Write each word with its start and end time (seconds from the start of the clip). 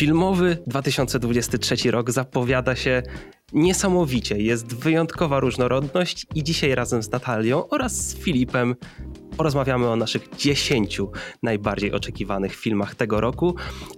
Filmowy 0.00 0.58
2023 0.66 1.90
rok 1.90 2.10
zapowiada 2.10 2.76
się 2.76 3.02
niesamowicie. 3.52 4.38
Jest 4.38 4.76
wyjątkowa 4.76 5.40
różnorodność 5.40 6.26
i 6.34 6.44
dzisiaj 6.44 6.74
razem 6.74 7.02
z 7.02 7.10
Natalią 7.10 7.68
oraz 7.68 7.92
z 7.92 8.16
Filipem 8.16 8.76
porozmawiamy 9.36 9.88
o 9.88 9.96
naszych 9.96 10.28
10 10.36 11.00
najbardziej 11.42 11.92
oczekiwanych 11.92 12.54
filmach 12.54 12.94
tego 12.94 13.20
roku, 13.20 13.54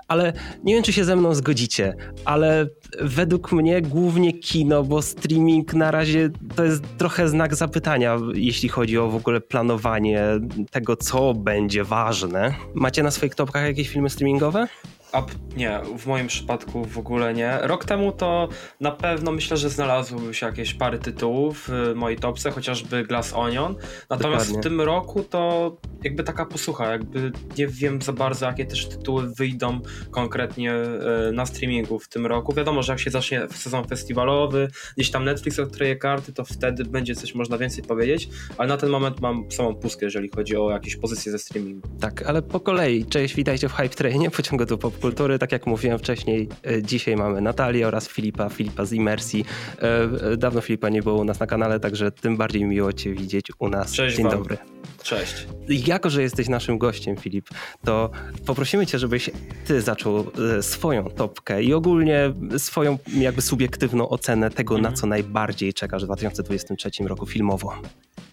ale 0.08 0.32
nie 0.64 0.74
wiem, 0.74 0.82
czy 0.82 0.92
się 0.92 1.04
ze 1.04 1.16
mną 1.16 1.34
zgodzicie, 1.34 1.96
ale 2.24 2.66
według 3.00 3.52
mnie 3.52 3.82
głównie 3.82 4.32
kino, 4.32 4.82
bo 4.82 5.02
streaming 5.02 5.74
na 5.74 5.90
razie 5.90 6.30
to 6.56 6.64
jest 6.64 6.84
trochę 6.98 7.28
znak 7.28 7.54
zapytania, 7.54 8.18
jeśli 8.34 8.68
chodzi 8.68 8.98
o 8.98 9.08
w 9.08 9.16
ogóle 9.16 9.40
planowanie 9.40 10.24
tego, 10.70 10.96
co 10.96 11.34
będzie 11.34 11.84
ważne. 11.84 12.54
Macie 12.74 13.02
na 13.02 13.10
swoich 13.10 13.34
topkach 13.34 13.64
jakieś 13.64 13.88
filmy 13.88 14.10
streamingowe? 14.10 14.68
A, 15.12 15.22
nie, 15.56 15.80
w 15.98 16.06
moim 16.06 16.26
przypadku 16.26 16.84
w 16.84 16.98
ogóle 16.98 17.34
nie. 17.34 17.58
Rok 17.62 17.84
temu 17.84 18.12
to 18.12 18.48
na 18.80 18.90
pewno 18.90 19.32
myślę, 19.32 19.56
że 19.56 19.70
znalazłyby 19.70 20.34
się 20.34 20.46
jakieś 20.46 20.74
pary 20.74 20.98
tytułów 20.98 21.68
w 21.68 21.92
mojej 21.94 22.18
topce, 22.18 22.50
chociażby 22.50 23.04
Glass 23.04 23.32
Onion. 23.34 23.74
Natomiast 24.10 24.46
Dokładnie. 24.46 24.60
w 24.60 24.62
tym 24.62 24.80
roku 24.80 25.24
to 25.24 25.76
jakby 26.04 26.24
taka 26.24 26.46
posłucha, 26.46 26.90
jakby 26.90 27.32
nie 27.58 27.66
wiem 27.66 28.02
za 28.02 28.12
bardzo, 28.12 28.46
jakie 28.46 28.66
też 28.66 28.88
tytuły 28.88 29.34
wyjdą 29.34 29.80
konkretnie 30.10 30.72
e, 30.72 31.32
na 31.32 31.46
streamingu 31.46 31.98
w 31.98 32.08
tym 32.08 32.26
roku. 32.26 32.52
Wiadomo, 32.52 32.82
że 32.82 32.92
jak 32.92 33.00
się 33.00 33.10
zacznie 33.10 33.46
sezon 33.50 33.84
festiwalowy, 33.84 34.68
gdzieś 34.96 35.10
tam 35.10 35.24
Netflix 35.24 35.58
odkryje 35.58 35.96
karty, 35.96 36.32
to 36.32 36.44
wtedy 36.44 36.84
będzie 36.84 37.14
coś 37.14 37.34
można 37.34 37.58
więcej 37.58 37.84
powiedzieć, 37.84 38.28
ale 38.58 38.68
na 38.68 38.76
ten 38.76 38.90
moment 38.90 39.20
mam 39.20 39.52
samą 39.52 39.74
pustkę, 39.74 40.06
jeżeli 40.06 40.28
chodzi 40.28 40.56
o 40.56 40.70
jakieś 40.70 40.96
pozycje 40.96 41.32
ze 41.32 41.38
streamingu. 41.38 41.88
Tak, 42.00 42.22
ale 42.22 42.42
po 42.42 42.60
kolei. 42.60 43.06
Cześć, 43.06 43.34
witajcie 43.34 43.68
w 43.68 43.72
Hype 43.72 43.88
Trainie, 43.88 44.30
pociągu 44.30 44.64
do 44.64 44.78
pop 44.78 45.01
kultury. 45.02 45.38
Tak 45.38 45.52
jak 45.52 45.66
mówiłem 45.66 45.98
wcześniej, 45.98 46.48
e, 46.66 46.82
dzisiaj 46.82 47.16
mamy 47.16 47.40
Natalię 47.40 47.88
oraz 47.88 48.08
Filipa, 48.08 48.48
Filipa 48.48 48.84
z 48.84 48.92
Imersji. 48.92 49.44
E, 49.78 50.36
dawno 50.36 50.60
Filipa 50.60 50.88
nie 50.88 51.02
było 51.02 51.20
u 51.20 51.24
nas 51.24 51.40
na 51.40 51.46
kanale, 51.46 51.80
także 51.80 52.12
tym 52.12 52.36
bardziej 52.36 52.64
miło 52.64 52.92
Cię 52.92 53.12
widzieć 53.14 53.46
u 53.58 53.68
nas. 53.68 53.92
Cześć 53.92 54.16
Dzień 54.16 54.24
wam. 54.24 54.32
dobry. 54.32 54.56
Cześć. 55.02 55.46
Jako, 55.68 56.10
że 56.10 56.22
jesteś 56.22 56.48
naszym 56.48 56.78
gościem, 56.78 57.16
Filip, 57.16 57.48
to 57.84 58.10
poprosimy 58.46 58.86
Cię, 58.86 58.98
żebyś 58.98 59.30
Ty 59.66 59.80
zaczął 59.80 60.30
e, 60.58 60.62
swoją 60.62 61.10
topkę 61.10 61.62
i 61.62 61.74
ogólnie 61.74 62.32
swoją 62.58 62.98
jakby 63.14 63.42
subiektywną 63.42 64.08
ocenę 64.08 64.50
tego, 64.50 64.74
mhm. 64.74 64.92
na 64.92 64.98
co 64.98 65.06
najbardziej 65.06 65.74
czekasz 65.74 66.02
w 66.02 66.06
2023 66.06 66.90
roku 67.04 67.26
filmowo. 67.26 67.72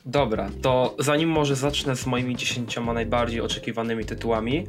Dobra, 0.10 0.50
to 0.62 0.96
zanim 1.00 1.30
może 1.30 1.56
zacznę 1.56 1.96
z 1.96 2.06
moimi 2.06 2.36
dziesięcioma 2.36 2.94
najbardziej 2.94 3.42
oczekiwanymi 3.42 4.06
tytułami, 4.06 4.68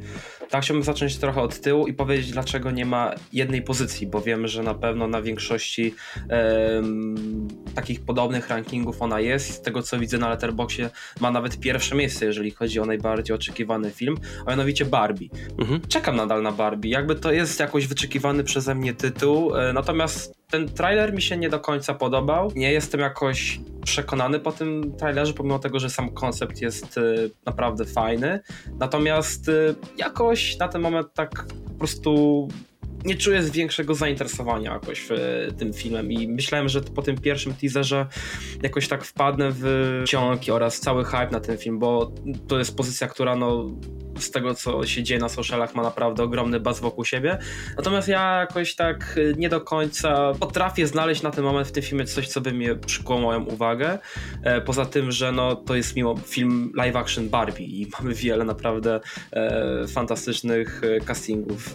tak 0.49 0.63
chciałbym 0.63 0.83
zacząć 0.83 1.17
trochę 1.17 1.41
od 1.41 1.59
tyłu 1.59 1.87
i 1.87 1.93
powiedzieć, 1.93 2.31
dlaczego 2.31 2.71
nie 2.71 2.85
ma 2.85 3.11
jednej 3.33 3.61
pozycji, 3.61 4.07
bo 4.07 4.21
wiem, 4.21 4.47
że 4.47 4.63
na 4.63 4.73
pewno 4.73 5.07
na 5.07 5.21
większości 5.21 5.95
takich 7.75 8.01
podobnych 8.01 8.49
rankingów 8.49 9.01
ona 9.01 9.19
jest. 9.19 9.53
Z 9.53 9.61
tego 9.61 9.83
co 9.83 9.99
widzę 9.99 10.17
na 10.17 10.29
Letterboxie 10.29 10.89
ma 11.19 11.31
nawet 11.31 11.59
pierwsze 11.59 11.95
miejsce, 11.95 12.25
jeżeli 12.25 12.51
chodzi 12.51 12.79
o 12.79 12.85
najbardziej 12.85 13.35
oczekiwany 13.35 13.91
film, 13.91 14.17
a 14.45 14.49
mianowicie 14.49 14.85
Barbie. 14.85 15.29
Mhm. 15.59 15.81
Czekam 15.87 16.15
nadal 16.15 16.41
na 16.41 16.51
Barbie, 16.51 16.89
jakby 16.89 17.15
to 17.15 17.31
jest 17.31 17.59
jakoś 17.59 17.87
wyczekiwany 17.87 18.43
przeze 18.43 18.75
mnie 18.75 18.93
tytuł, 18.93 19.55
e, 19.55 19.73
natomiast 19.73 20.40
ten 20.51 20.69
trailer 20.69 21.13
mi 21.13 21.21
się 21.21 21.37
nie 21.37 21.49
do 21.49 21.59
końca 21.59 21.93
podobał. 21.93 22.51
Nie 22.55 22.71
jestem 22.71 23.01
jakoś 23.01 23.59
przekonany 23.85 24.39
po 24.39 24.51
tym 24.51 24.95
trailerze, 24.97 25.33
pomimo 25.33 25.59
tego, 25.59 25.79
że 25.79 25.89
sam 25.89 26.13
koncept 26.13 26.61
jest 26.61 26.97
y, 26.97 27.31
naprawdę 27.45 27.85
fajny. 27.85 28.39
Natomiast 28.79 29.47
y, 29.47 29.75
jakoś 29.97 30.57
na 30.57 30.67
ten 30.67 30.81
moment 30.81 31.07
tak 31.13 31.45
po 31.65 31.73
prostu 31.79 32.47
nie 33.05 33.15
czuję 33.15 33.41
większego 33.41 33.95
zainteresowania 33.95 34.73
jakoś 34.73 35.07
w 35.09 35.09
tym 35.57 35.73
filmem 35.73 36.11
i 36.11 36.27
myślałem, 36.27 36.69
że 36.69 36.81
po 36.81 37.01
tym 37.01 37.17
pierwszym 37.17 37.53
teaserze 37.53 38.07
jakoś 38.63 38.87
tak 38.87 39.03
wpadnę 39.03 39.49
w 39.51 40.03
ciągi 40.07 40.51
oraz 40.51 40.79
cały 40.79 41.05
hype 41.05 41.29
na 41.31 41.39
ten 41.39 41.57
film, 41.57 41.79
bo 41.79 42.11
to 42.47 42.59
jest 42.59 42.77
pozycja, 42.77 43.07
która 43.07 43.35
no 43.35 43.71
z 44.19 44.31
tego, 44.31 44.53
co 44.53 44.85
się 44.85 45.03
dzieje 45.03 45.19
na 45.19 45.29
socialach, 45.29 45.75
ma 45.75 45.83
naprawdę 45.83 46.23
ogromny 46.23 46.59
baz 46.59 46.79
wokół 46.79 47.05
siebie. 47.05 47.37
Natomiast 47.77 48.07
ja 48.07 48.39
jakoś 48.39 48.75
tak 48.75 49.17
y, 49.17 49.35
nie 49.37 49.49
do 49.49 49.61
końca 49.61 50.33
potrafię 50.39 50.87
znaleźć 50.87 51.21
na 51.21 51.31
ten 51.31 51.43
moment 51.43 51.67
w 51.67 51.71
tym 51.71 51.83
filmie 51.83 52.05
coś, 52.05 52.27
co 52.27 52.41
by 52.41 52.51
mnie 52.51 52.75
przykuło 52.75 53.19
moją 53.19 53.43
uwagę. 53.43 53.99
E, 54.43 54.61
poza 54.61 54.85
tym, 54.85 55.11
że 55.11 55.31
no, 55.31 55.55
to 55.55 55.75
jest 55.75 55.95
mimo 55.95 56.15
film 56.17 56.71
live 56.75 56.95
action 56.95 57.29
Barbie 57.29 57.65
i 57.65 57.87
mamy 57.99 58.13
wiele 58.13 58.45
naprawdę 58.45 58.99
e, 59.31 59.87
fantastycznych 59.87 60.81
e, 60.83 60.99
castingów 60.99 61.73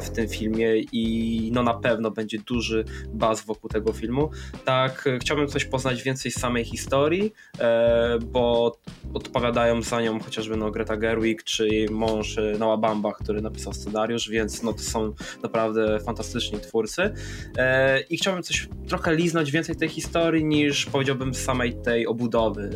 w 0.00 0.10
tym 0.14 0.28
filmie 0.28 0.61
i 0.92 1.50
no 1.54 1.62
na 1.62 1.74
pewno 1.74 2.10
będzie 2.10 2.38
duży 2.38 2.84
baz 3.08 3.44
wokół 3.44 3.70
tego 3.70 3.92
filmu. 3.92 4.30
Tak, 4.64 5.08
chciałbym 5.20 5.48
coś 5.48 5.64
poznać 5.64 6.02
więcej 6.02 6.32
z 6.32 6.34
samej 6.34 6.64
historii, 6.64 7.32
bo 8.20 8.76
odpowiadają 9.14 9.82
za 9.82 10.02
nią 10.02 10.20
chociażby 10.20 10.56
no, 10.56 10.70
Greta 10.70 10.96
Gerwig 10.96 11.44
czy 11.44 11.86
mąż 11.90 12.38
e, 12.38 12.56
Noah 12.58 12.80
Bamba, 12.80 13.12
który 13.12 13.42
napisał 13.42 13.72
scenariusz, 13.72 14.28
więc 14.28 14.62
no 14.62 14.72
to 14.72 14.78
są 14.78 15.14
naprawdę 15.42 16.00
fantastyczni 16.00 16.60
twórcy. 16.60 17.14
E, 17.56 18.00
I 18.00 18.16
chciałbym 18.16 18.42
coś 18.42 18.68
trochę 18.88 19.14
liznąć 19.14 19.50
więcej 19.50 19.76
tej 19.76 19.88
historii 19.88 20.44
niż 20.44 20.86
powiedziałbym 20.86 21.34
samej 21.34 21.74
tej 21.84 22.06
obudowy 22.06 22.70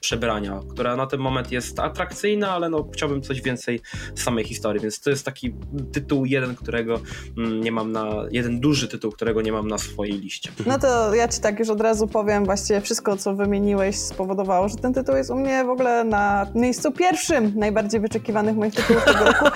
przebrania, 0.00 0.60
która 0.70 0.96
na 0.96 1.06
ten 1.06 1.20
moment 1.20 1.52
jest 1.52 1.80
atrakcyjna, 1.80 2.50
ale 2.50 2.68
no 2.68 2.88
chciałbym 2.92 3.22
coś 3.22 3.42
więcej 3.42 3.80
samej 4.14 4.44
historii, 4.44 4.82
więc 4.82 5.00
to 5.00 5.10
jest 5.10 5.24
taki 5.24 5.54
tytuł 5.92 6.24
jeden, 6.24 6.56
którego 6.76 7.00
mm, 7.38 7.60
nie 7.60 7.72
mam 7.72 7.92
na, 7.92 8.06
jeden 8.30 8.60
duży 8.60 8.88
tytuł, 8.88 9.12
którego 9.12 9.42
nie 9.42 9.52
mam 9.52 9.68
na 9.68 9.78
swojej 9.78 10.20
liście. 10.20 10.50
No 10.66 10.78
to 10.78 11.14
ja 11.14 11.28
ci 11.28 11.40
tak 11.40 11.58
już 11.58 11.68
od 11.68 11.80
razu 11.80 12.06
powiem, 12.06 12.44
właściwie 12.44 12.80
wszystko, 12.80 13.16
co 13.16 13.34
wymieniłeś 13.34 13.96
spowodowało, 13.96 14.68
że 14.68 14.76
ten 14.76 14.94
tytuł 14.94 15.16
jest 15.16 15.30
u 15.30 15.34
mnie 15.34 15.64
w 15.64 15.68
ogóle 15.68 16.04
na 16.04 16.46
miejscu 16.54 16.92
pierwszym 16.92 17.52
najbardziej 17.54 18.00
wyczekiwanych 18.00 18.56
moich 18.56 18.74
tytułów 18.74 19.04
tego 19.04 19.24
roku. 19.24 19.44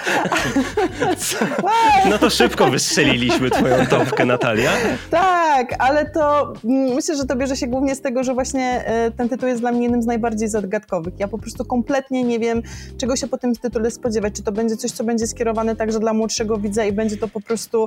no 2.10 2.19
to 2.19 2.31
szybko 2.31 2.70
wystrzeliliśmy 2.70 3.50
twoją 3.50 3.87
topkę, 3.87 4.25
Natalia. 4.25 4.70
Tak, 5.10 5.75
ale 5.78 6.10
to 6.10 6.52
mm, 6.64 6.94
myślę, 6.94 7.16
że 7.16 7.25
to 7.25 7.37
bierze 7.37 7.56
się 7.56 7.66
głównie 7.66 7.94
z 7.94 8.00
tego, 8.00 8.25
że 8.25 8.34
właśnie 8.34 8.84
e, 8.87 9.10
ten 9.10 9.28
tytuł 9.28 9.48
jest 9.48 9.60
dla 9.60 9.72
mnie 9.72 9.82
jednym 9.82 10.02
z 10.02 10.06
najbardziej 10.06 10.48
zagadkowych. 10.48 11.14
Ja 11.19 11.28
po 11.28 11.38
prostu 11.38 11.64
kompletnie 11.64 12.25
nie 12.25 12.38
wiem, 12.38 12.62
czego 12.98 13.16
się 13.16 13.28
po 13.28 13.38
tym 13.38 13.56
tytule 13.56 13.91
spodziewać. 13.91 14.34
Czy 14.34 14.42
to 14.42 14.52
będzie 14.52 14.76
coś, 14.76 14.91
co 14.91 15.04
będzie 15.04 15.26
skierowane 15.26 15.76
także 15.76 15.98
dla 15.98 16.12
młodszego 16.12 16.56
widza 16.56 16.84
i 16.84 16.92
będzie 16.92 17.09
to 17.16 17.28
po 17.28 17.41
prostu 17.41 17.87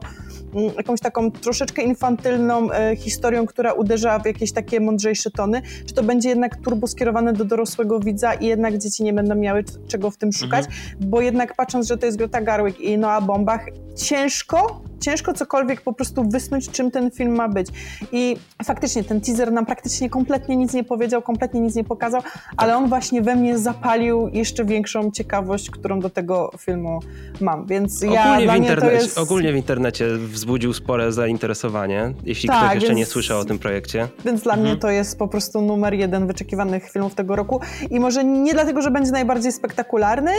mm, 0.56 0.73
jakąś 0.78 1.00
taką 1.00 1.31
troszeczkę 1.31 1.81
infantylną 1.81 2.72
e, 2.72 2.95
historią, 2.95 3.45
która 3.45 3.73
uderza 3.73 4.19
w 4.19 4.25
jakieś 4.25 4.51
takie 4.51 4.79
mądrzejsze 4.79 5.31
tony, 5.31 5.61
czy 5.85 5.94
to 5.94 6.03
będzie 6.03 6.29
jednak 6.29 6.57
turbo 6.57 6.88
skierowane 6.88 7.33
do 7.33 7.45
dorosłego 7.45 8.00
widza 8.00 8.33
i 8.33 8.45
jednak 8.45 8.78
dzieci 8.78 9.03
nie 9.03 9.13
będą 9.13 9.35
miały 9.35 9.63
czego 9.88 10.12
w 10.12 10.17
tym 10.17 10.31
szukać, 10.31 10.66
mhm. 10.66 11.09
bo 11.09 11.22
jednak 11.22 11.56
patrząc, 11.56 11.88
że 11.88 11.97
to 11.97 12.06
jest 12.06 12.17
Greta 12.17 12.41
Garwick 12.41 12.79
i 12.79 12.97
Noah 12.97 13.25
Bombach, 13.25 13.66
ciężko 13.95 14.81
ciężko 15.03 15.34
cokolwiek 15.34 15.81
po 15.81 15.94
prostu 15.94 16.30
wysnuć, 16.30 16.69
czym 16.69 16.91
ten 16.91 17.12
film 17.12 17.36
ma 17.36 17.50
być. 17.50 17.68
I 18.12 18.38
faktycznie 18.64 19.03
ten 19.03 19.22
teaser 19.22 19.52
nam 19.52 19.66
praktycznie 19.66 20.09
kompletnie 20.09 20.56
nic 20.56 20.74
nie 20.74 20.84
powiedział, 20.84 21.22
kompletnie 21.22 21.62
nic 21.62 21.75
nie 21.75 21.84
pokazał, 21.84 22.22
ale 22.58 22.78
on 22.78 22.90
właśnie 22.90 23.22
we 23.22 23.36
mnie 23.36 23.58
zapalił 23.58 24.30
jeszcze 24.34 24.66
większą 24.66 25.12
ciekawość, 25.12 25.69
którą 25.69 26.00
do 26.00 26.09
tego 26.09 26.52
filmu 26.59 27.00
mam. 27.42 27.68
Więc 27.68 28.02
ja 28.02 28.34
ogólnie, 28.34 28.52
w 28.52 28.56
internecie, 28.56 28.96
jest... 28.96 29.18
ogólnie 29.18 29.53
w 29.53 29.56
internecie 29.56 30.18
wzbudził 30.18 30.74
spore 30.74 31.12
zainteresowanie, 31.12 32.13
jeśli 32.24 32.50
tak, 32.50 32.59
ktoś 32.59 32.74
jeszcze 32.74 32.88
więc, 32.88 32.97
nie 32.97 33.06
słyszał 33.06 33.40
o 33.40 33.46
tym 33.46 33.59
projekcie. 33.59 34.08
Więc 34.25 34.42
dla 34.42 34.53
mhm. 34.53 34.69
mnie 34.69 34.81
to 34.81 34.90
jest 34.90 35.18
po 35.18 35.28
prostu 35.28 35.62
numer 35.62 35.94
jeden 35.94 36.28
wyczekiwanych 36.28 36.92
filmów 36.92 37.16
tego 37.16 37.36
roku. 37.36 37.59
I 37.92 38.00
może 38.00 38.24
nie 38.24 38.53
dlatego, 38.53 38.81
że 38.81 38.92
będzie 38.92 39.12
najbardziej 39.12 39.52
spektakularny, 39.52 40.31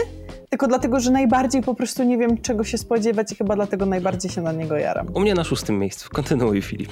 tylko 0.51 0.67
dlatego, 0.67 1.01
że 1.01 1.11
najbardziej 1.11 1.63
po 1.63 1.75
prostu 1.75 2.03
nie 2.03 2.19
wiem, 2.19 2.39
czego 2.39 2.65
się 2.65 2.79
spodziewać 2.79 3.33
i 3.33 3.35
chyba 3.35 3.55
dlatego 3.55 3.87
najbardziej 3.87 4.31
się 4.31 4.43
na 4.43 4.53
niego 4.55 4.77
jaram. 4.77 5.07
U 5.15 5.21
mnie 5.21 5.35
na 5.35 5.45
szóstym 5.45 5.79
miejscu. 5.79 6.09
Kontynuuj, 6.13 6.63
Filip. 6.63 6.91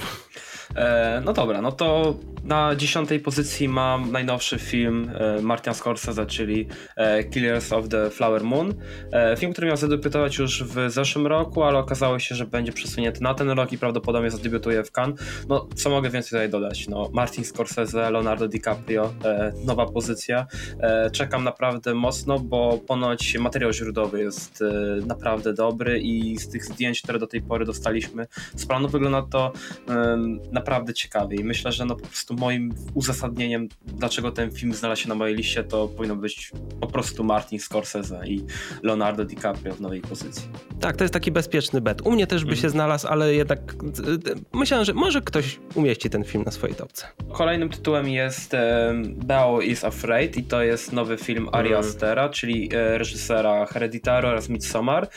E, 0.77 1.23
no 1.25 1.33
dobra, 1.33 1.63
no 1.63 1.73
to 1.73 2.15
na 2.45 2.77
dziesiątej 2.77 3.21
pozycji 3.21 3.69
mam 3.69 4.13
najnowszy 4.13 4.59
film 4.59 5.11
e, 5.15 5.43
Martina 5.43 5.75
Scorsese, 5.75 6.27
czyli 6.27 6.69
e, 6.97 7.25
Killers 7.25 7.73
of 7.73 7.89
the 7.89 8.11
Flower 8.11 8.45
Moon. 8.45 8.75
Film, 9.39 9.53
który 9.53 9.67
miał 9.67 9.77
zadebiutować 9.77 10.39
już 10.39 10.65
w 10.65 10.91
zeszłym 10.91 11.27
roku, 11.27 11.63
ale 11.63 11.79
okazało 11.79 12.19
się, 12.19 12.35
że 12.35 12.47
będzie 12.47 12.73
przesunięty 12.73 13.23
na 13.23 13.35
ten 13.35 13.51
rok 13.51 13.73
i 13.73 13.79
prawdopodobnie 13.79 14.31
zadebiutuje 14.31 14.85
w 14.85 14.93
Cannes. 14.93 15.21
No, 15.49 15.69
co 15.77 15.91
mogę 15.91 16.11
więcej 16.11 16.31
tutaj 16.31 16.51
dodać? 16.51 16.89
No, 16.89 17.11
Martin 17.13 17.45
Scorsese, 17.45 18.11
Leonardo 18.11 18.49
DiCaprio, 18.49 19.15
nowa 19.65 19.87
pozycja. 19.87 20.47
Czekam 21.13 21.45
naprawdę 21.45 21.95
mocno, 21.95 22.39
bo 22.39 22.79
ponoć 22.87 23.39
materiał 23.39 23.73
źródłowy 23.73 24.21
jest 24.21 24.65
naprawdę 25.07 25.55
dobry 25.55 26.01
i 26.01 26.39
z 26.39 26.49
tych 26.49 26.65
zdjęć, 26.65 27.03
które 27.03 27.19
do 27.19 27.27
tej 27.27 27.43
pory 27.43 27.65
dostaliśmy 27.65 28.27
z 28.57 28.67
planu 28.67 28.89
wygląda 28.89 29.23
to 29.23 29.53
na 30.53 30.61
naprawdę 30.63 30.95
ciekawie 30.95 31.37
i 31.37 31.45
myślę, 31.45 31.73
że 31.73 31.85
no 31.85 31.97
po 31.97 32.07
prostu 32.07 32.35
moim 32.35 32.75
uzasadnieniem, 32.95 33.69
dlaczego 33.87 34.33
ten 34.33 34.51
film 34.51 34.75
znalazł 34.75 35.03
się 35.03 35.09
na 35.09 35.15
mojej 35.15 35.37
liście, 35.37 35.65
to 35.65 35.89
powinno 35.89 36.17
być 36.17 36.53
po 36.81 36.87
prostu 36.87 37.25
Martin 37.25 37.59
Scorsese 37.59 38.27
i 38.27 38.45
Leonardo 38.83 39.25
DiCaprio 39.25 39.75
w 39.75 39.81
nowej 39.81 40.01
pozycji. 40.01 40.49
Tak, 40.81 40.97
to 40.97 41.05
jest 41.05 41.15
taki 41.15 41.33
bezpieczny 41.33 41.81
bet. 41.81 42.03
U 42.07 42.13
mnie 42.13 42.27
też 42.27 42.45
by 42.45 42.51
się 42.51 42.57
mhm. 42.57 42.73
znalazł, 42.73 43.09
ale 43.09 43.35
jednak 43.35 43.75
myślałem, 44.53 44.85
że 44.85 44.95
może 44.95 45.21
ktoś 45.21 45.59
umieści 45.75 46.11
ten 46.11 46.25
film 46.25 46.45
na 46.45 46.51
swojej 46.51 46.77
topce. 46.77 47.07
Kolejnym 47.33 47.69
tytułem 47.69 48.09
jest 48.09 48.55
um, 48.55 49.15
Bao 49.15 49.61
is 49.61 49.85
Afraid 49.85 50.37
i 50.37 50.45
to 50.45 50.63
jest 50.63 50.93
nowy 50.93 51.17
film 51.17 51.49
Ari 51.53 51.69
mhm. 51.69 51.87
Astera, 51.87 52.29
czyli 52.29 52.71
e, 52.75 52.99
reżysera 52.99 53.67
Hereditary 53.67 54.29
oraz 54.29 54.49
Midsommar. 54.49 55.09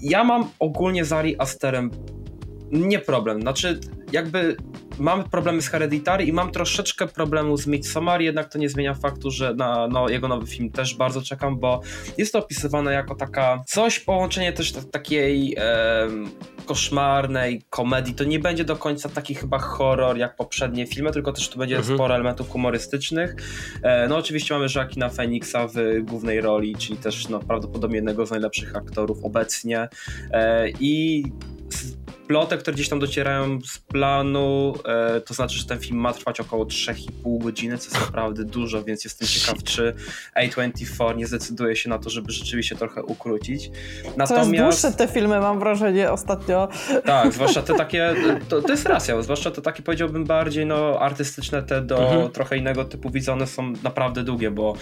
Ja 0.00 0.24
mam 0.24 0.48
ogólnie 0.58 1.04
z 1.04 1.12
Ari 1.12 1.36
Asterem 1.38 1.90
nie 2.70 2.98
problem. 2.98 3.40
Znaczy, 3.40 3.80
jakby 4.12 4.56
mam 4.98 5.30
problemy 5.30 5.62
z 5.62 5.68
Hereditary 5.68 6.24
i 6.24 6.32
mam 6.32 6.52
troszeczkę 6.52 7.06
problemu 7.06 7.56
z 7.56 7.66
Midsommar, 7.66 8.20
jednak 8.20 8.52
to 8.52 8.58
nie 8.58 8.68
zmienia 8.68 8.94
faktu, 8.94 9.30
że 9.30 9.54
na 9.54 9.88
no, 9.88 10.08
jego 10.08 10.28
nowy 10.28 10.46
film 10.46 10.70
też 10.70 10.94
bardzo 10.94 11.22
czekam, 11.22 11.58
bo 11.58 11.80
jest 12.18 12.32
to 12.32 12.38
opisywane 12.38 12.92
jako 12.92 13.14
taka 13.14 13.62
coś, 13.66 14.00
połączenie 14.00 14.52
też 14.52 14.72
takiej 14.72 15.56
e, 15.58 16.08
koszmarnej 16.66 17.62
komedii. 17.70 18.14
To 18.14 18.24
nie 18.24 18.38
będzie 18.38 18.64
do 18.64 18.76
końca 18.76 19.08
taki 19.08 19.34
chyba 19.34 19.58
horror 19.58 20.16
jak 20.16 20.36
poprzednie 20.36 20.86
filmy, 20.86 21.10
tylko 21.10 21.32
też 21.32 21.48
tu 21.48 21.58
będzie 21.58 21.76
mhm. 21.76 21.96
sporo 21.96 22.14
elementów 22.14 22.50
humorystycznych. 22.50 23.34
E, 23.82 24.08
no 24.08 24.16
oczywiście 24.16 24.54
mamy 24.54 24.66
Joaquina 24.74 25.08
Phoenixa 25.08 25.56
w 25.74 26.04
głównej 26.04 26.40
roli, 26.40 26.76
czyli 26.76 26.98
też 26.98 27.28
no, 27.28 27.40
prawdopodobnie 27.40 27.96
jednego 27.96 28.26
z 28.26 28.30
najlepszych 28.30 28.76
aktorów 28.76 29.24
obecnie 29.24 29.88
e, 30.32 30.68
i 30.80 31.24
plotek, 32.26 32.60
które 32.60 32.74
gdzieś 32.74 32.88
tam 32.88 32.98
docierają 32.98 33.58
z 33.62 33.78
planu, 33.78 34.74
e, 34.84 35.20
to 35.20 35.34
znaczy, 35.34 35.58
że 35.58 35.64
ten 35.64 35.78
film 35.78 35.98
ma 35.98 36.12
trwać 36.12 36.40
około 36.40 36.64
3,5 36.64 37.38
godziny, 37.38 37.78
co 37.78 37.90
jest 37.90 38.06
naprawdę 38.06 38.44
dużo, 38.44 38.84
więc 38.84 39.04
jestem 39.04 39.28
ciekaw, 39.28 39.62
czy 39.64 39.94
A24 40.40 41.16
nie 41.16 41.26
zdecyduje 41.26 41.76
się 41.76 41.90
na 41.90 41.98
to, 41.98 42.10
żeby 42.10 42.32
rzeczywiście 42.32 42.76
trochę 42.76 43.02
ukrócić. 43.02 43.70
Natomiast... 44.16 44.28
Coraz 44.28 44.50
dłuższe 44.50 44.92
te 44.92 45.08
filmy, 45.08 45.40
mam 45.40 45.58
wrażenie, 45.58 46.12
ostatnio. 46.12 46.68
Tak, 47.04 47.32
zwłaszcza 47.32 47.62
te 47.62 47.74
takie, 47.84 48.14
to, 48.48 48.62
to 48.62 48.68
jest 48.68 48.86
racja, 48.86 49.22
zwłaszcza 49.22 49.50
te 49.50 49.62
takie, 49.62 49.82
powiedziałbym, 49.82 50.24
bardziej 50.24 50.66
no, 50.66 51.00
artystyczne, 51.00 51.62
te 51.62 51.82
do 51.82 51.98
mhm. 51.98 52.30
trochę 52.30 52.56
innego 52.56 52.84
typu 52.84 53.10
widzone 53.10 53.46
są 53.46 53.72
naprawdę 53.82 54.22
długie, 54.22 54.50
bo 54.50 54.74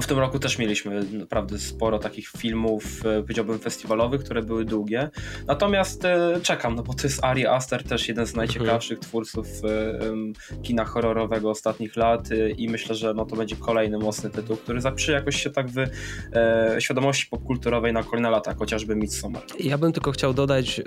w 0.00 0.06
tym 0.06 0.18
roku 0.18 0.38
też 0.38 0.58
mieliśmy 0.58 1.02
naprawdę 1.12 1.58
sporo 1.58 1.98
takich 1.98 2.28
filmów, 2.28 2.84
e, 3.06 3.22
powiedziałbym, 3.22 3.58
festiwalowych, 3.58 4.24
które 4.24 4.42
były 4.42 4.64
długie. 4.64 5.10
Natomiast 5.46 6.04
e, 6.04 6.40
czekam 6.42 6.75
no 6.76 6.82
bo 6.82 6.94
to 6.94 7.02
jest 7.02 7.24
Ari 7.24 7.46
Aster, 7.46 7.84
też 7.84 8.08
jeden 8.08 8.26
z 8.26 8.30
mhm. 8.30 8.46
najciekawszych 8.46 8.98
twórców 8.98 9.46
um, 9.62 10.32
kina 10.62 10.84
horrorowego 10.84 11.50
ostatnich 11.50 11.96
lat 11.96 12.30
y, 12.30 12.50
i 12.50 12.68
myślę, 12.68 12.94
że 12.94 13.14
no 13.14 13.24
to 13.24 13.36
będzie 13.36 13.56
kolejny 13.56 13.98
mocny 13.98 14.30
tytuł, 14.30 14.56
który 14.56 14.80
zapisze 14.80 15.12
jakoś 15.12 15.42
się 15.42 15.50
tak 15.50 15.66
w 15.70 15.78
e, 15.78 16.76
świadomości 16.78 17.26
popkulturowej 17.26 17.92
na 17.92 18.02
kolejne 18.02 18.30
lata, 18.30 18.54
chociażby 18.54 18.96
Midsommar. 18.96 19.42
Ja 19.60 19.78
bym 19.78 19.92
tylko 19.92 20.12
chciał 20.12 20.34
dodać, 20.34 20.80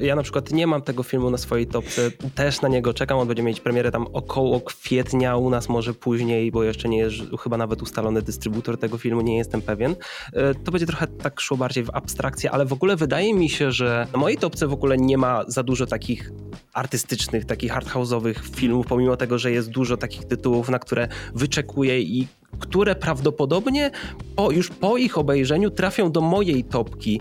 y, 0.00 0.04
ja 0.04 0.16
na 0.16 0.22
przykład 0.22 0.52
nie 0.52 0.66
mam 0.66 0.82
tego 0.82 1.02
filmu 1.02 1.30
na 1.30 1.38
swojej 1.38 1.66
topce, 1.66 2.10
też 2.34 2.60
na 2.60 2.68
niego 2.68 2.94
czekam, 2.94 3.18
on 3.18 3.28
będzie 3.28 3.42
mieć 3.42 3.60
premierę 3.60 3.90
tam 3.90 4.06
około 4.12 4.60
kwietnia, 4.60 5.36
u 5.36 5.50
nas 5.50 5.68
może 5.68 5.94
później, 5.94 6.50
bo 6.50 6.62
jeszcze 6.62 6.88
nie 6.88 6.98
jest 6.98 7.16
chyba 7.42 7.56
nawet 7.56 7.82
ustalony 7.82 8.22
dystrybutor 8.22 8.78
tego 8.78 8.98
filmu, 8.98 9.20
nie 9.20 9.38
jestem 9.38 9.62
pewien. 9.62 9.92
Y, 9.92 9.94
to 10.64 10.72
będzie 10.72 10.86
trochę 10.86 11.06
tak 11.06 11.40
szło 11.40 11.56
bardziej 11.56 11.84
w 11.84 11.90
abstrakcję, 11.92 12.50
ale 12.50 12.66
w 12.66 12.72
ogóle 12.72 12.96
wydaje 12.96 13.34
mi 13.34 13.50
się, 13.50 13.72
że 13.72 14.06
na 14.12 14.18
mojej 14.18 14.38
topce 14.38 14.66
w 14.66 14.72
ogóle 14.72 14.96
nie 14.96 15.17
ma 15.18 15.44
za 15.48 15.62
dużo 15.62 15.86
takich 15.86 16.30
artystycznych, 16.72 17.44
takich 17.44 17.72
hardhouse'owych 17.72 18.34
filmów, 18.56 18.86
pomimo 18.86 19.16
tego, 19.16 19.38
że 19.38 19.52
jest 19.52 19.70
dużo 19.70 19.96
takich 19.96 20.24
tytułów, 20.24 20.68
na 20.68 20.78
które 20.78 21.08
wyczekuję 21.34 22.00
i 22.00 22.28
które 22.58 22.94
prawdopodobnie 22.94 23.90
po, 24.36 24.50
już 24.50 24.68
po 24.68 24.96
ich 24.96 25.18
obejrzeniu 25.18 25.70
trafią 25.70 26.12
do 26.12 26.20
mojej 26.20 26.64
topki 26.64 27.20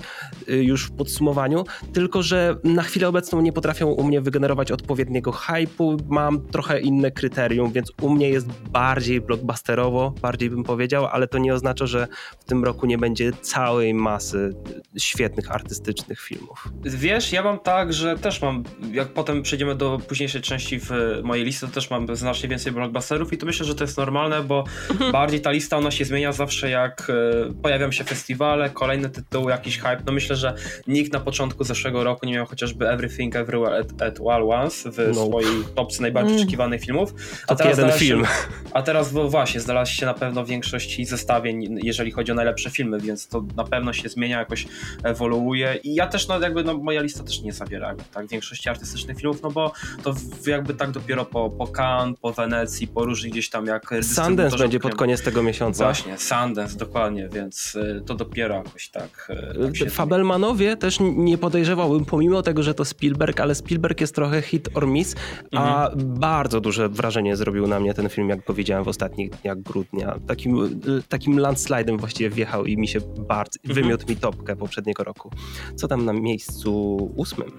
y, 0.50 0.63
już 0.63 0.85
w 0.85 0.91
podsumowaniu, 0.91 1.65
tylko 1.94 2.24
że 2.24 2.56
na 2.63 2.83
chwilę 2.83 3.07
obecną 3.07 3.41
nie 3.41 3.53
potrafią 3.53 3.88
u 3.88 4.03
mnie 4.03 4.21
wygenerować 4.21 4.71
odpowiedniego 4.71 5.31
hypu, 5.31 5.97
mam 6.09 6.47
trochę 6.47 6.79
inne 6.79 7.12
kryterium, 7.12 7.71
więc 7.71 7.91
u 8.01 8.09
mnie 8.09 8.29
jest 8.29 8.47
bardziej 8.71 9.21
blockbusterowo, 9.21 10.13
bardziej 10.21 10.50
bym 10.50 10.63
powiedział, 10.63 11.06
ale 11.06 11.27
to 11.27 11.38
nie 11.38 11.53
oznacza, 11.53 11.85
że 11.85 12.07
w 12.39 12.44
tym 12.44 12.63
roku 12.63 12.85
nie 12.85 12.97
będzie 12.97 13.31
całej 13.41 13.94
masy 13.94 14.53
świetnych 14.97 15.51
artystycznych 15.51 16.19
filmów. 16.19 16.69
Wiesz, 16.83 17.31
ja 17.31 17.44
mam 17.44 17.59
tak, 17.59 17.94
że 17.94 18.18
też 18.18 18.41
mam, 18.41 18.63
jak 18.91 19.07
potem 19.07 19.41
przejdziemy 19.41 19.75
do 19.75 20.00
późniejszej 20.07 20.41
części 20.41 20.79
w 20.79 20.91
mojej 21.24 21.45
listy, 21.45 21.68
to 21.68 21.74
też 21.74 21.89
mam 21.89 22.15
znacznie 22.15 22.50
więcej 22.50 22.71
blockbusterów 22.71 23.33
i 23.33 23.38
to 23.38 23.45
myślę, 23.45 23.65
że 23.65 23.75
to 23.75 23.83
jest 23.83 23.97
normalne, 23.97 24.44
bo 24.44 24.63
bardziej 25.19 25.41
ta 25.41 25.51
lista 25.51 25.77
ona 25.77 25.91
się 25.91 26.05
zmienia 26.05 26.31
zawsze 26.31 26.69
jak 26.69 27.07
e, 27.09 27.53
pojawią 27.53 27.91
się 27.91 28.03
festiwale, 28.03 28.69
kolejne 28.69 29.09
tytuły, 29.09 29.51
jakiś 29.51 29.77
hype. 29.77 30.01
No 30.05 30.11
myślę, 30.11 30.35
że 30.35 30.53
nikt 30.87 31.13
na 31.13 31.19
początku 31.19 31.63
zeszłego 31.63 32.03
roku 32.03 32.25
nie 32.25 32.33
miał 32.33 32.45
chociażby 32.45 32.89
Everything 32.89 33.35
Everywhere 33.35 33.79
at, 33.79 34.01
at 34.01 34.19
All 34.29 34.51
Once 34.51 34.91
w 34.91 34.97
no. 35.15 35.25
swojej 35.25 35.63
topce 35.75 36.01
najbardziej 36.01 36.33
mm. 36.33 36.41
oczekiwanych 36.41 36.81
filmów. 36.81 37.13
A 37.47 37.47
to 37.47 37.55
teraz 37.55 37.77
jeden 37.77 37.91
film. 37.91 38.25
Się, 38.25 38.31
a 38.73 38.81
teraz 38.81 39.13
bo 39.13 39.29
właśnie 39.29 39.61
znalazł 39.61 39.93
się 39.93 40.05
na 40.05 40.13
pewno 40.13 40.43
w 40.43 40.47
większości 40.47 41.05
zestawień, 41.05 41.79
jeżeli 41.83 42.11
chodzi 42.11 42.31
o 42.31 42.35
najlepsze 42.35 42.69
filmy, 42.69 42.99
więc 42.99 43.27
to 43.27 43.43
na 43.55 43.63
pewno 43.63 43.93
się 43.93 44.09
zmienia, 44.09 44.39
jakoś 44.39 44.67
ewoluuje 45.03 45.79
i 45.83 45.95
ja 45.95 46.07
też, 46.07 46.27
no 46.27 46.39
jakby 46.39 46.63
no, 46.63 46.77
moja 46.77 47.01
lista 47.01 47.23
też 47.23 47.41
nie 47.41 47.53
zawiera 47.53 47.95
tak 48.13 48.27
większości 48.27 48.69
artystycznych 48.69 49.17
filmów, 49.17 49.41
no 49.41 49.51
bo 49.51 49.71
to 50.03 50.13
jakby 50.47 50.73
tak 50.73 50.91
dopiero 50.91 51.25
po, 51.25 51.49
po 51.49 51.67
Cannes, 51.67 52.19
po 52.21 52.33
Wenecji, 52.33 52.87
po 52.87 53.05
różnych 53.05 53.31
gdzieś 53.31 53.49
tam 53.49 53.65
jak 53.65 53.95
Sundance 54.01 54.57
będzie 54.57 54.79
pod 54.79 54.95
koniec 54.95 55.06
tego 55.15 55.44
miesiąca. 55.44 55.83
Właśnie, 55.83 56.18
Sundance, 56.18 56.77
dokładnie, 56.77 57.30
więc 57.30 57.75
y, 57.75 58.04
to 58.06 58.15
dopiero 58.15 58.56
jakoś 58.56 58.89
tak. 58.89 59.31
Y, 59.75 59.80
tak 59.80 59.92
Fabelmanowie 59.92 60.77
też 60.77 60.98
nie 61.01 61.38
podejrzewałbym, 61.38 62.06
pomimo 62.06 62.42
tego, 62.42 62.63
że 62.63 62.74
to 62.74 62.86
Spielberg, 62.86 63.39
ale 63.39 63.56
Spielberg 63.56 64.01
jest 64.01 64.15
trochę 64.15 64.42
hit 64.42 64.69
or 64.74 64.88
miss, 64.88 65.15
a 65.56 65.89
mhm. 65.89 66.19
bardzo 66.19 66.62
duże 66.62 66.89
wrażenie 66.89 67.36
zrobił 67.36 67.68
na 67.68 67.80
mnie 67.80 67.94
ten 67.94 68.09
film, 68.09 68.30
jak 68.30 68.44
powiedziałem 68.44 68.83
w 68.83 68.88
ostatnich 68.88 69.30
dniach 69.30 69.62
grudnia. 69.62 70.19
Takim, 70.27 70.63
y, 70.63 71.04
takim 71.10 71.39
landslidem 71.39 71.98
właściwie 71.98 72.30
wjechał 72.30 72.65
i 72.65 72.77
mi 72.77 72.88
się 72.88 73.00
bardzo, 73.27 73.60
mhm. 73.63 73.75
wymiótł 73.75 74.10
mi 74.10 74.15
topkę 74.15 74.56
poprzedniego 74.56 75.03
roku. 75.03 75.31
Co 75.75 75.88
tam 75.88 76.06
na 76.06 76.13
miejscu 76.13 76.95
ósmym? 77.15 77.51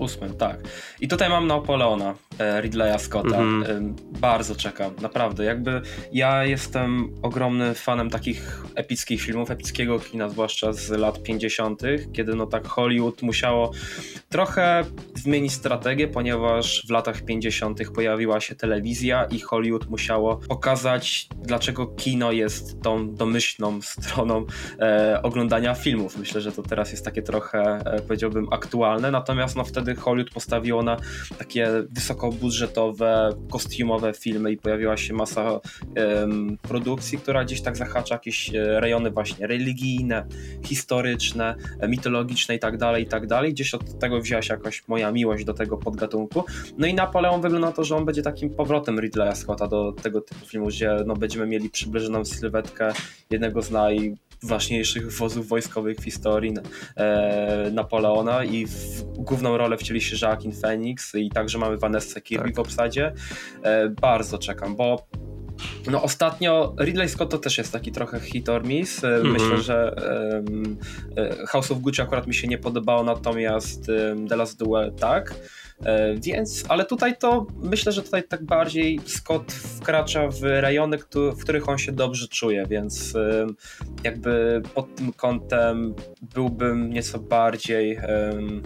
Ósmym, 0.00 0.36
tak. 0.36 0.60
I 1.00 1.08
tutaj 1.08 1.28
mam 1.28 1.46
Napoleona 1.46 2.14
e, 2.38 2.60
Ridleya 2.60 2.98
Scotta. 2.98 3.38
Mm. 3.38 3.96
Bardzo 4.20 4.56
czekam, 4.56 4.92
naprawdę. 5.02 5.44
Jakby 5.44 5.82
ja 6.12 6.44
jestem 6.44 7.14
ogromnym 7.22 7.74
fanem 7.74 8.10
takich 8.10 8.64
epickich 8.74 9.22
filmów, 9.22 9.50
epickiego 9.50 9.98
kina, 9.98 10.28
zwłaszcza 10.28 10.72
z 10.72 10.90
lat 10.90 11.22
50., 11.22 11.82
kiedy 12.12 12.34
no 12.34 12.46
tak 12.46 12.66
Hollywood 12.66 13.22
musiało 13.22 13.70
trochę 14.28 14.84
zmienić 15.14 15.52
strategię, 15.52 16.08
ponieważ 16.08 16.86
w 16.86 16.90
latach 16.90 17.22
50. 17.22 17.90
pojawiła 17.94 18.40
się 18.40 18.54
telewizja 18.54 19.24
i 19.24 19.40
Hollywood 19.40 19.86
musiało 19.86 20.36
pokazać, 20.36 21.28
dlaczego 21.42 21.86
kino 21.86 22.32
jest 22.32 22.82
tą 22.82 23.14
domyślną 23.14 23.82
stroną 23.82 24.46
e, 24.80 25.20
oglądania 25.22 25.74
filmów. 25.74 26.18
Myślę, 26.18 26.40
że 26.40 26.52
to 26.52 26.62
teraz 26.62 26.90
jest 26.90 27.04
takie 27.04 27.22
trochę, 27.22 27.58
e, 27.84 28.02
powiedziałbym, 28.02 28.46
aktualne, 28.52 29.10
natomiast 29.10 29.56
no 29.56 29.64
wtedy 29.64 29.85
wtedy 29.86 30.00
Hollywood 30.00 30.34
postawiło 30.34 30.82
na 30.82 30.96
takie 31.38 31.68
wysokobudżetowe, 31.90 33.30
kostiumowe 33.50 34.12
filmy 34.14 34.52
i 34.52 34.56
pojawiła 34.56 34.96
się 34.96 35.14
masa 35.14 35.60
um, 35.96 36.58
produkcji, 36.62 37.18
która 37.18 37.44
gdzieś 37.44 37.60
tak 37.60 37.76
zahacza 37.76 38.14
jakieś 38.14 38.54
e, 38.54 38.80
rejony 38.80 39.10
właśnie 39.10 39.46
religijne, 39.46 40.26
historyczne, 40.64 41.54
e, 41.80 41.88
mitologiczne 41.88 42.54
i 42.54 42.58
tak 42.58 42.78
dalej, 42.78 43.04
i 43.04 43.06
tak 43.06 43.26
dalej. 43.26 43.54
Gdzieś 43.54 43.74
od 43.74 43.98
tego 43.98 44.20
wzięła 44.20 44.42
się 44.42 44.54
jakoś 44.54 44.88
moja 44.88 45.12
miłość 45.12 45.44
do 45.44 45.54
tego 45.54 45.76
podgatunku. 45.76 46.44
No 46.78 46.86
i 46.86 46.94
Napoleon 46.94 47.40
wygląda 47.40 47.66
na 47.66 47.72
to, 47.72 47.84
że 47.84 47.96
on 47.96 48.04
będzie 48.04 48.22
takim 48.22 48.50
powrotem 48.50 49.00
Ridleya 49.00 49.36
Scotta 49.36 49.68
do 49.68 49.92
tego 49.92 50.20
typu 50.20 50.46
filmu, 50.46 50.66
gdzie 50.66 50.96
no, 51.06 51.14
będziemy 51.16 51.46
mieli 51.46 51.70
przybliżoną 51.70 52.24
sylwetkę 52.24 52.92
jednego 53.30 53.62
z 53.62 53.70
naj 53.70 54.16
ważniejszych 54.42 55.12
wozów 55.12 55.48
wojskowych 55.48 55.98
w 55.98 56.04
historii 56.04 56.54
e, 56.96 57.70
Napoleona 57.72 58.44
i 58.44 58.66
w 58.66 59.02
główną 59.02 59.56
rolę 59.56 59.76
wcieli 59.76 60.00
się 60.00 60.26
Joaquin 60.26 60.52
Phoenix 60.52 61.14
i 61.14 61.30
także 61.30 61.58
mamy 61.58 61.76
Vanessa 61.76 62.20
Kirby 62.20 62.44
tak. 62.44 62.56
w 62.56 62.58
obsadzie. 62.58 63.12
E, 63.62 63.88
bardzo 63.88 64.38
czekam, 64.38 64.76
bo 64.76 65.06
No 65.90 66.02
ostatnio 66.02 66.74
Ridley 66.80 67.08
Scott 67.08 67.30
to 67.30 67.38
też 67.38 67.58
jest 67.58 67.72
taki 67.72 67.92
trochę 67.92 68.20
hit 68.20 68.48
or 68.48 68.64
miss. 68.64 69.04
Mm 69.04 69.22
-hmm. 69.22 69.32
Myślę, 69.32 69.58
że 69.58 69.96
um, 70.46 70.76
House 71.48 71.70
of 71.70 71.78
Gucci 71.78 72.02
akurat 72.02 72.26
mi 72.26 72.34
się 72.34 72.48
nie 72.48 72.58
podobało, 72.58 73.02
natomiast 73.02 73.88
um, 73.88 74.28
The 74.28 74.36
Last 74.36 74.58
Duel 74.58 74.92
tak. 74.92 75.34
E, 75.84 76.14
więc, 76.14 76.64
ale 76.68 76.84
tutaj 76.84 77.16
to 77.18 77.46
myślę, 77.62 77.92
że 77.92 78.02
tutaj 78.02 78.22
tak 78.28 78.44
bardziej 78.44 79.00
Scott 79.04 79.52
wkracza 79.52 80.28
w 80.28 80.42
rejony, 80.42 80.98
w 81.14 81.42
których 81.42 81.68
on 81.68 81.78
się 81.78 81.92
dobrze 81.92 82.28
czuje, 82.28 82.66
więc 82.68 83.14
jakby 84.04 84.62
pod 84.74 84.94
tym 84.94 85.12
kątem 85.12 85.94
byłbym 86.34 86.90
nieco 86.90 87.18
bardziej 87.18 87.98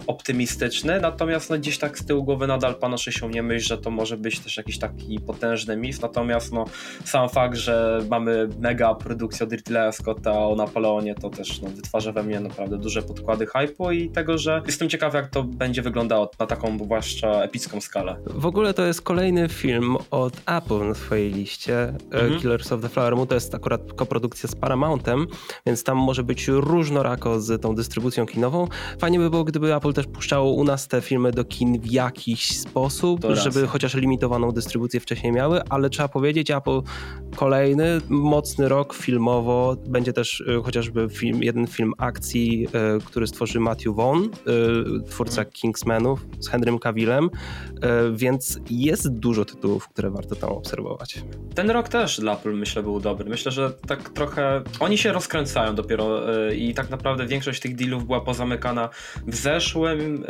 optymistyczny, 0.07 0.99
natomiast 1.01 1.49
no, 1.49 1.57
gdzieś 1.57 1.77
tak 1.77 1.99
z 1.99 2.05
tyłu 2.05 2.23
głowy 2.23 2.47
nadal 2.47 2.75
panoszy 2.75 3.11
się 3.11 3.29
nie 3.29 3.43
myśl, 3.43 3.67
że 3.67 3.77
to 3.77 3.91
może 3.91 4.17
być 4.17 4.39
też 4.39 4.57
jakiś 4.57 4.79
taki 4.79 5.19
potężny 5.19 5.77
mis, 5.77 6.01
natomiast 6.01 6.53
no, 6.53 6.65
sam 7.05 7.29
fakt, 7.29 7.55
że 7.55 7.99
mamy 8.09 8.49
mega 8.59 8.95
produkcję 8.95 9.45
od 9.45 9.95
Scotta 9.95 10.31
o 10.31 10.55
Napoleonie, 10.55 11.15
to 11.15 11.29
też 11.29 11.61
no, 11.61 11.69
wytwarza 11.69 12.11
we 12.11 12.23
mnie 12.23 12.39
naprawdę 12.39 12.77
duże 12.77 13.01
podkłady 13.01 13.45
hype'u 13.45 13.95
i 13.95 14.09
tego, 14.09 14.37
że 14.37 14.61
jestem 14.65 14.89
ciekaw 14.89 15.13
jak 15.13 15.27
to 15.27 15.43
będzie 15.43 15.81
wyglądało 15.81 16.31
na 16.39 16.45
taką 16.45 16.77
właśnie 16.77 17.00
zwłaszcza 17.01 17.43
epicką 17.43 17.81
skalę. 17.81 18.15
W 18.25 18.45
ogóle 18.45 18.73
to 18.73 18.85
jest 18.85 19.01
kolejny 19.01 19.49
film 19.49 19.97
od 20.11 20.33
Apple 20.45 20.87
na 20.87 20.93
swojej 20.93 21.33
liście. 21.33 21.77
E, 21.77 21.95
mhm. 22.11 22.39
Killers 22.39 22.71
of 22.71 22.81
the 22.81 22.89
Flower 22.89 23.15
Moon 23.15 23.27
to 23.27 23.35
jest 23.35 23.55
akurat 23.55 23.93
koprodukcja 23.93 24.49
z 24.49 24.55
Paramountem, 24.55 25.27
więc 25.65 25.83
tam 25.83 25.97
może 25.97 26.23
być 26.23 26.47
różnorako 26.47 27.41
z 27.41 27.61
tą 27.61 27.75
dystrybucją 27.75 28.25
kinową. 28.25 28.67
Fajnie 28.99 29.19
by 29.19 29.29
było, 29.29 29.43
gdyby 29.43 29.75
Apple 29.75 29.93
też 29.93 30.07
puszczało 30.07 30.51
u 30.51 30.63
nas 30.63 30.87
te 30.87 31.01
filmy 31.01 31.31
do 31.31 31.43
kin 31.43 31.81
w 31.81 31.91
jakiś 31.91 32.59
sposób, 32.59 33.21
żeby 33.33 33.67
chociaż 33.67 33.95
limitowaną 33.95 34.51
dystrybucję 34.51 34.99
wcześniej 34.99 35.33
miały, 35.33 35.61
ale 35.69 35.89
trzeba 35.89 36.09
powiedzieć, 36.09 36.51
Apple 36.51 36.81
kolejny 37.35 38.01
mocny 38.09 38.69
rok 38.69 38.93
filmowo. 38.93 39.75
Będzie 39.87 40.13
też 40.13 40.39
y, 40.39 40.61
chociażby 40.63 41.09
film, 41.09 41.43
jeden 41.43 41.67
film 41.67 41.93
akcji, 41.97 42.67
y, 42.97 43.01
który 43.05 43.27
stworzy 43.27 43.59
Matthew 43.59 43.95
Vaughn, 43.95 44.29
twórca 45.09 45.41
mhm. 45.41 45.51
Kingsmanów 45.51 46.25
z 46.39 46.47
Henrym 46.49 46.79
Cavillem, 46.79 46.90
więc 48.13 48.59
jest 48.69 49.09
dużo 49.09 49.45
tytułów, 49.45 49.89
które 49.89 50.09
warto 50.09 50.35
tam 50.35 50.49
obserwować. 50.49 51.23
Ten 51.55 51.71
rok 51.71 51.89
też 51.89 52.19
dla 52.19 52.33
Apple 52.33 52.53
myślę 52.53 52.83
był 52.83 52.99
dobry. 52.99 53.29
Myślę, 53.29 53.51
że 53.51 53.71
tak 53.87 54.09
trochę 54.09 54.61
oni 54.79 54.97
się 54.97 55.11
rozkręcają 55.11 55.75
dopiero 55.75 56.21
i 56.53 56.73
tak 56.73 56.89
naprawdę 56.89 57.25
większość 57.27 57.61
tych 57.61 57.75
dealów 57.75 58.05
była 58.05 58.21
pozamykana 58.21 58.89
w 59.27 59.35
zeszłym, 59.35 60.25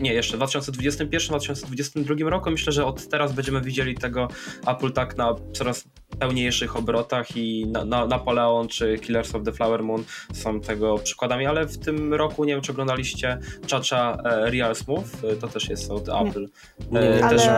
nie, 0.00 0.12
jeszcze 0.12 0.36
w 0.36 0.40
2021-2022 0.40 2.28
roku. 2.28 2.50
Myślę, 2.50 2.72
że 2.72 2.84
od 2.84 3.08
teraz 3.08 3.32
będziemy 3.32 3.60
widzieli 3.60 3.94
tego 3.94 4.28
Apple 4.66 4.92
tak 4.92 5.16
na 5.16 5.34
coraz 5.52 5.84
pełniejszych 6.18 6.76
obrotach 6.76 7.36
i 7.36 7.66
na, 7.66 7.84
na, 7.84 8.06
Napoleon 8.06 8.68
czy 8.68 8.98
Killers 8.98 9.34
of 9.34 9.42
the 9.42 9.52
Flower 9.52 9.82
Moon 9.82 10.04
są 10.32 10.60
tego 10.60 10.98
przykładami, 10.98 11.46
ale 11.46 11.66
w 11.66 11.78
tym 11.78 12.14
roku, 12.14 12.44
nie 12.44 12.52
wiem 12.52 12.62
czy 12.62 12.72
oglądaliście 12.72 13.38
Chacha 13.70 14.18
e, 14.24 14.50
Real 14.50 14.76
Smooth, 14.76 15.04
e, 15.32 15.36
to 15.36 15.48
też 15.48 15.68
jest 15.68 15.90
od 15.90 16.08
Apple. 16.08 16.48
E, 16.94 17.24
ale 17.24 17.38
też... 17.38 17.48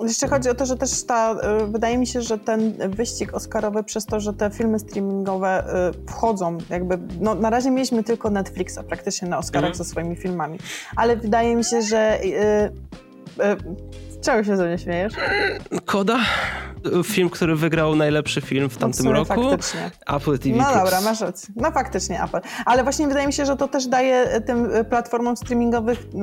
jeszcze 0.00 0.28
chodzi 0.28 0.48
o 0.48 0.54
to, 0.54 0.66
że 0.66 0.76
też 0.76 1.04
ta, 1.04 1.32
e, 1.32 1.66
wydaje 1.66 1.98
mi 1.98 2.06
się, 2.06 2.22
że 2.22 2.38
ten 2.38 2.90
wyścig 2.90 3.34
oscarowy 3.34 3.84
przez 3.84 4.06
to, 4.06 4.20
że 4.20 4.32
te 4.32 4.50
filmy 4.50 4.78
streamingowe 4.78 5.48
e, 5.48 5.92
wchodzą, 6.08 6.58
jakby, 6.70 6.98
no 7.20 7.34
na 7.34 7.50
razie 7.50 7.70
mieliśmy 7.70 8.04
tylko 8.04 8.30
Netflixa 8.30 8.78
praktycznie 8.88 9.28
na 9.28 9.38
Oscarach 9.38 9.70
mhm. 9.70 9.84
ze 9.84 9.90
swoimi 9.90 10.16
filmami, 10.16 10.58
ale 10.96 11.16
wydaje 11.16 11.56
mi 11.56 11.64
się, 11.64 11.82
że 11.82 12.20
Czego 14.24 14.44
się 14.44 14.56
ze 14.56 14.66
mnie 14.66 14.78
śmiejesz? 14.78 15.12
Koda? 15.84 16.20
Film, 17.04 17.30
który 17.30 17.56
wygrał 17.56 17.96
najlepszy 17.96 18.40
film 18.40 18.70
w 18.70 18.76
tamtym 18.76 19.08
roku. 19.08 19.50
Faktycznie. 19.50 19.90
Apple 20.06 20.38
TV. 20.38 20.56
No 20.56 20.74
dobra, 20.74 21.00
masz 21.00 21.20
rację. 21.20 21.54
No 21.56 21.70
faktycznie 21.70 22.22
Apple. 22.22 22.40
Ale 22.66 22.82
właśnie 22.82 23.08
wydaje 23.08 23.26
mi 23.26 23.32
się, 23.32 23.46
że 23.46 23.56
to 23.56 23.68
też 23.68 23.86
daje 23.86 24.40
tym 24.46 24.68
platformom 24.90 25.34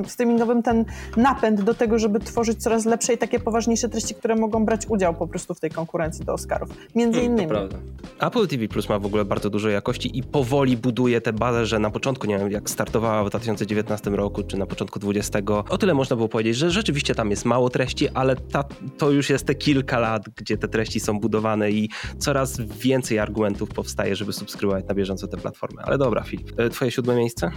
streamingowym 0.06 0.62
ten 0.62 0.84
napęd 1.16 1.60
do 1.60 1.74
tego, 1.74 1.98
żeby 1.98 2.20
tworzyć 2.20 2.62
coraz 2.62 2.84
lepsze 2.84 3.12
i 3.12 3.18
takie 3.18 3.40
poważniejsze 3.40 3.88
treści, 3.88 4.14
które 4.14 4.36
mogą 4.36 4.64
brać 4.64 4.86
udział 4.88 5.14
po 5.14 5.26
prostu 5.26 5.54
w 5.54 5.60
tej 5.60 5.70
konkurencji 5.70 6.24
do 6.24 6.32
Oscarów. 6.32 6.68
Między 6.94 7.18
hmm, 7.20 7.36
innymi. 7.36 7.48
prawda. 7.48 7.76
Apple 8.20 8.46
TV 8.46 8.68
Plus 8.68 8.88
ma 8.88 8.98
w 8.98 9.06
ogóle 9.06 9.24
bardzo 9.24 9.50
dużo 9.50 9.68
jakości 9.68 10.18
i 10.18 10.22
powoli 10.22 10.76
buduje 10.76 11.20
tę 11.20 11.32
bazę, 11.32 11.66
że 11.66 11.78
na 11.78 11.90
początku, 11.90 12.26
nie 12.26 12.38
wiem, 12.38 12.50
jak 12.50 12.70
startowała 12.70 13.24
w 13.24 13.30
2019 13.30 14.10
roku, 14.10 14.42
czy 14.42 14.56
na 14.56 14.66
początku 14.66 14.98
2020, 14.98 15.64
o 15.68 15.78
tyle 15.78 15.94
można 15.94 16.16
było 16.16 16.28
powiedzieć, 16.28 16.56
że 16.56 16.70
rzeczywiście 16.70 17.14
tam 17.14 17.30
jest 17.30 17.44
mało 17.44 17.70
treści, 17.70 17.91
treści, 17.92 18.08
ale 18.14 18.36
ta, 18.36 18.64
to 18.98 19.10
już 19.10 19.30
jest 19.30 19.46
te 19.46 19.54
kilka 19.54 19.98
lat, 19.98 20.22
gdzie 20.36 20.56
te 20.56 20.68
treści 20.68 21.00
są 21.00 21.20
budowane 21.20 21.70
i 21.70 21.88
coraz 22.18 22.60
więcej 22.60 23.18
argumentów 23.18 23.68
powstaje, 23.68 24.16
żeby 24.16 24.32
subskrybować 24.32 24.84
na 24.88 24.94
bieżąco 24.94 25.26
te 25.28 25.36
platformy. 25.36 25.82
Ale 25.82 25.98
dobra, 25.98 26.22
Filip, 26.22 26.60
e, 26.60 26.70
twoje 26.70 26.90
siódme 26.90 27.16
miejsce? 27.16 27.50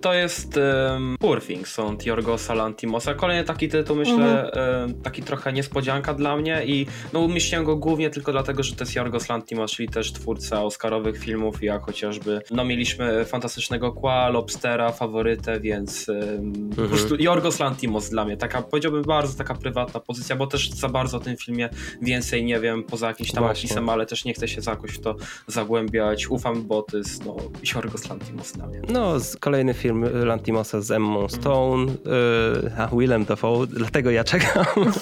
to 0.00 0.14
jest 0.14 0.56
um, 0.56 1.16
Poor 1.20 1.42
Things 1.42 1.78
od 1.78 2.06
Jorgosa 2.06 2.54
Lantimosa. 2.54 3.14
Kolejny 3.14 3.44
taki 3.44 3.68
tytuł, 3.68 3.96
myślę, 3.96 4.50
um, 4.80 5.02
taki 5.02 5.22
trochę 5.22 5.52
niespodzianka 5.52 6.14
dla 6.14 6.36
mnie 6.36 6.62
i 6.66 6.86
no 7.12 7.20
umieściłem 7.20 7.64
go 7.64 7.76
głównie 7.76 8.10
tylko 8.10 8.32
dlatego, 8.32 8.62
że 8.62 8.76
to 8.76 8.84
jest 8.84 8.96
Jorgos 8.96 9.28
Lantimos, 9.28 9.72
czyli 9.72 9.88
też 9.88 10.12
twórca 10.12 10.62
oscarowych 10.62 11.18
filmów, 11.18 11.62
jak 11.62 11.82
chociażby, 11.82 12.40
no 12.50 12.64
mieliśmy 12.64 13.24
Fantastycznego 13.24 13.92
Kła, 13.92 14.28
Lobstera, 14.28 14.92
Faworytę, 14.92 15.60
więc 15.60 16.08
um, 16.08 16.18
mhm. 16.18 16.70
po 16.70 16.82
prostu 16.82 17.16
Jorgos 17.16 17.60
Lantimos 17.60 18.10
dla 18.10 18.24
mnie, 18.24 18.36
taka 18.36 18.62
powiedziałbym 18.62 19.02
bardzo 19.02 19.38
taka 19.38 19.54
prywatna 19.66 20.00
pozycja, 20.00 20.36
bo 20.36 20.46
też 20.46 20.70
za 20.70 20.88
bardzo 20.88 21.16
o 21.16 21.20
tym 21.20 21.36
filmie 21.36 21.68
więcej 22.02 22.44
nie 22.44 22.60
wiem, 22.60 22.84
poza 22.84 23.08
jakimś 23.08 23.32
tam 23.32 23.44
Właśnie. 23.44 23.68
opisem, 23.68 23.88
ale 23.88 24.06
też 24.06 24.24
nie 24.24 24.34
chcę 24.34 24.48
się 24.48 24.60
jakoś 24.66 24.90
w 24.90 25.00
to 25.00 25.16
zagłębiać. 25.46 26.30
Ufam, 26.30 26.62
bo 26.62 26.82
to 26.82 26.96
jest 26.96 27.24
no, 27.24 27.36
Jorgos 27.74 28.08
Lantimos 28.08 28.52
dla 28.52 28.66
mnie. 28.66 28.80
No, 28.88 29.14
kolejny 29.40 29.74
film 29.74 30.04
Lantimosa 30.24 30.80
z 30.80 30.90
Emma 30.90 31.28
Stone, 31.28 31.84
yy, 31.84 32.72
a 32.78 32.88
Willem 32.96 33.24
Dafoe, 33.24 33.66
dlatego 33.66 34.10
ja 34.10 34.24
czekam 34.24 34.64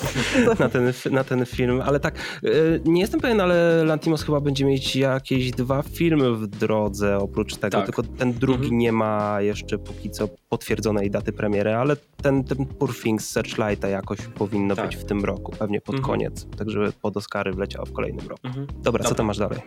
na, 0.59 0.69
ten, 0.69 0.93
na 1.11 1.25
ten 1.25 1.47
film, 1.47 1.81
ale 1.81 2.01
tak, 2.01 2.15
yy, 2.43 2.81
nie 2.85 3.01
jestem 3.01 3.21
pewien, 3.21 3.41
ale 3.41 3.85
Lantimos 3.85 4.23
chyba 4.23 4.41
będzie 4.41 4.65
mieć 4.65 4.97
jakieś 4.97 5.51
dwa 5.51 5.83
filmy 5.83 6.35
w 6.35 6.47
drodze 6.47 7.19
oprócz 7.19 7.57
tego, 7.57 7.77
tak. 7.77 7.87
tylko 7.87 8.03
ten 8.03 8.33
drugi 8.33 8.65
mhm. 8.65 8.79
nie 8.79 8.93
ma 8.93 9.41
jeszcze 9.41 9.79
póki 9.79 10.11
co 10.11 10.29
potwierdzonej 10.55 11.11
daty 11.11 11.33
premiery, 11.33 11.75
ale 11.75 11.97
ten, 12.23 12.45
ten 12.45 12.67
Poor 12.67 12.95
Things 13.03 13.31
Searchlighta 13.31 13.89
jakoś 13.89 14.19
powinno 14.19 14.77
tak. 14.77 14.87
być 14.87 14.97
w 14.97 15.05
tym 15.05 15.25
roku, 15.25 15.53
pewnie 15.59 15.81
pod 15.81 15.95
mhm. 15.95 16.13
koniec, 16.13 16.47
tak 16.59 16.71
żeby 16.71 16.93
pod 16.93 17.17
Oscary 17.17 17.53
wleciało 17.53 17.87
w 17.87 17.93
kolejnym 17.93 18.29
roku. 18.29 18.47
Mhm. 18.47 18.67
Dobra, 18.67 18.83
Dobra, 18.83 19.05
co 19.05 19.15
tam 19.15 19.27
masz 19.27 19.39
dalej? 19.39 19.59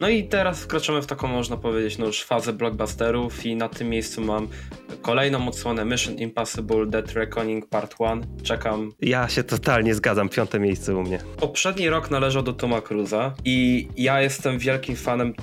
No 0.00 0.08
i 0.08 0.24
teraz 0.24 0.60
wkraczamy 0.60 1.02
w 1.02 1.06
taką, 1.06 1.28
można 1.28 1.56
powiedzieć, 1.56 1.98
no 1.98 2.06
już 2.06 2.22
fazę 2.24 2.52
blockbusterów 2.52 3.46
i 3.46 3.56
na 3.56 3.68
tym 3.68 3.88
miejscu 3.88 4.20
mam 4.20 4.48
kolejną 5.02 5.48
odsłonę 5.48 5.84
Mission 5.84 6.14
Impossible 6.14 6.86
Dead 6.86 7.12
Reckoning 7.12 7.66
Part 7.66 7.94
1. 8.00 8.26
Czekam. 8.42 8.92
Ja 9.00 9.28
się 9.28 9.44
totalnie 9.44 9.94
zgadzam, 9.94 10.28
piąte 10.28 10.60
miejsce 10.60 10.96
u 10.96 11.02
mnie. 11.02 11.18
Poprzedni 11.40 11.88
rok 11.88 12.10
należał 12.10 12.42
do 12.42 12.52
Toma 12.52 12.80
Cruza 12.80 13.34
i 13.44 13.88
ja 13.96 14.20
jestem 14.20 14.58
wielkim 14.58 14.96
fanem 14.96 15.34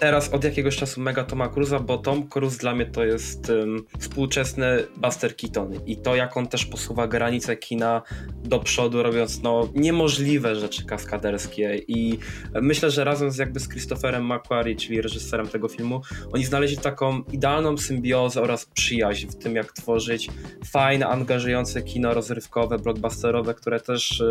teraz 0.00 0.34
od 0.34 0.44
jakiegoś 0.44 0.76
czasu 0.76 1.00
mega 1.00 1.24
Toma 1.24 1.48
Cruza, 1.48 1.80
bo 1.80 1.98
Tom 1.98 2.28
Cruise 2.28 2.58
dla 2.58 2.74
mnie 2.74 2.86
to 2.86 3.04
jest 3.04 3.50
um, 3.50 3.84
współczesny 3.98 4.66
Buster 4.96 5.36
Keaton. 5.36 5.72
I 5.86 5.96
to 5.96 6.16
jak 6.16 6.36
on 6.36 6.46
też 6.46 6.66
posuwa 6.66 7.08
granice 7.08 7.56
kina 7.56 8.02
do 8.44 8.58
przodu, 8.58 9.02
robiąc 9.02 9.42
no 9.42 9.68
niemożliwe 9.74 10.56
rzeczy 10.56 10.86
kaskaderskie. 10.86 11.80
I 11.88 12.18
myślę, 12.62 12.90
że 12.90 13.04
razem 13.04 13.30
z 13.30 13.36
jakby 13.36 13.60
z 13.60 13.68
Christopherem 13.68 14.32
McQuarrie, 14.32 14.76
czyli 14.76 15.02
reżyserem 15.02 15.48
tego 15.48 15.68
filmu, 15.68 16.00
oni 16.32 16.44
znaleźli 16.44 16.78
taką 16.78 17.22
idealną 17.32 17.78
symbiozę 17.78 18.42
oraz 18.42 18.64
przyjaźń 18.64 19.28
w 19.28 19.36
tym, 19.36 19.56
jak 19.56 19.72
tworzyć 19.72 20.28
fajne, 20.66 21.06
angażujące 21.06 21.82
kino 21.82 22.14
rozrywkowe, 22.14 22.78
blockbusterowe, 22.78 23.54
które 23.54 23.80
też 23.80 24.22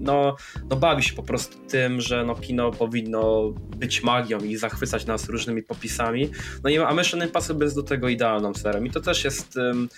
no, 0.00 0.36
no 0.70 0.76
bawi 0.76 1.02
się 1.02 1.14
po 1.14 1.22
prostu 1.22 1.58
tym, 1.68 2.00
że 2.00 2.24
no 2.24 2.34
kino 2.34 2.70
powinno 2.70 3.50
być 3.76 4.02
magią 4.02 4.38
i 4.38 4.56
zachwycać 4.56 5.06
nas 5.14 5.28
różnymi 5.28 5.62
popisami. 5.62 6.30
No 6.64 6.70
i 6.70 6.78
a 6.78 6.94
Mission 6.94 7.22
Impossible 7.22 7.64
jest 7.64 7.76
do 7.76 7.82
tego 7.82 8.08
idealną 8.08 8.54
serem 8.54 8.86
i 8.86 8.90
to 8.90 9.00
też 9.00 9.24
jest 9.24 9.56
um, 9.56 9.88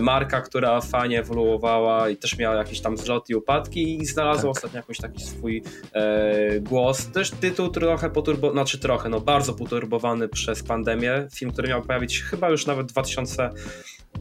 marka, 0.00 0.40
która 0.40 0.80
fajnie 0.80 1.20
ewoluowała 1.20 2.08
i 2.08 2.16
też 2.16 2.38
miała 2.38 2.56
jakieś 2.56 2.80
tam 2.80 2.96
wzloty 2.96 3.32
i 3.32 3.36
upadki 3.36 4.02
i 4.02 4.06
znalazła 4.06 4.52
tak. 4.52 4.56
ostatnio 4.56 4.76
jakiś 4.76 4.98
taki 4.98 5.22
swój 5.22 5.62
e, 5.92 6.60
głos. 6.60 7.06
Też 7.06 7.30
tytuł 7.30 7.68
trochę 7.68 8.10
poturbowany, 8.10 8.52
znaczy 8.52 8.78
trochę, 8.78 9.08
no 9.08 9.20
bardzo 9.20 9.54
poturbowany 9.54 10.28
przez 10.28 10.62
pandemię. 10.62 11.28
Film, 11.34 11.52
który 11.52 11.68
miał 11.68 11.82
pojawić 11.82 12.22
chyba 12.22 12.50
już 12.50 12.66
nawet 12.66 12.86
w 12.86 12.92
2000 12.92 13.50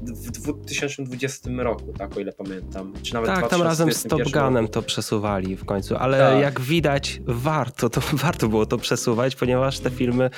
w 0.02 0.32
2020 0.32 1.50
roku, 1.58 1.94
tak, 1.98 2.18
o 2.18 2.20
ile 2.20 2.32
pamiętam. 2.32 2.94
Czy 3.04 3.14
nawet 3.14 3.30
tak, 3.30 3.50
tam 3.50 3.62
razem 3.62 3.94
z 3.94 4.04
Top 4.04 4.22
Gunem 4.32 4.68
to 4.68 4.82
przesuwali 4.82 5.56
w 5.56 5.66
końcu, 5.66 5.96
ale 5.96 6.20
tak. 6.20 6.40
jak 6.40 6.62
widać 6.62 7.22
warto, 7.26 7.90
to 7.90 8.02
warto 8.24 8.48
było 8.48 8.66
to 8.66 8.78
przesuwać, 8.78 9.36
ponieważ 9.36 9.80
te 9.80 9.90
filmy, 9.90 10.30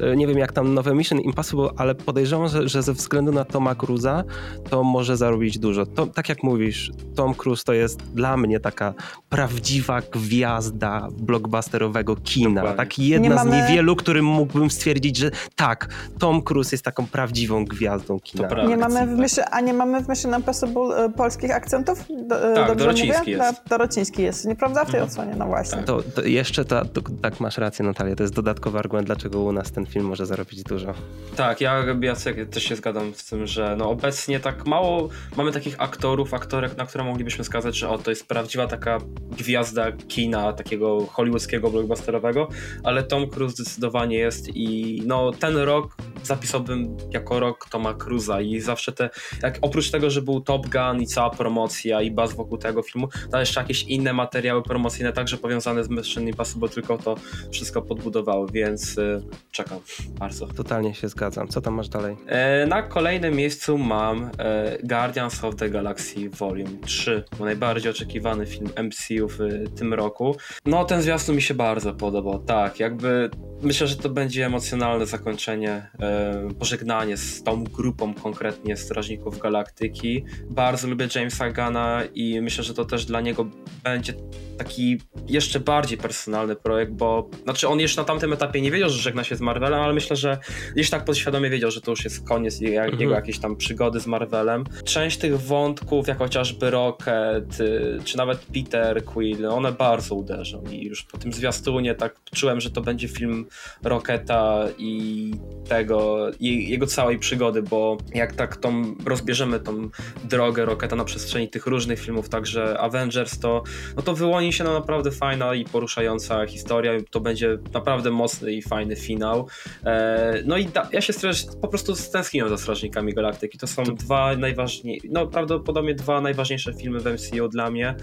e, 0.00 0.16
nie 0.16 0.26
wiem 0.26 0.38
jak 0.38 0.52
tam 0.52 0.74
nowe 0.74 0.94
Mission 0.94 1.20
Impossible, 1.20 1.68
ale 1.76 1.94
podejrzewam, 1.94 2.48
że, 2.48 2.68
że 2.68 2.82
ze 2.82 2.92
względu 2.92 3.32
na 3.32 3.44
Toma 3.44 3.74
Cruza 3.74 4.24
to 4.70 4.84
może 4.84 5.16
zarobić 5.16 5.58
dużo. 5.58 5.86
To, 5.86 6.06
tak 6.06 6.28
jak 6.28 6.42
mówisz, 6.42 6.92
Tom 7.14 7.34
Cruise 7.34 7.64
to 7.64 7.72
jest 7.72 8.02
dla 8.02 8.36
mnie 8.36 8.60
taka 8.60 8.94
prawdziwa 9.28 10.00
gwiazda 10.00 11.08
blockbusterowego 11.18 12.16
kina. 12.16 12.60
Dokładnie. 12.60 12.76
Tak 12.76 12.98
jedna 12.98 13.44
z 13.44 13.46
niewielu, 13.46 13.96
którym 13.96 14.24
mógłbym 14.24 14.70
stwierdzić, 14.70 15.16
że 15.16 15.30
tak, 15.56 15.88
Tom 16.18 16.42
Cruise 16.42 16.74
jest 16.74 16.84
taką 16.84 17.06
prawdziwą 17.06 17.64
gwiazdą 17.64 18.20
kina. 18.20 18.48
Nie 18.68 18.76
mamy 18.76 19.03
w 19.06 19.18
myśli, 19.18 19.42
a 19.50 19.60
nie 19.60 19.74
mamy 19.74 20.04
w 20.04 20.08
Mission 20.08 20.36
Impossible 20.36 20.96
e, 20.96 21.08
polskich 21.08 21.50
akcentów? 21.50 22.04
Do, 22.26 22.52
e, 22.52 22.54
tak, 22.54 22.76
Dorociński 22.76 23.30
jest. 23.30 23.60
Dorociński 23.68 24.22
jest, 24.22 24.44
nieprawda? 24.44 24.84
W 24.84 24.90
tej 24.90 25.00
mhm. 25.00 25.08
odsłonie, 25.08 25.34
no 25.38 25.46
właśnie. 25.46 25.82
To, 25.82 26.02
to 26.02 26.22
jeszcze 26.22 26.64
ta, 26.64 26.84
to, 26.84 27.00
tak 27.22 27.40
masz 27.40 27.58
rację 27.58 27.84
Natalia, 27.84 28.16
to 28.16 28.22
jest 28.22 28.34
dodatkowy 28.34 28.78
argument, 28.78 29.06
dlaczego 29.06 29.40
u 29.40 29.52
nas 29.52 29.72
ten 29.72 29.86
film 29.86 30.06
może 30.06 30.26
zarobić 30.26 30.62
dużo. 30.62 30.94
Tak, 31.36 31.60
ja, 31.60 31.84
ja 32.00 32.14
też 32.50 32.62
się 32.62 32.76
zgadzam 32.76 33.14
z 33.14 33.24
tym, 33.24 33.46
że 33.46 33.76
no 33.78 33.90
obecnie 33.90 34.40
tak 34.40 34.66
mało 34.66 35.08
mamy 35.36 35.52
takich 35.52 35.74
aktorów, 35.78 36.34
aktorek, 36.34 36.76
na 36.76 36.86
które 36.86 37.04
moglibyśmy 37.04 37.44
skazać, 37.44 37.76
że 37.76 37.88
o, 37.88 37.98
to 37.98 38.10
jest 38.10 38.28
prawdziwa 38.28 38.66
taka 38.66 38.98
gwiazda 39.38 39.92
kina, 39.92 40.52
takiego 40.52 41.06
hollywoodzkiego, 41.06 41.70
blockbusterowego, 41.70 42.48
ale 42.84 43.02
Tom 43.02 43.30
Cruise 43.30 43.54
zdecydowanie 43.54 44.16
jest 44.16 44.48
i 44.48 45.02
no 45.06 45.32
ten 45.32 45.56
rok 45.56 45.96
zapisałbym 46.26 46.96
jako 47.10 47.40
rok 47.40 47.68
Toma 47.70 47.94
Cruza 47.94 48.40
i 48.40 48.60
zawsze 48.60 48.92
te, 48.92 49.10
jak 49.42 49.58
oprócz 49.62 49.90
tego, 49.90 50.10
że 50.10 50.22
był 50.22 50.40
Top 50.40 50.66
Gun 50.68 51.02
i 51.02 51.06
cała 51.06 51.30
promocja 51.30 52.02
i 52.02 52.10
baz 52.10 52.32
wokół 52.32 52.58
tego 52.58 52.82
filmu, 52.82 53.08
to 53.30 53.40
jeszcze 53.40 53.60
jakieś 53.60 53.82
inne 53.82 54.12
materiały 54.12 54.62
promocyjne 54.62 55.12
także 55.12 55.36
powiązane 55.36 55.84
z 55.84 55.88
Mission 55.88 56.28
Impossible, 56.28 56.68
tylko 56.68 56.98
to 56.98 57.14
wszystko 57.52 57.82
podbudowało, 57.82 58.46
więc 58.46 58.98
y, 58.98 59.22
czekam 59.50 59.78
bardzo. 60.18 60.46
Totalnie 60.46 60.94
się 60.94 61.08
zgadzam. 61.08 61.48
Co 61.48 61.60
tam 61.60 61.74
masz 61.74 61.88
dalej? 61.88 62.16
E, 62.26 62.66
na 62.66 62.82
kolejnym 62.82 63.34
miejscu 63.34 63.78
mam 63.78 64.30
e, 64.38 64.78
Guardians 64.82 65.44
of 65.44 65.56
the 65.56 65.70
Galaxy 65.70 66.30
Volume 66.30 66.70
3, 66.86 67.24
najbardziej 67.40 67.90
oczekiwany 67.90 68.46
film 68.46 68.70
MCU 68.82 69.28
w 69.28 69.38
tym 69.76 69.94
roku. 69.94 70.36
No 70.66 70.84
ten 70.84 71.02
zwiastun 71.02 71.36
mi 71.36 71.42
się 71.42 71.54
bardzo 71.54 71.94
podobał, 71.94 72.38
tak, 72.38 72.80
jakby 72.80 73.30
myślę, 73.62 73.86
że 73.86 73.96
to 73.96 74.08
będzie 74.08 74.46
emocjonalne 74.46 75.06
zakończenie, 75.06 75.90
e, 76.00 76.13
pożegnanie 76.58 77.16
z 77.16 77.42
tą 77.42 77.64
grupą 77.64 78.14
konkretnie 78.14 78.76
Strażników 78.76 79.38
Galaktyki. 79.38 80.24
Bardzo 80.50 80.88
lubię 80.88 81.08
Jamesa 81.14 81.50
Gana 81.50 82.02
i 82.14 82.40
myślę, 82.40 82.64
że 82.64 82.74
to 82.74 82.84
też 82.84 83.04
dla 83.04 83.20
niego 83.20 83.46
będzie 83.84 84.14
taki 84.58 85.00
jeszcze 85.26 85.60
bardziej 85.60 85.98
personalny 85.98 86.56
projekt, 86.56 86.92
bo 86.92 87.30
znaczy 87.44 87.68
on 87.68 87.80
jeszcze 87.80 88.00
na 88.00 88.04
tamtym 88.04 88.32
etapie 88.32 88.60
nie 88.60 88.70
wiedział, 88.70 88.88
że 88.88 88.98
żegna 88.98 89.24
się 89.24 89.36
z 89.36 89.40
Marvelem, 89.40 89.80
ale 89.80 89.92
myślę, 89.92 90.16
że 90.16 90.38
gdzieś 90.74 90.90
tak 90.90 91.04
podświadomie 91.04 91.50
wiedział, 91.50 91.70
że 91.70 91.80
to 91.80 91.90
już 91.90 92.04
jest 92.04 92.28
koniec 92.28 92.60
jego 92.60 92.84
mhm. 92.84 93.10
jakieś 93.10 93.38
tam 93.38 93.56
przygody 93.56 94.00
z 94.00 94.06
Marvelem. 94.06 94.64
Część 94.84 95.18
tych 95.18 95.40
wątków, 95.40 96.08
jak 96.08 96.18
chociażby 96.18 96.70
Rocket, 96.70 97.60
y, 97.60 97.98
czy 98.04 98.16
nawet 98.16 98.38
Peter 98.38 99.04
Quill, 99.04 99.46
one 99.46 99.72
bardzo 99.72 100.14
uderzą 100.14 100.62
i 100.70 100.84
już 100.84 101.02
po 101.02 101.18
tym 101.18 101.32
zwiastunie 101.32 101.94
tak 101.94 102.14
czułem, 102.34 102.60
że 102.60 102.70
to 102.70 102.80
będzie 102.80 103.08
film 103.08 103.46
Rocketa 103.82 104.64
i 104.78 105.32
tego, 105.68 105.98
jego 106.40 106.86
całej 106.86 107.18
przygody, 107.18 107.62
bo 107.62 107.96
jak 108.14 108.32
tak 108.32 108.56
tą 108.56 108.94
rozbierzemy 109.06 109.60
tą 109.60 109.88
drogę 110.24 110.64
Rocketa 110.64 110.96
na 110.96 111.04
przestrzeni 111.04 111.48
tych 111.48 111.66
różnych 111.66 112.00
filmów, 112.00 112.28
także 112.28 112.78
Avengers, 112.78 113.38
to, 113.38 113.62
no 113.96 114.02
to 114.02 114.14
wyłoni 114.14 114.52
się 114.52 114.64
na 114.64 114.72
naprawdę 114.72 115.10
fajna 115.10 115.54
i 115.54 115.64
poruszająca 115.64 116.46
historia, 116.46 116.92
to 117.10 117.20
będzie 117.20 117.58
naprawdę 117.72 118.10
mocny 118.10 118.52
i 118.52 118.62
fajny 118.62 118.96
finał. 118.96 119.48
E, 119.84 120.42
no 120.46 120.56
i 120.56 120.66
da, 120.66 120.88
ja 120.92 121.00
się 121.00 121.12
stresz, 121.12 121.46
po 121.62 121.68
prostu 121.68 121.96
stęskniłem 121.96 122.48
za 122.48 122.58
Strażnikami 122.58 123.14
Galaktyki, 123.14 123.58
to 123.58 123.66
są 123.66 123.84
to... 123.84 123.92
dwa 123.92 124.36
najważniejsze, 124.36 125.08
no 125.10 125.26
prawdopodobnie 125.26 125.94
dwa 125.94 126.20
najważniejsze 126.20 126.74
filmy 126.74 127.00
w 127.00 127.04
MCU 127.04 127.48
dla 127.48 127.70
mnie. 127.70 127.94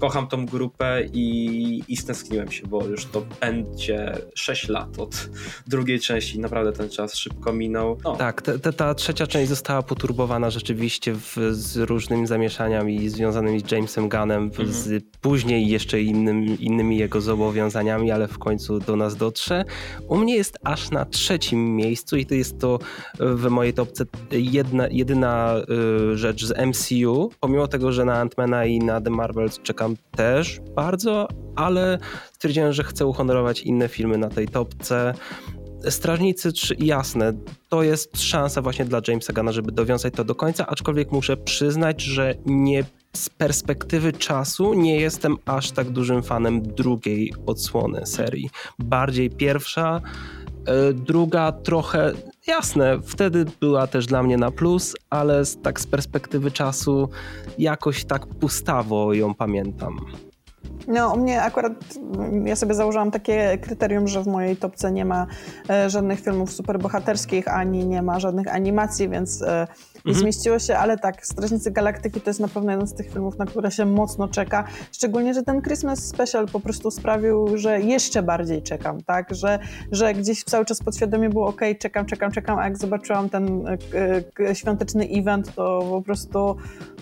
Kocham 0.00 0.28
tą 0.28 0.46
grupę 0.46 1.02
i, 1.12 1.82
i 1.88 1.96
stęskniłem 1.96 2.50
się, 2.50 2.66
bo 2.66 2.84
już 2.86 3.06
to 3.06 3.26
będzie 3.40 4.12
6 4.34 4.68
lat 4.68 4.98
od 4.98 5.28
drugiej 5.66 6.00
części, 6.00 6.38
naprawdę 6.38 6.72
ten 6.72 6.90
czas 6.90 7.14
szybko 7.14 7.41
minął. 7.50 7.98
No. 8.04 8.16
Tak, 8.16 8.42
te, 8.42 8.58
te, 8.58 8.72
ta 8.72 8.94
trzecia 8.94 9.26
część 9.26 9.48
została 9.48 9.82
poturbowana 9.82 10.50
rzeczywiście 10.50 11.14
w, 11.14 11.36
z 11.50 11.76
różnymi 11.76 12.26
zamieszaniami 12.26 13.08
związanymi 13.08 13.60
z 13.60 13.70
Jamesem 13.70 14.08
Gunnem, 14.08 14.42
mhm. 14.42 14.72
z 14.72 15.04
później 15.20 15.68
jeszcze 15.68 16.00
innym, 16.00 16.58
innymi 16.58 16.98
jego 16.98 17.20
zobowiązaniami, 17.20 18.10
ale 18.10 18.28
w 18.28 18.38
końcu 18.38 18.78
do 18.78 18.96
nas 18.96 19.16
dotrze. 19.16 19.64
U 20.08 20.16
mnie 20.16 20.36
jest 20.36 20.58
aż 20.64 20.90
na 20.90 21.04
trzecim 21.04 21.76
miejscu 21.76 22.16
i 22.16 22.26
to 22.26 22.34
jest 22.34 22.58
to 22.58 22.78
w 23.20 23.48
mojej 23.48 23.74
topce 23.74 24.04
jedna, 24.30 24.88
jedyna 24.90 25.56
y, 26.12 26.16
rzecz 26.16 26.44
z 26.44 26.52
MCU, 26.66 27.30
pomimo 27.40 27.68
tego, 27.68 27.92
że 27.92 28.04
na 28.04 28.14
Antmana 28.14 28.64
i 28.64 28.78
na 28.78 29.00
The 29.00 29.10
Marvels 29.10 29.60
czekam 29.62 29.96
też 30.16 30.60
bardzo, 30.74 31.28
ale 31.56 31.98
stwierdziłem, 32.32 32.72
że 32.72 32.84
chcę 32.84 33.06
uhonorować 33.06 33.60
inne 33.60 33.88
filmy 33.88 34.18
na 34.18 34.28
tej 34.28 34.48
topce. 34.48 35.14
Strażnicy 35.88 36.52
3, 36.52 36.76
jasne, 36.78 37.32
to 37.68 37.82
jest 37.82 38.22
szansa 38.22 38.62
właśnie 38.62 38.84
dla 38.84 39.00
Jamesa 39.08 39.32
Gana, 39.32 39.52
żeby 39.52 39.72
dowiązać 39.72 40.14
to 40.14 40.24
do 40.24 40.34
końca, 40.34 40.66
aczkolwiek 40.66 41.12
muszę 41.12 41.36
przyznać, 41.36 42.02
że 42.02 42.34
nie 42.46 42.84
z 43.12 43.28
perspektywy 43.30 44.12
czasu 44.12 44.74
nie 44.74 45.00
jestem 45.00 45.36
aż 45.46 45.70
tak 45.70 45.90
dużym 45.90 46.22
fanem 46.22 46.62
drugiej 46.62 47.32
odsłony 47.46 48.06
serii. 48.06 48.50
Bardziej 48.78 49.30
pierwsza, 49.30 50.00
e, 50.66 50.92
druga 50.92 51.52
trochę, 51.52 52.12
jasne, 52.46 53.00
wtedy 53.04 53.44
była 53.60 53.86
też 53.86 54.06
dla 54.06 54.22
mnie 54.22 54.36
na 54.36 54.50
plus, 54.50 54.94
ale 55.10 55.42
tak 55.62 55.80
z 55.80 55.86
perspektywy 55.86 56.50
czasu 56.50 57.08
jakoś 57.58 58.04
tak 58.04 58.26
pustawo 58.26 59.14
ją 59.14 59.34
pamiętam. 59.34 60.00
No, 60.88 61.12
u 61.14 61.18
mnie 61.18 61.42
akurat, 61.42 61.72
ja 62.44 62.56
sobie 62.56 62.74
założyłam 62.74 63.10
takie 63.10 63.58
kryterium, 63.58 64.08
że 64.08 64.22
w 64.22 64.26
mojej 64.26 64.56
topce 64.56 64.92
nie 64.92 65.04
ma 65.04 65.26
e, 65.70 65.90
żadnych 65.90 66.20
filmów 66.20 66.52
superbohaterskich, 66.52 67.48
ani 67.48 67.86
nie 67.86 68.02
ma 68.02 68.20
żadnych 68.20 68.54
animacji, 68.54 69.08
więc 69.08 69.42
e, 69.42 69.66
nie 69.94 70.12
mhm. 70.12 70.16
zmieściło 70.16 70.58
się, 70.58 70.76
ale 70.76 70.98
tak, 70.98 71.26
Strażnicy 71.26 71.70
Galaktyki 71.70 72.20
to 72.20 72.30
jest 72.30 72.40
na 72.40 72.48
pewno 72.48 72.72
jeden 72.72 72.86
z 72.86 72.94
tych 72.94 73.12
filmów, 73.12 73.38
na 73.38 73.46
które 73.46 73.70
się 73.70 73.86
mocno 73.86 74.28
czeka. 74.28 74.64
Szczególnie, 74.92 75.34
że 75.34 75.42
ten 75.42 75.62
Christmas 75.62 76.08
Special 76.08 76.48
po 76.48 76.60
prostu 76.60 76.90
sprawił, 76.90 77.56
że 77.56 77.80
jeszcze 77.80 78.22
bardziej 78.22 78.62
czekam, 78.62 79.00
tak? 79.00 79.34
Że, 79.34 79.58
że 79.92 80.14
gdzieś 80.14 80.44
cały 80.44 80.64
czas 80.64 80.82
podświadomie 80.82 81.28
było 81.28 81.46
ok, 81.46 81.60
czekam, 81.78 82.06
czekam, 82.06 82.32
czekam, 82.32 82.58
a 82.58 82.64
jak 82.64 82.78
zobaczyłam 82.78 83.28
ten 83.28 83.64
e, 84.40 84.54
świąteczny 84.54 85.08
event, 85.10 85.54
to 85.54 85.86
po 85.90 86.02
prostu 86.02 86.56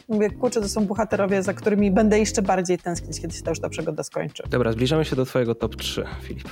mówię, 0.08 0.30
kurczę, 0.30 0.60
to 0.60 0.68
są 0.68 0.86
bohaterowie, 0.86 1.42
za 1.42 1.54
którymi 1.54 1.90
będę 1.90 2.18
jeszcze 2.18 2.42
bardziej 2.42 2.78
tęsknić, 2.78 3.20
kiedy 3.20 3.34
się 3.34 3.42
ta 3.42 3.50
już 3.50 3.60
ta 3.60 3.69
przygoda 3.70 4.02
skończy. 4.02 4.42
Dobra, 4.50 4.72
zbliżamy 4.72 5.04
się 5.04 5.16
do 5.16 5.24
twojego 5.24 5.54
top 5.54 5.76
3, 5.76 6.04
Filip. 6.22 6.48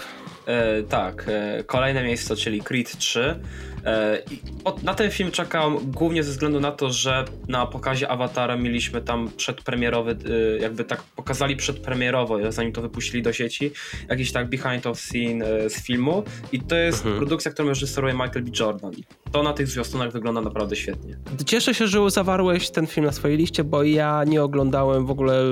E, 0.47 0.83
tak, 0.83 1.25
e, 1.29 1.65
kolejne 1.65 2.03
miejsce, 2.03 2.37
czyli 2.37 2.61
Creed 2.61 2.99
3. 2.99 3.41
E, 3.89 4.23
na 4.83 4.95
ten 4.95 5.11
film 5.11 5.31
czekam 5.31 5.79
głównie 5.93 6.23
ze 6.23 6.31
względu 6.31 6.61
na 6.61 6.73
to, 6.73 6.91
że 6.91 7.25
na 7.49 7.67
pokazie 7.67 8.09
Awatara 8.09 8.57
mieliśmy 8.57 9.03
tam 9.03 9.31
przedpremierowy, 9.37 10.17
e, 10.57 10.59
jakby 10.59 10.85
tak 10.85 11.03
pokazali 11.03 11.57
przedpremierowo, 11.57 12.53
zanim 12.53 12.73
to 12.73 12.83
wypuścili 12.83 13.23
do 13.23 13.33
sieci, 13.33 13.71
jakiś 14.09 14.33
tak 14.33 14.49
behind 14.49 14.87
of 14.87 15.01
scene 15.01 15.47
e, 15.47 15.71
z 15.71 15.83
filmu 15.83 16.25
i 16.53 16.61
to 16.61 16.77
jest 16.77 16.99
mhm. 16.99 17.17
produkcja, 17.17 17.51
którą 17.51 17.69
reżyseruje 17.69 18.15
Michael 18.15 18.43
B. 18.43 18.51
Jordan. 18.61 18.93
I 18.93 19.05
to 19.33 19.43
na 19.43 19.53
tych 19.53 19.69
zwiastunach 19.69 20.13
wygląda 20.13 20.41
naprawdę 20.41 20.77
świetnie. 20.77 21.17
Cieszę 21.47 21.75
się, 21.75 21.87
że 21.87 22.11
zawarłeś 22.11 22.71
ten 22.71 22.87
film 22.87 23.07
na 23.07 23.13
swojej 23.13 23.37
liście, 23.37 23.65
bo 23.65 23.83
ja 23.83 24.25
nie 24.27 24.43
oglądałem 24.43 25.07
w 25.07 25.11
ogóle, 25.11 25.43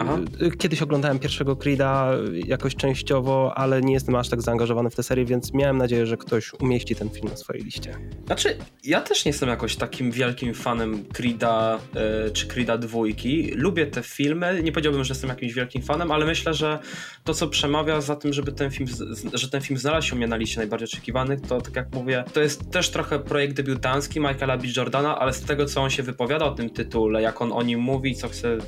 Aha. 0.00 0.18
kiedyś 0.58 0.82
oglądałem 0.82 1.18
pierwszego 1.18 1.54
Creed'a 1.54 2.18
jakoś 2.46 2.76
częściowo, 2.76 3.52
ale 3.54 3.82
nie 3.82 3.92
jestem 3.92 4.14
aż 4.14 4.28
tak 4.28 4.42
zaangażowany 4.42 4.90
w 4.90 4.94
tę 4.94 5.02
serię, 5.02 5.24
więc 5.24 5.54
miałem 5.54 5.78
nadzieję, 5.78 6.06
że 6.06 6.16
ktoś 6.16 6.52
umieści 6.60 6.96
ten 6.96 7.10
film 7.10 7.28
na 7.28 7.36
swojej 7.36 7.64
liście 7.64 7.77
liście. 7.78 8.18
Znaczy, 8.26 8.56
ja 8.84 9.00
też 9.00 9.24
nie 9.24 9.28
jestem 9.28 9.48
jakoś 9.48 9.76
takim 9.76 10.10
wielkim 10.10 10.54
fanem 10.54 11.04
Creed'a 11.04 11.78
e, 11.94 12.30
czy 12.30 12.46
Creed'a 12.46 12.78
dwójki. 12.78 13.52
Lubię 13.54 13.86
te 13.86 14.02
filmy, 14.02 14.62
nie 14.62 14.72
powiedziałbym, 14.72 15.04
że 15.04 15.14
jestem 15.14 15.30
jakimś 15.30 15.54
wielkim 15.54 15.82
fanem, 15.82 16.10
ale 16.10 16.26
myślę, 16.26 16.54
że 16.54 16.78
to, 17.24 17.34
co 17.34 17.48
przemawia 17.48 18.00
za 18.00 18.16
tym, 18.16 18.32
żeby 18.32 18.52
ten 18.52 18.70
film, 18.70 18.88
że 19.34 19.50
ten 19.50 19.60
film 19.60 19.78
znalazł 19.78 20.06
się 20.06 20.14
u 20.14 20.16
mnie 20.16 20.26
na 20.26 20.36
liście 20.36 20.58
najbardziej 20.58 20.88
oczekiwanych, 20.88 21.40
to 21.40 21.60
tak 21.60 21.76
jak 21.76 21.94
mówię, 21.94 22.24
to 22.32 22.40
jest 22.40 22.70
też 22.70 22.90
trochę 22.90 23.18
projekt 23.18 23.56
debiutancki 23.56 24.20
Michaela 24.20 24.56
B. 24.56 24.64
Jordana, 24.76 25.18
ale 25.18 25.32
z 25.32 25.40
tego, 25.40 25.66
co 25.66 25.82
on 25.82 25.90
się 25.90 26.02
wypowiada 26.02 26.44
o 26.44 26.50
tym 26.50 26.70
tytule, 26.70 27.22
jak 27.22 27.42
on 27.42 27.52
o 27.52 27.62
nim 27.62 27.80
mówi, 27.80 28.14
co 28.14 28.28
chce 28.28 28.58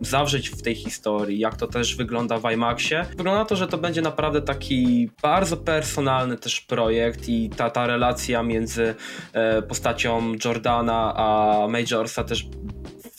zawrzeć 0.00 0.48
w 0.48 0.62
tej 0.62 0.74
historii, 0.74 1.38
jak 1.38 1.56
to 1.56 1.66
też 1.66 1.96
wygląda 1.96 2.38
w 2.38 2.52
IMAXie, 2.52 3.06
wygląda 3.16 3.44
to, 3.44 3.56
że 3.56 3.68
to 3.68 3.78
będzie 3.78 4.02
naprawdę 4.02 4.42
taki 4.42 5.10
bardzo 5.22 5.56
personalny 5.56 6.36
też 6.36 6.60
projekt 6.60 7.28
i 7.28 7.50
ta, 7.56 7.70
ta 7.70 7.86
relacja 7.86 8.42
między 8.50 8.94
e, 9.32 9.62
postacią 9.62 10.32
Jordana 10.44 10.80
Jordana, 10.80 11.14
a 11.16 11.68
Majorsa 11.68 12.24
też 12.24 12.46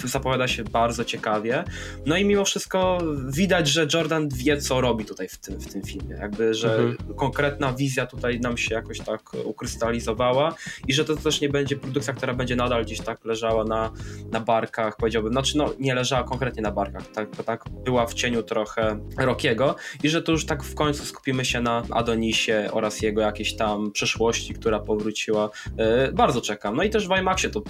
zapowiada 0.08 0.48
się 0.48 0.64
bardzo 0.64 1.06
ciekawie. 1.06 1.64
No 2.06 2.18
i 2.18 2.26
mimo 2.26 2.46
wszystko 2.46 2.98
widać, 3.28 3.68
że 3.68 3.88
Jordan 3.94 4.30
wie, 4.30 4.58
co 4.58 4.82
robi 4.82 5.06
tutaj 5.06 5.28
w 5.28 5.38
tym, 5.38 5.60
w 5.60 5.74
tym 5.74 5.84
filmie. 5.84 6.16
Jakby, 6.16 6.54
że 6.54 6.76
mhm. 6.76 7.16
konkretna 7.16 7.74
wizja 7.74 8.06
tutaj 8.06 8.40
nam 8.40 8.58
się 8.58 8.76
jakoś 8.76 9.00
tak 9.00 9.22
ukrystalizowała 9.46 10.56
i 10.88 10.94
że 10.94 11.06
to 11.06 11.16
też 11.16 11.42
nie 11.42 11.50
będzie 11.50 11.76
produkcja, 11.76 12.14
która 12.14 12.34
będzie 12.34 12.56
nadal 12.56 12.86
gdzieś 12.86 13.02
tak 13.02 13.26
leżała 13.26 13.64
na, 13.64 13.92
na 14.32 14.40
barkach, 14.40 14.98
powiedziałbym. 14.98 15.32
Znaczy, 15.32 15.58
no 15.58 15.74
nie 15.80 15.96
leżała 15.96 16.24
konkretnie 16.24 16.62
na 16.62 16.72
barkach, 16.72 17.08
tak, 17.08 17.44
tak 17.46 17.64
była 17.86 18.06
w 18.06 18.14
cieniu 18.14 18.44
trochę 18.44 19.00
Rokiego 19.18 19.76
i 20.04 20.10
że 20.10 20.22
to 20.22 20.32
już 20.32 20.46
tak 20.46 20.64
w 20.64 20.76
końcu 20.76 21.06
skupimy 21.06 21.46
się 21.46 21.62
na 21.62 21.84
Adonisie 21.92 22.54
oraz 22.72 23.02
jego 23.02 23.22
jakiejś 23.22 23.56
tam 23.56 23.92
przeszłości, 23.92 24.54
która 24.54 24.80
powróciła. 24.80 25.50
Yy, 25.78 26.12
bardzo 26.14 26.42
czekam. 26.42 26.76
No 26.76 26.84
i 26.84 26.90
też 26.90 27.08
w 27.08 27.18
IMAXie 27.20 27.50
to 27.50 27.62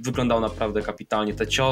wyglądało 0.00 0.40
naprawdę 0.40 0.82
kapitalnie. 0.82 1.34
Te 1.34 1.46
ciosy 1.46 1.71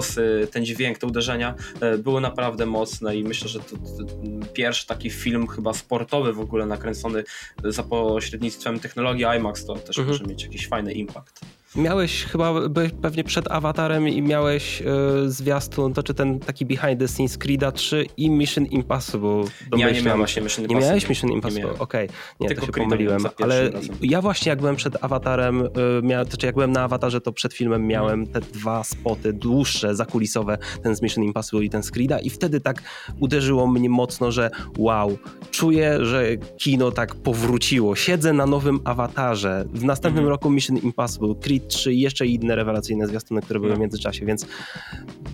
ten 0.51 0.65
dźwięk, 0.65 0.99
te 0.99 1.07
uderzenia 1.07 1.55
e, 1.81 1.99
były 1.99 2.21
naprawdę 2.21 2.67
mocne 2.67 3.17
i 3.17 3.25
myślę, 3.25 3.49
że 3.49 3.61
to, 3.61 3.77
to, 3.77 4.05
to 4.05 4.15
pierwszy 4.53 4.87
taki 4.87 5.11
film 5.11 5.47
chyba 5.47 5.73
sportowy 5.75 6.33
w 6.33 6.41
ogóle 6.41 6.67
nakręcony 6.67 7.25
za 7.65 7.83
pośrednictwem 7.83 8.81
technologii 8.81 9.27
IMAX 9.37 9.65
to 9.65 9.75
też 9.75 9.99
mhm. 9.99 10.09
może 10.09 10.25
mieć 10.25 10.43
jakiś 10.43 10.69
fajny 10.69 10.93
impact. 10.93 11.41
Miałeś 11.77 12.25
chyba, 12.25 12.69
byłeś 12.69 12.93
pewnie 13.03 13.25
przed 13.25 13.51
Awatarem 13.51 14.09
i 14.09 14.23
miałeś 14.23 14.83
y, 14.83 14.85
zwiastun, 15.31 15.95
to 15.95 16.03
czy 16.03 16.15
ten 16.15 16.39
taki 16.39 16.67
behind 16.67 17.01
the 17.01 17.09
scenes 17.09 17.39
Creed'a 17.39 17.73
3 17.73 18.07
i 18.17 18.31
Mission 18.31 18.67
Impossible. 18.67 19.45
Ja 19.77 19.91
nie 19.91 20.03
miałem 20.03 20.19
właśnie 20.19 20.43
Mission 20.43 20.65
Impossible. 20.65 20.81
Nie 20.81 20.87
miałeś 20.87 21.09
Mission 21.09 21.31
Impossible? 21.31 21.71
Okej, 21.71 22.07
okay. 22.07 22.09
nie, 22.41 22.49
Tylko 22.49 22.67
to 22.67 22.73
się 22.73 22.73
pomyliłem. 22.73 23.23
Ale 23.43 23.71
razem. 23.71 23.97
ja 24.03 24.23
właśnie 24.23 24.51
jak 24.51 24.61
byłem 24.61 24.77
przed 24.77 25.05
Awatarem, 25.05 25.61
y, 25.61 25.69
mia, 26.03 26.25
to 26.25 26.37
czy 26.37 26.47
jak 26.47 26.55
byłem 26.55 26.73
na 26.73 26.83
Awatarze, 26.83 27.21
to 27.21 27.33
przed 27.33 27.55
filmem 27.55 27.87
miałem 27.87 28.27
te 28.27 28.41
dwa 28.41 28.85
spoty 28.85 29.33
dłuższe, 29.33 29.97
zakulisowe, 29.97 30.59
ten 30.83 30.97
z 30.97 31.03
Mission 31.03 31.25
Impossible 31.25 31.65
i 31.65 31.71
ten 31.71 31.83
z 31.83 31.93
Creed'a 31.93 32.19
i 32.23 32.31
wtedy 32.31 32.61
tak 32.61 32.83
uderzyło 33.21 33.67
mnie 33.67 33.91
mocno, 33.91 34.33
że 34.33 34.51
wow, 34.79 35.19
czuję, 35.51 36.05
że 36.05 36.37
kino 36.37 36.93
tak 36.93 37.15
powróciło. 37.15 37.97
Siedzę 37.97 38.33
na 38.33 38.47
nowym 38.47 38.81
Awatarze. 38.85 39.65
W 39.73 39.85
następnym 39.85 40.25
mhm. 40.25 40.31
roku 40.31 40.51
Mission 40.51 40.77
Impossible, 40.77 41.35
Creed 41.41 41.60
3 41.69 41.93
i 41.93 42.01
jeszcze 42.01 42.27
inne 42.27 42.57
rewelacyjne 42.57 43.07
zwiastuny, 43.07 43.43
które 43.43 43.61
były 43.61 43.73
w 43.73 43.75
no. 43.75 43.81
międzyczasie, 43.81 44.27
więc 44.27 44.47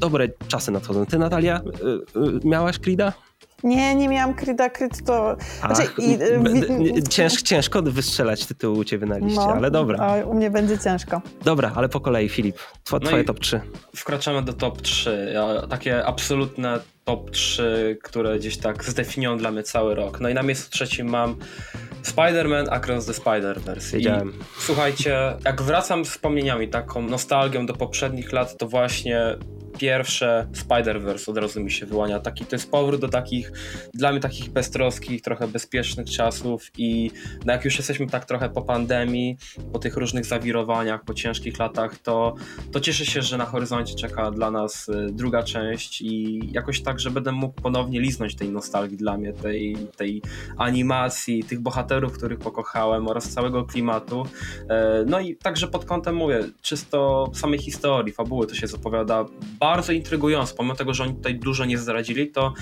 dobre 0.01 0.29
czasy 0.49 0.71
nadchodzą. 0.71 1.07
Ty 1.07 1.19
Natalia, 1.19 1.61
y, 1.61 2.19
y, 2.21 2.41
miałaś 2.45 2.79
Creed'a? 2.79 3.13
Nie, 3.67 3.95
nie 3.95 4.09
miałam 4.09 4.35
Creed'a, 4.35 4.71
Creed 4.71 5.05
to... 5.05 5.37
Ach, 5.63 5.77
znaczy, 5.77 5.91
i, 5.99 6.19
y, 6.99 7.03
cięż, 7.03 7.43
ciężko 7.43 7.83
wystrzelać 7.83 8.47
tytuł 8.47 8.79
u 8.79 8.85
ciebie 8.85 9.07
na 9.07 9.19
liście, 9.19 9.41
no, 9.41 9.55
ale 9.55 9.71
dobra. 9.71 10.25
U 10.25 10.35
mnie 10.35 10.51
będzie 10.51 10.79
ciężko. 10.79 11.23
Dobra, 11.45 11.73
ale 11.75 11.89
po 11.89 12.01
kolei 12.01 12.29
Filip, 12.29 12.57
Two, 12.85 12.99
no 12.99 13.01
twoje 13.01 13.25
top 13.25 13.41
3. 13.41 13.61
Wkraczamy 13.97 14.43
do 14.43 14.53
top 14.53 14.83
3. 14.83 15.35
Takie 15.71 16.07
absolutne 16.07 16.81
top 17.05 17.31
3, 17.31 17.99
które 18.03 18.39
gdzieś 18.39 18.57
tak 18.57 18.85
zdefiniują 18.85 19.39
dla 19.39 19.51
mnie 19.51 19.63
cały 19.63 19.95
rok. 19.95 20.21
No 20.21 20.29
i 20.29 20.35
na 20.35 20.43
miejscu 20.43 20.71
trzecim 20.71 21.09
mam 21.09 21.37
Spider-Man 22.03 22.67
Across 22.71 23.07
the 23.07 23.13
Spider-Verse. 23.13 23.93
Wiedziałem. 23.93 24.33
słuchajcie, 24.59 25.19
jak 25.45 25.63
wracam 25.63 26.05
z 26.05 26.09
wspomnieniami, 26.09 26.69
taką 26.69 27.03
nostalgią 27.03 27.67
do 27.67 27.75
poprzednich 27.75 28.33
lat, 28.33 28.57
to 28.59 28.69
właśnie 28.69 29.37
pierwsze 29.79 30.47
Spider-Verse 30.53 31.31
od 31.31 31.39
razu 31.39 31.61
mi 31.61 31.71
się 31.71 31.87
wyłania. 31.87 32.21
Taki, 32.21 32.47
to 32.47 32.57
jest 32.57 32.71
powrót 32.71 33.01
do 33.01 33.09
takich, 33.09 33.53
dla 33.95 34.13
mnie 34.13 34.21
takich 34.21 34.51
beztroskich, 34.51 35.23
trochę 35.23 35.49
bezpiecznych 35.49 36.11
czasów 36.11 36.71
i 36.79 37.11
no 37.45 37.53
jak 37.53 37.65
już 37.65 37.77
jesteśmy 37.77 38.07
tak 38.07 38.25
trochę 38.25 38.49
po 38.49 38.63
pandemii, 38.63 39.37
po 39.73 39.79
tych 39.79 39.97
różnych 39.97 40.25
zawirowaniach, 40.25 41.05
po 41.05 41.15
ciężkich 41.15 41.59
latach, 41.59 41.99
to, 41.99 42.35
to 42.73 42.81
cieszę 42.81 43.07
się, 43.07 43.23
że 43.23 43.39
na 43.39 43.45
horyzoncie 43.45 43.95
czeka 43.95 44.31
dla 44.31 44.51
nas 44.51 44.89
y, 44.89 45.09
druga 45.13 45.43
część 45.43 46.01
i 46.01 46.41
jakoś 46.53 46.83
tak, 46.83 47.01
że 47.01 47.11
będę 47.11 47.33
mógł 47.33 47.63
ponownie 47.63 48.01
liznąć 48.01 48.37
tej 48.37 48.51
nostalgii 48.51 48.97
dla 48.97 49.19
mnie, 49.19 49.33
tej, 49.33 49.77
tej 49.97 50.23
animacji, 50.57 51.45
tych 51.45 51.61
bohaterów, 51.61 52.13
których 52.13 52.39
pokochałem 52.39 53.09
oraz 53.09 53.29
całego 53.29 53.65
klimatu. 53.65 54.27
E, 54.69 55.05
no 55.07 55.21
i 55.21 55.37
także 55.37 55.69
pod 55.69 55.85
kątem 55.85 56.17
mówię, 56.17 56.45
czysto 56.63 57.31
samej 57.35 57.59
historii, 57.59 58.13
fabuły 58.13 58.47
to 58.47 58.55
się 58.55 58.67
zapowiada 58.67 59.25
bardzo 59.61 59.66
intrygująco, 59.95 60.55
pomimo 60.57 60.75
tego, 60.75 60.95
że 60.95 61.05
oni 61.05 61.15
tutaj 61.15 61.39
dużo 61.39 61.65
nie 61.65 61.79
zdradzili, 61.79 62.31
to 62.31 62.53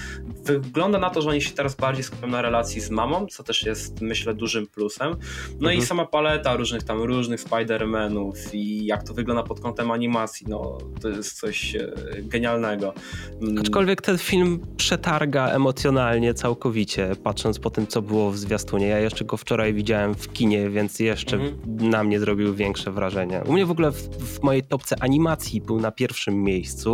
wygląda 0.44 0.98
na 0.98 1.10
to, 1.10 1.22
że 1.22 1.30
oni 1.30 1.42
się 1.42 1.50
teraz 1.50 1.74
bardziej 1.74 2.04
skupią 2.04 2.26
na 2.26 2.42
relacji 2.42 2.80
z 2.80 2.90
mamą, 2.90 3.26
co 3.26 3.42
też 3.42 3.62
jest 3.62 4.00
myślę 4.00 4.34
dużym 4.34 4.66
plusem. 4.66 5.10
No 5.50 5.70
mhm. 5.70 5.78
i 5.78 5.82
sama 5.82 6.06
paleta 6.06 6.56
różnych 6.56 6.82
tam 6.82 7.02
różnych 7.02 7.44
Spider-Manów 7.44 8.34
i 8.52 8.86
jak 8.86 9.02
to 9.02 9.14
wygląda 9.14 9.42
pod 9.42 9.60
kątem 9.60 9.90
animacji, 9.90 10.46
no 10.48 10.78
to 11.02 11.08
jest 11.08 11.40
coś 11.40 11.74
e, 11.74 11.92
genialnego. 12.18 12.94
Mm. 13.42 13.58
Aczkolwiek 13.58 14.02
ten 14.02 14.18
film 14.18 14.60
przetarga 14.76 15.48
emocjonalnie 15.48 16.34
całkowicie, 16.34 17.10
patrząc 17.22 17.58
po 17.58 17.70
tym, 17.70 17.86
co 17.86 18.02
było 18.02 18.30
w 18.30 18.38
zwiastunie. 18.38 18.86
Ja 18.86 18.98
jeszcze 18.98 19.24
go 19.24 19.36
wczoraj 19.36 19.74
widziałem 19.74 20.14
w 20.14 20.32
kinie, 20.32 20.70
więc 20.70 21.00
jeszcze 21.00 21.36
mhm. 21.36 21.90
na 21.90 22.04
mnie 22.04 22.20
zrobił 22.20 22.54
większe 22.54 22.90
wrażenie. 22.92 23.42
U 23.46 23.52
mnie 23.52 23.66
w 23.66 23.70
ogóle 23.70 23.90
w, 23.90 24.08
w 24.08 24.42
mojej 24.42 24.62
topce 24.62 24.96
animacji 25.02 25.60
był 25.60 25.80
na 25.80 25.90
pierwszym 25.90 26.42
miejscu 26.42 26.93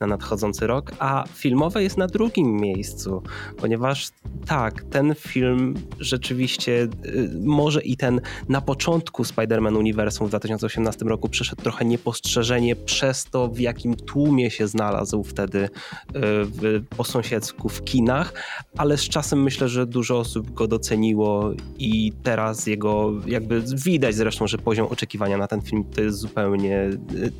na 0.00 0.06
nadchodzący 0.06 0.66
rok, 0.66 0.92
a 0.98 1.24
filmowe 1.34 1.82
jest 1.82 1.96
na 1.96 2.06
drugim 2.06 2.56
miejscu, 2.56 3.22
ponieważ 3.56 4.08
tak, 4.46 4.82
ten 4.82 5.14
film 5.14 5.74
rzeczywiście 5.98 6.88
y, 7.04 7.30
może 7.44 7.82
i 7.82 7.96
ten 7.96 8.20
na 8.48 8.60
początku 8.60 9.22
Spider-Man 9.22 9.76
Uniwersum 9.76 10.26
w 10.26 10.30
2018 10.30 11.04
roku 11.04 11.28
przyszedł 11.28 11.62
trochę 11.62 11.84
niepostrzeżenie 11.84 12.76
przez 12.76 13.24
to, 13.24 13.48
w 13.48 13.58
jakim 13.58 13.96
tłumie 13.96 14.50
się 14.50 14.66
znalazł 14.66 15.24
wtedy 15.24 15.58
y, 15.58 15.68
w, 16.14 16.82
po 16.96 17.04
sąsiedzku 17.04 17.68
w 17.68 17.84
kinach, 17.84 18.34
ale 18.76 18.98
z 18.98 19.08
czasem 19.08 19.42
myślę, 19.42 19.68
że 19.68 19.86
dużo 19.86 20.18
osób 20.18 20.50
go 20.54 20.68
doceniło 20.68 21.50
i 21.78 22.12
teraz 22.22 22.66
jego 22.66 23.12
jakby 23.26 23.62
widać 23.74 24.14
zresztą, 24.14 24.46
że 24.46 24.58
poziom 24.58 24.86
oczekiwania 24.86 25.38
na 25.38 25.46
ten 25.46 25.60
film 25.60 25.84
to 25.94 26.00
jest 26.00 26.18
zupełnie 26.18 26.90
y, 27.14 27.32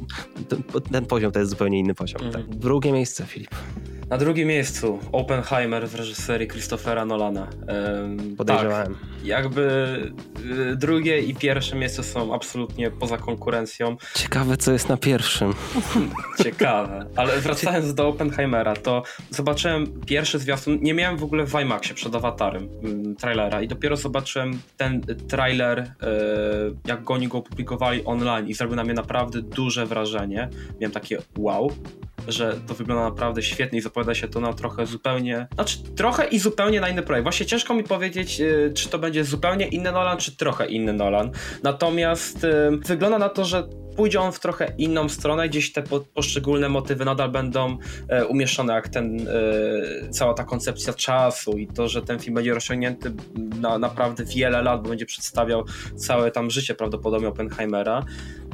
ten 0.93 1.07
poziom 1.07 1.33
to 1.33 1.39
jest 1.39 1.51
zupełnie 1.51 1.79
inny 1.79 1.95
poziom. 1.95 2.23
Mm. 2.23 2.33
Tak. 2.33 2.50
Drugie 2.51 2.93
miejsce, 2.93 3.27
Filip. 3.27 3.51
Na 4.11 4.17
drugim 4.19 4.49
miejscu 4.49 4.99
Oppenheimer 5.13 5.89
w 5.89 5.95
reżyserii 5.95 6.49
Christophera 6.49 7.05
Nolana. 7.05 7.49
Um, 8.01 8.37
Podejrzewałem. 8.37 8.95
Tak, 8.95 9.25
jakby 9.25 9.63
y, 10.73 10.77
drugie 10.77 11.21
i 11.21 11.35
pierwsze 11.35 11.77
miejsce 11.77 12.03
są 12.03 12.35
absolutnie 12.35 12.91
poza 12.91 13.19
konkurencją. 13.19 13.97
Ciekawe, 14.15 14.57
co 14.57 14.73
jest 14.73 14.89
na 14.89 14.97
pierwszym. 14.97 15.55
Ciekawe. 16.45 17.07
Ale 17.17 17.41
wracając 17.41 17.95
do 17.95 18.09
Oppenheimera, 18.09 18.77
to 18.77 19.03
zobaczyłem 19.31 20.01
pierwszy 20.07 20.39
zwiastun. 20.39 20.79
Nie 20.81 20.95
miałem 20.95 21.19
w 21.19 21.25
ogóle 21.25 21.47
w 21.47 21.61
IMAXie 21.61 21.95
przed 21.95 22.15
awatarem 22.15 22.69
mm, 22.85 23.17
trailera 23.17 23.63
i 23.63 23.69
dopiero 23.69 23.97
zobaczyłem 23.97 24.61
ten 24.77 25.01
trailer, 25.29 25.79
y, 25.79 25.87
jak 26.87 27.05
go 27.05 27.15
oni 27.15 27.29
go 27.29 27.39
opublikowali 27.39 28.05
online 28.05 28.49
i 28.49 28.55
zrobił 28.55 28.77
na 28.77 28.85
mnie 28.85 28.95
naprawdę 28.95 29.43
duże 29.43 29.87
wrażenie. 29.87 30.49
Miałem 30.81 30.93
takie 30.93 31.19
wow, 31.39 31.73
że 32.41 32.61
to 32.67 32.75
wygląda 32.75 33.05
naprawdę 33.05 33.43
świetnie 33.43 33.79
i 33.79 33.83
zapowiada 33.83 34.15
się 34.15 34.29
to 34.29 34.41
na 34.41 34.53
trochę 34.53 34.87
zupełnie, 34.87 35.47
znaczy 35.55 35.79
trochę 35.97 36.27
i 36.27 36.39
zupełnie 36.39 36.81
na 36.81 36.89
inny 36.89 37.03
projekt. 37.03 37.25
Właśnie 37.25 37.47
ciężko 37.47 37.75
mi 37.75 37.85
powiedzieć, 37.85 38.41
y, 38.41 38.73
czy 38.75 38.89
to 38.89 38.99
będzie 38.99 39.25
zupełnie 39.25 39.67
inny 39.67 39.93
Nolan, 39.93 40.19
czy 40.19 40.37
trochę 40.37 40.67
inny 40.67 40.93
Nolan. 40.93 41.31
Natomiast 41.63 42.45
y, 42.45 42.71
wygląda 42.87 43.19
na 43.19 43.29
to, 43.29 43.45
że 43.45 43.69
pójdzie 43.97 44.21
on 44.21 44.33
w 44.33 44.41
trochę 44.41 44.73
inną 44.79 45.09
stronę, 45.09 45.49
gdzieś 45.49 45.73
te 45.73 45.83
poszczególne 46.15 46.69
motywy 46.69 47.05
nadal 47.05 47.31
będą 47.31 47.79
e, 48.09 48.27
umieszczone, 48.27 48.73
jak 48.73 48.89
ten, 48.89 49.29
e, 49.29 50.11
cała 50.11 50.35
ta 50.35 50.45
koncepcja 50.45 50.93
czasu 50.93 51.59
i 51.59 51.67
to, 51.67 51.89
że 51.89 52.03
ten 52.03 52.19
film 52.19 52.35
będzie 52.35 52.55
rozciągnięty 52.55 53.13
na 53.61 53.79
naprawdę 53.79 54.25
wiele 54.25 54.63
lat, 54.63 54.83
bo 54.83 54.89
będzie 54.89 55.07
przedstawiał 55.07 55.65
całe 55.97 56.31
tam 56.31 56.51
życie 56.51 56.75
prawdopodobnie 56.75 57.29
Oppenheimera, 57.29 58.05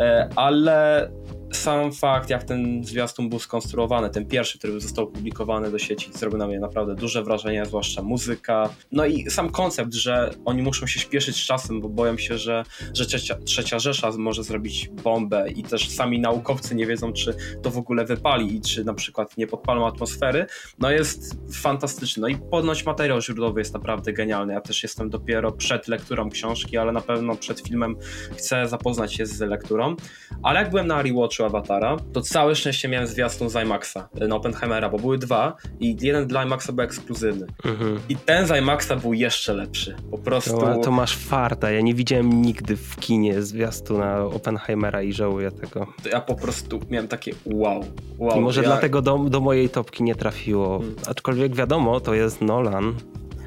e, 0.00 0.28
ale 0.36 1.10
sam 1.52 1.92
fakt, 1.92 2.30
jak 2.30 2.44
ten 2.44 2.84
zwiastun 2.84 3.28
był 3.28 3.38
skonstruowany, 3.38 4.10
ten 4.10 4.26
pierwszy, 4.26 4.58
który 4.58 4.80
został 4.80 5.04
opublikowany 5.04 5.70
do 5.70 5.78
sieci, 5.78 6.10
zrobił 6.12 6.38
na 6.38 6.46
mnie 6.46 6.60
naprawdę 6.60 6.94
duże 6.94 7.22
wrażenie, 7.22 7.66
zwłaszcza 7.66 8.02
muzyka. 8.02 8.68
No 8.92 9.06
i 9.06 9.30
sam 9.30 9.50
koncept, 9.50 9.94
że 9.94 10.30
oni 10.44 10.62
muszą 10.62 10.86
się 10.86 11.00
śpieszyć 11.00 11.36
z 11.36 11.46
czasem, 11.46 11.80
bo 11.80 11.88
boją 11.88 12.18
się, 12.18 12.38
że, 12.38 12.64
że 12.94 13.06
trzecia, 13.06 13.34
trzecia 13.44 13.78
Rzesza 13.78 14.10
może 14.18 14.42
zrobić 14.42 14.88
bombę 14.88 15.50
i 15.50 15.62
też 15.62 15.88
sami 15.88 16.20
naukowcy 16.20 16.74
nie 16.74 16.86
wiedzą, 16.86 17.12
czy 17.12 17.36
to 17.62 17.70
w 17.70 17.78
ogóle 17.78 18.04
wypali 18.04 18.56
i 18.56 18.60
czy 18.60 18.84
na 18.84 18.94
przykład 18.94 19.36
nie 19.36 19.46
podpalą 19.46 19.86
atmosfery. 19.86 20.46
No 20.78 20.90
jest 20.90 21.36
fantastyczny. 21.52 22.20
No 22.20 22.28
i 22.28 22.36
ponoć 22.36 22.86
materiał 22.86 23.20
źródłowy 23.20 23.60
jest 23.60 23.74
naprawdę 23.74 24.12
genialny. 24.12 24.52
Ja 24.52 24.60
też 24.60 24.82
jestem 24.82 25.10
dopiero 25.10 25.52
przed 25.52 25.88
lekturą 25.88 26.30
książki, 26.30 26.76
ale 26.76 26.92
na 26.92 27.00
pewno 27.00 27.36
przed 27.36 27.60
filmem 27.60 27.96
chcę 28.36 28.68
zapoznać 28.68 29.14
się 29.14 29.26
z 29.26 29.40
lekturą. 29.40 29.96
Ale 30.42 30.60
jak 30.60 30.70
byłem 30.70 30.86
na 30.86 31.02
rewatch 31.02 31.35
zobaczył 31.36 31.46
Awatara, 31.46 31.96
to 32.12 32.20
całe 32.20 32.54
szczęście 32.54 32.88
miałem 32.88 33.06
zwiastun 33.06 33.50
z 33.50 33.54
IMAXa 33.54 34.08
na 34.28 34.36
Oppenheimera, 34.36 34.88
bo 34.88 34.98
były 34.98 35.18
dwa 35.18 35.56
i 35.80 35.96
jeden 36.00 36.26
dla 36.26 36.44
IMAXa 36.44 36.72
był 36.72 36.84
ekskluzywny. 36.84 37.46
Mhm. 37.64 38.00
I 38.08 38.16
ten 38.16 38.46
z 38.46 38.50
IMAXa 38.50 38.92
był 39.02 39.14
jeszcze 39.14 39.54
lepszy. 39.54 39.96
Po 40.10 40.18
prostu... 40.18 40.58
To, 40.58 40.76
to 40.76 40.90
masz 40.90 41.16
farta. 41.16 41.70
Ja 41.70 41.80
nie 41.80 41.94
widziałem 41.94 42.42
nigdy 42.42 42.76
w 42.76 42.96
kinie 42.96 43.42
zwiastuna 43.42 44.24
Oppenheimera 44.24 45.02
i 45.02 45.12
żałuję 45.12 45.50
tego. 45.50 45.86
Ja 46.12 46.20
po 46.20 46.34
prostu 46.34 46.80
miałem 46.90 47.08
takie 47.08 47.32
wow. 47.44 47.84
wow. 48.18 48.38
I 48.38 48.40
może 48.40 48.62
ja... 48.62 48.68
dlatego 48.68 49.02
do, 49.02 49.18
do 49.18 49.40
mojej 49.40 49.68
topki 49.68 50.02
nie 50.02 50.14
trafiło. 50.14 50.78
Hmm. 50.78 50.96
Aczkolwiek 51.06 51.54
wiadomo, 51.54 52.00
to 52.00 52.14
jest 52.14 52.40
Nolan. 52.40 52.94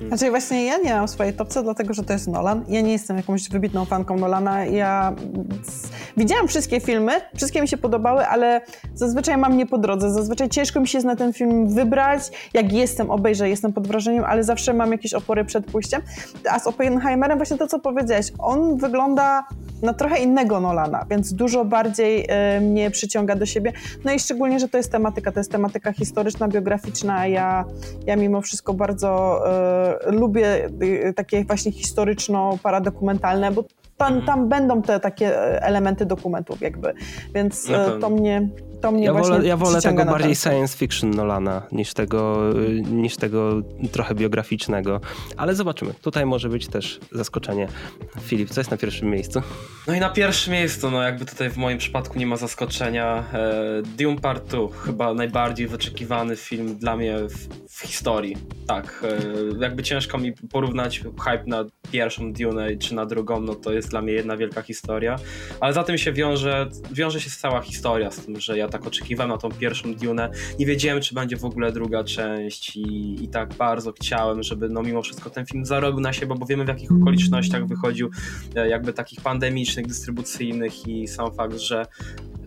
Znaczy 0.08 0.30
właśnie 0.30 0.66
ja 0.66 0.78
nie 0.78 0.94
mam 0.94 1.08
swojej 1.08 1.34
topce, 1.34 1.64
dlatego 1.64 1.94
że 1.94 2.04
to 2.04 2.14
jest 2.14 2.28
Nolan. 2.28 2.66
Ja 2.68 2.82
nie 2.82 2.92
jestem 2.92 3.18
jakąś 3.18 3.50
wybitną 3.50 3.86
fanką 3.86 4.18
Nolana. 4.18 4.66
Ja 4.66 5.16
widziałam 6.18 6.48
wszystkie 6.48 6.80
filmy, 6.80 7.12
wszystkie 7.36 7.62
mi 7.62 7.68
się 7.68 7.78
podobały, 7.78 8.28
ale 8.28 8.62
zazwyczaj 8.94 9.38
mam 9.38 9.58
nie 9.58 9.66
po 9.66 9.78
drodze. 9.78 10.12
Zazwyczaj 10.12 10.50
ciężko 10.50 10.80
mi 10.80 10.88
się 10.88 10.98
jest 10.98 11.08
na 11.08 11.16
ten 11.16 11.34
film 11.34 11.68
wybrać. 11.68 12.50
Jak 12.54 12.74
jestem, 12.74 13.12
obejrzę, 13.12 13.50
jestem 13.50 13.74
pod 13.74 13.88
wrażeniem, 13.88 14.24
ale 14.24 14.44
zawsze 14.44 14.74
mam 14.74 14.92
jakieś 14.92 15.14
opory 15.14 15.46
przed 15.46 15.66
pójściem. 15.66 16.02
A 16.50 16.60
z 16.60 16.68
Oppenheimerem 16.68 17.38
właśnie 17.38 17.58
to, 17.58 17.68
co 17.68 17.80
powiedziałeś, 17.80 18.32
on 18.40 18.78
wygląda 18.78 19.44
na 19.82 19.94
trochę 19.94 20.20
innego 20.20 20.60
Nolana, 20.60 21.06
więc 21.10 21.34
dużo 21.34 21.66
bardziej 21.66 22.28
y, 22.58 22.62
mnie 22.62 22.92
przyciąga 22.92 23.36
do 23.36 23.46
siebie. 23.46 23.74
No 24.06 24.12
i 24.12 24.20
szczególnie, 24.20 24.60
że 24.60 24.70
to 24.70 24.78
jest 24.78 24.92
tematyka, 24.92 25.32
to 25.32 25.40
jest 25.40 25.52
tematyka 25.52 25.94
historyczna, 25.94 26.48
biograficzna. 26.48 27.28
Ja, 27.28 27.66
ja 28.06 28.16
mimo 28.16 28.42
wszystko 28.42 28.74
bardzo 28.74 29.42
y, 29.88 29.88
lubię 30.06 30.69
y, 30.84 31.13
takie 31.15 31.43
właśnie 31.43 31.71
historyczno-paradokumentalne, 31.71 33.52
bo 33.52 33.63
tam, 33.97 34.13
mhm. 34.13 34.25
tam 34.25 34.49
będą 34.49 34.82
te 34.82 34.99
takie 34.99 35.62
elementy 35.62 36.06
dokumentów 36.06 36.62
jakby, 36.62 36.93
więc 37.34 37.67
to 38.02 38.10
mnie 38.10 38.49
to 38.82 38.92
mnie 38.92 39.06
ja 39.06 39.13
wolę, 39.13 39.48
ja 39.48 39.58
wolę 39.58 39.82
tego 39.82 40.06
bardziej 40.06 40.36
science 40.36 40.78
fiction 40.78 41.10
Nolana 41.10 41.62
niż 41.72 41.94
tego, 41.94 42.39
niż 42.92 43.18
tego 43.18 43.62
trochę 43.92 44.15
biograficznego. 44.15 45.02
Ale 45.38 45.56
zobaczymy. 45.56 45.94
Tutaj 46.02 46.26
może 46.26 46.50
być 46.50 46.68
też 46.68 47.00
zaskoczenie. 47.12 47.68
Filip, 48.22 48.50
co 48.50 48.60
jest 48.60 48.72
na 48.72 48.78
pierwszym 48.78 49.10
miejscu? 49.10 49.42
No 49.88 49.94
i 49.96 50.00
na 50.00 50.10
pierwszym 50.10 50.54
miejscu, 50.54 50.92
no 50.92 51.04
jakby 51.04 51.26
tutaj 51.26 51.50
w 51.50 51.58
moim 51.58 51.78
przypadku 51.78 52.20
nie 52.20 52.28
ma 52.28 52.38
zaskoczenia. 52.38 53.24
E, 53.34 53.82
Dune 53.98 54.20
Part 54.20 54.46
2, 54.46 54.60
chyba 54.86 55.13
najbardziej 55.13 55.68
wyczekiwany 55.68 56.36
film 56.36 56.76
dla 56.76 56.98
mnie 56.98 57.18
w, 57.18 57.48
w 57.76 57.82
historii. 57.82 58.38
Tak, 58.68 59.04
e, 59.04 59.62
jakby 59.62 59.84
ciężko 59.84 60.18
mi 60.18 60.34
porównać 60.34 61.00
hype 61.00 61.44
na 61.48 61.65
pierwszą 61.92 62.34
Dune 62.34 62.78
czy 62.78 62.96
na 62.96 63.06
drugą, 63.06 63.42
no 63.42 63.56
to 63.56 63.72
jest 63.72 63.89
dla 63.89 64.02
mnie 64.02 64.13
jedna 64.13 64.38
wielka 64.38 64.62
historia. 64.62 65.15
Ale 65.60 65.74
za 65.74 65.84
tym 65.84 65.98
się 65.98 66.13
wiąże, 66.13 66.70
wiąże 66.92 67.22
się 67.22 67.30
cała 67.30 67.62
historia 67.62 68.12
z 68.12 68.26
tym, 68.26 68.39
że 68.39 68.58
ja 68.58 68.68
tak 68.70 68.88
oczekiwałem 68.88 69.32
na 69.32 69.38
tą 69.38 69.50
pierwszą 69.50 69.94
Dune. 69.96 70.32
Nie 70.60 70.66
wiedziałem, 70.66 71.02
czy 71.02 71.16
będzie 71.16 71.38
w 71.38 71.46
ogóle 71.46 71.72
druga 71.72 72.04
część 72.04 72.76
i, 72.76 73.24
i 73.24 73.28
tak 73.28 73.54
bardzo 73.54 73.92
chciałem, 73.92 74.44
żeby 74.44 74.70
no 74.70 74.84
mimo 74.84 75.02
wszystko 75.02 75.30
ten 75.30 75.46
film 75.46 75.66
zarobił 75.66 76.00
na 76.00 76.14
siebie, 76.14 76.36
bo 76.36 76.46
wiemy 76.46 76.66
w 76.66 76.68
jakich 76.68 76.92
okolicznościach 76.92 77.68
wychodził, 77.68 78.10
e, 78.56 78.70
jakby 78.70 78.94
takich 78.94 79.22
pandemicznych, 79.22 79.88
dystrybucyjnych 79.88 80.88
i 80.88 81.08
sam 81.08 81.36
fakt, 81.36 81.58
że 81.58 81.86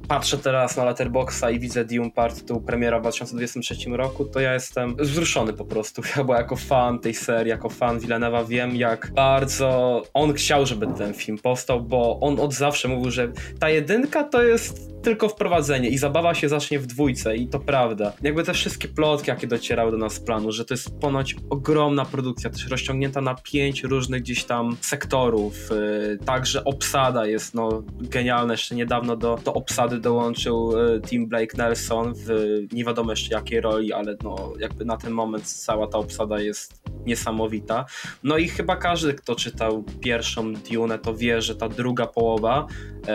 patrzę 0.08 0.38
teraz 0.38 0.76
na 0.76 0.84
Letterboxa 0.84 1.50
i 1.52 1.58
widzę 1.58 1.84
Dune 1.84 2.10
Part 2.10 2.44
2 2.44 2.60
premiera 2.60 2.98
w 2.98 3.02
2023 3.02 3.90
roku, 3.90 4.24
to 4.24 4.40
ja 4.40 4.54
jestem 4.54 4.96
wzruszony 4.96 5.52
po 5.52 5.64
prostu. 5.64 6.02
Bo 6.26 6.34
jako 6.34 6.56
fan 6.56 6.98
tej 6.98 7.14
serii, 7.14 7.50
jako 7.50 7.68
fan 7.68 7.98
Villeneuve'a 7.98 8.48
wiem 8.48 8.76
jak 8.76 9.12
bardzo 9.14 10.02
on 10.14 10.32
chciał, 10.32 10.66
żeby 10.66 10.86
ten 10.86 11.14
film 11.14 11.38
powstał, 11.38 11.82
bo 11.82 12.20
on 12.20 12.40
od 12.40 12.54
zawsze 12.54 12.88
mówił, 12.88 13.10
że 13.10 13.32
ta 13.60 13.70
jedynka 13.70 14.24
to 14.24 14.42
jest 14.42 14.91
tylko 15.02 15.28
wprowadzenie 15.28 15.88
i 15.88 15.98
zabawa 15.98 16.34
się 16.34 16.48
zacznie 16.48 16.78
w 16.78 16.86
dwójce 16.86 17.36
i 17.36 17.46
to 17.46 17.58
prawda. 17.58 18.12
Jakby 18.22 18.44
te 18.44 18.54
wszystkie 18.54 18.88
plotki, 18.88 19.30
jakie 19.30 19.46
docierały 19.46 19.90
do 19.90 19.96
nas 19.96 20.12
z 20.12 20.20
planu, 20.20 20.52
że 20.52 20.64
to 20.64 20.74
jest 20.74 20.98
ponoć 21.00 21.36
ogromna 21.50 22.04
produkcja, 22.04 22.50
też 22.50 22.68
rozciągnięta 22.68 23.20
na 23.20 23.34
pięć 23.34 23.82
różnych 23.82 24.22
gdzieś 24.22 24.44
tam 24.44 24.76
sektorów, 24.80 25.70
yy, 25.70 26.18
także 26.24 26.64
obsada 26.64 27.26
jest 27.26 27.54
no 27.54 27.82
genialna, 28.00 28.54
jeszcze 28.54 28.74
niedawno 28.74 29.16
do, 29.16 29.38
do 29.44 29.54
obsady 29.54 30.00
dołączył 30.00 30.72
yy, 30.76 31.00
Tim 31.00 31.26
Blake 31.26 31.56
Nelson 31.56 32.12
w 32.16 32.28
nie 32.72 32.84
wiadomo 32.84 33.12
jeszcze 33.12 33.34
jakiej 33.34 33.60
roli, 33.60 33.92
ale 33.92 34.16
no 34.24 34.52
jakby 34.58 34.84
na 34.84 34.96
ten 34.96 35.12
moment 35.12 35.44
cała 35.44 35.86
ta 35.86 35.98
obsada 35.98 36.40
jest 36.40 36.82
niesamowita. 37.06 37.84
No 38.22 38.36
i 38.36 38.48
chyba 38.48 38.76
każdy, 38.76 39.14
kto 39.14 39.34
czytał 39.34 39.84
pierwszą 40.00 40.52
Dune, 40.52 40.98
to 40.98 41.16
wie, 41.16 41.42
że 41.42 41.56
ta 41.56 41.68
druga 41.68 42.06
połowa 42.06 42.66
yy, 43.06 43.12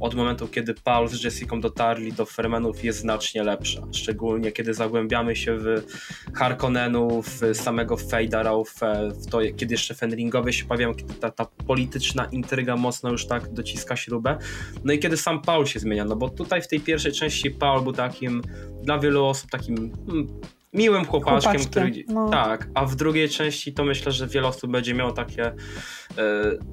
od 0.00 0.14
momentu, 0.14 0.48
kiedy 0.48 0.74
Paul 0.74 0.97
Paul 0.98 1.08
z 1.08 1.24
Jessica 1.24 1.56
dotarli 1.56 2.12
do 2.12 2.24
Fermenów 2.24 2.84
jest 2.84 2.98
znacznie 2.98 3.42
lepsza. 3.42 3.82
Szczególnie 3.92 4.52
kiedy 4.52 4.74
zagłębiamy 4.74 5.36
się 5.36 5.56
w 5.58 5.82
Harkonnenów, 6.34 7.40
samego 7.52 7.96
Fejdara, 7.96 8.52
w, 8.52 8.80
w 9.22 9.26
to, 9.30 9.38
kiedy 9.56 9.74
jeszcze 9.74 9.94
Fenringowie 9.94 10.52
się 10.52 10.64
pojawiają, 10.64 10.94
kiedy 10.94 11.14
ta, 11.14 11.30
ta 11.30 11.44
polityczna 11.44 12.24
intryga 12.24 12.76
mocno 12.76 13.10
już 13.10 13.26
tak 13.26 13.52
dociska 13.52 13.96
śrubę. 13.96 14.38
No 14.84 14.92
i 14.92 14.98
kiedy 14.98 15.16
sam 15.16 15.42
Paul 15.42 15.66
się 15.66 15.80
zmienia, 15.80 16.04
no 16.04 16.16
bo 16.16 16.28
tutaj 16.28 16.62
w 16.62 16.68
tej 16.68 16.80
pierwszej 16.80 17.12
części 17.12 17.50
Paul 17.50 17.82
był 17.82 17.92
takim 17.92 18.42
dla 18.82 18.98
wielu 18.98 19.24
osób 19.24 19.50
takim 19.50 19.92
hmm, 20.06 20.40
miłym 20.72 21.04
chłopaczkiem, 21.04 21.52
chłopaczkiem 21.52 21.92
który. 21.92 22.04
No. 22.08 22.28
Tak, 22.28 22.68
a 22.74 22.86
w 22.86 22.96
drugiej 22.96 23.28
części 23.28 23.72
to 23.72 23.84
myślę, 23.84 24.12
że 24.12 24.26
wiele 24.26 24.48
osób 24.48 24.70
będzie 24.70 24.94
miało 24.94 25.12
takie 25.12 25.44
e, 25.46 25.54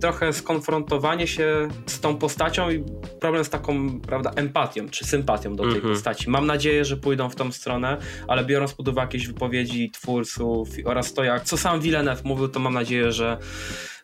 trochę 0.02 0.34
skonfrontowanie 0.34 1.28
się 1.28 1.68
z 1.86 2.00
tą 2.00 2.18
postacią 2.18 2.70
i 2.70 2.84
problem 3.20 3.46
z 3.46 3.50
taką, 3.50 4.00
prawda, 4.00 4.32
empatią 4.36 4.90
czy 4.90 5.06
sympatią 5.06 5.56
do 5.56 5.64
tej 5.64 5.72
mm 5.72 5.84
-hmm. 5.84 5.94
postaci. 5.94 6.30
Mam 6.30 6.48
nadzieję, 6.48 6.86
że 6.86 6.98
pójdą 6.98 7.30
w 7.30 7.36
tą 7.36 7.52
stronę, 7.52 7.98
ale 8.28 8.46
biorąc 8.46 8.74
pod 8.74 8.88
uwagę 8.88 9.06
jakieś 9.06 9.28
wypowiedzi 9.28 9.92
twórców 9.92 10.70
oraz 10.86 11.14
to, 11.14 11.24
jak 11.24 11.44
co 11.44 11.58
sam 11.58 11.82
Villeneuve 11.82 12.24
mówił, 12.24 12.48
to 12.48 12.60
mam 12.60 12.74
nadzieję, 12.74 13.12
że 13.12 13.38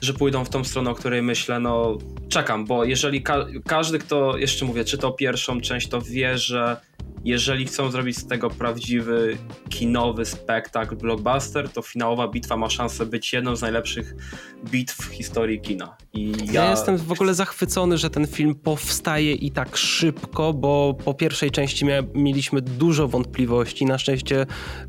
że 0.01 0.13
pójdą 0.13 0.45
w 0.45 0.49
tą 0.49 0.63
stronę, 0.63 0.89
o 0.89 0.95
której 0.95 1.21
myślę, 1.21 1.60
no 1.60 1.97
czekam, 2.30 2.65
bo 2.65 2.84
jeżeli 2.84 3.23
ka 3.23 3.45
każdy, 3.67 3.99
kto 3.99 4.38
jeszcze 4.38 4.65
mówię, 4.65 4.86
czytał 4.86 5.13
pierwszą 5.13 5.62
część, 5.62 5.88
to 5.88 6.01
wie, 6.01 6.38
że 6.38 6.77
jeżeli 7.25 7.65
chcą 7.65 7.91
zrobić 7.91 8.17
z 8.17 8.27
tego 8.27 8.49
prawdziwy 8.49 9.38
kinowy 9.69 10.25
spektakl, 10.25 10.95
blockbuster, 10.95 11.69
to 11.69 11.81
finałowa 11.81 12.27
bitwa 12.27 12.57
ma 12.57 12.69
szansę 12.69 13.05
być 13.05 13.34
jedną 13.34 13.55
z 13.55 13.62
najlepszych 13.62 14.15
bitw 14.65 14.95
w 14.95 15.05
historii 15.05 15.62
kina. 15.62 15.97
I 16.13 16.34
ja... 16.45 16.63
ja 16.63 16.71
jestem 16.71 16.97
w 16.97 17.12
ogóle 17.12 17.34
zachwycony, 17.34 17.97
że 17.97 18.10
ten 18.10 18.27
film 18.27 18.55
powstaje 18.55 19.34
i 19.34 19.51
tak 19.51 19.77
szybko, 19.77 20.53
bo 20.53 20.97
po 21.05 21.13
pierwszej 21.13 21.51
części 21.51 21.86
mieliśmy 22.15 22.62
dużo 22.62 23.07
wątpliwości. 23.07 23.86
Na 23.86 23.97
szczęście 23.97 24.45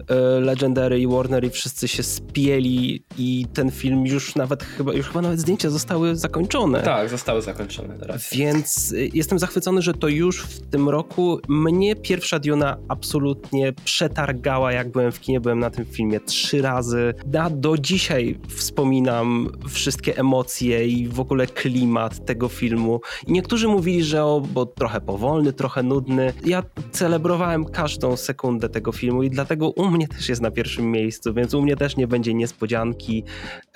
e, 0.08 0.14
Legendary 0.40 1.00
i 1.00 1.06
Warner 1.06 1.44
i 1.44 1.50
wszyscy 1.50 1.88
się 1.88 2.02
spieli 2.02 3.04
i 3.18 3.46
ten 3.54 3.70
film 3.70 4.06
już 4.06 4.34
nawet 4.34 4.62
chyba, 4.62 4.92
już 4.92 5.06
chyba 5.06 5.22
nawet 5.22 5.40
zdjęcia 5.40 5.70
zostały 5.70 6.16
zakończone. 6.16 6.82
Tak, 6.82 7.08
zostały 7.08 7.42
zakończone 7.42 7.98
teraz. 7.98 8.30
Więc 8.32 8.92
e, 8.92 8.96
jestem 9.14 9.38
zachwycony, 9.38 9.82
że 9.82 9.94
to 9.94 10.08
już 10.08 10.42
w 10.42 10.70
tym 10.70 10.88
roku 10.88 11.40
mnie 11.48 11.96
pierwszy 11.96 12.21
pierwsza 12.22 12.38
Duna 12.38 12.76
absolutnie 12.88 13.72
przetargała, 13.85 14.72
jak 14.72 14.92
byłem 14.92 15.12
w 15.12 15.20
kinie, 15.20 15.40
byłem 15.40 15.58
na 15.58 15.70
tym 15.70 15.85
filmie 15.85 16.20
trzy 16.20 16.62
razy. 16.62 17.14
Ja 17.32 17.50
do 17.50 17.78
dzisiaj 17.78 18.38
wspominam 18.48 19.48
wszystkie 19.68 20.18
emocje 20.18 20.87
i 20.87 21.08
w 21.08 21.20
ogóle 21.20 21.46
klimat 21.46 22.26
tego 22.26 22.48
filmu. 22.48 23.00
I 23.26 23.32
niektórzy 23.32 23.68
mówili, 23.68 24.04
że 24.04 24.24
o, 24.24 24.40
bo 24.40 24.66
trochę 24.66 25.00
powolny, 25.00 25.52
trochę 25.52 25.82
nudny. 25.82 26.32
Ja 26.44 26.62
celebrowałem 26.92 27.64
każdą 27.64 28.16
sekundę 28.16 28.68
tego 28.68 28.92
filmu 28.92 29.22
i 29.22 29.30
dlatego 29.30 29.70
u 29.70 29.90
mnie 29.90 30.08
też 30.08 30.28
jest 30.28 30.42
na 30.42 30.50
pierwszym 30.50 30.90
miejscu, 30.90 31.35
więc 31.35 31.54
u 31.54 31.62
mnie 31.62 31.76
też 31.76 31.96
nie 31.96 32.06
będzie 32.06 32.35
niespodzianki. 32.35 33.24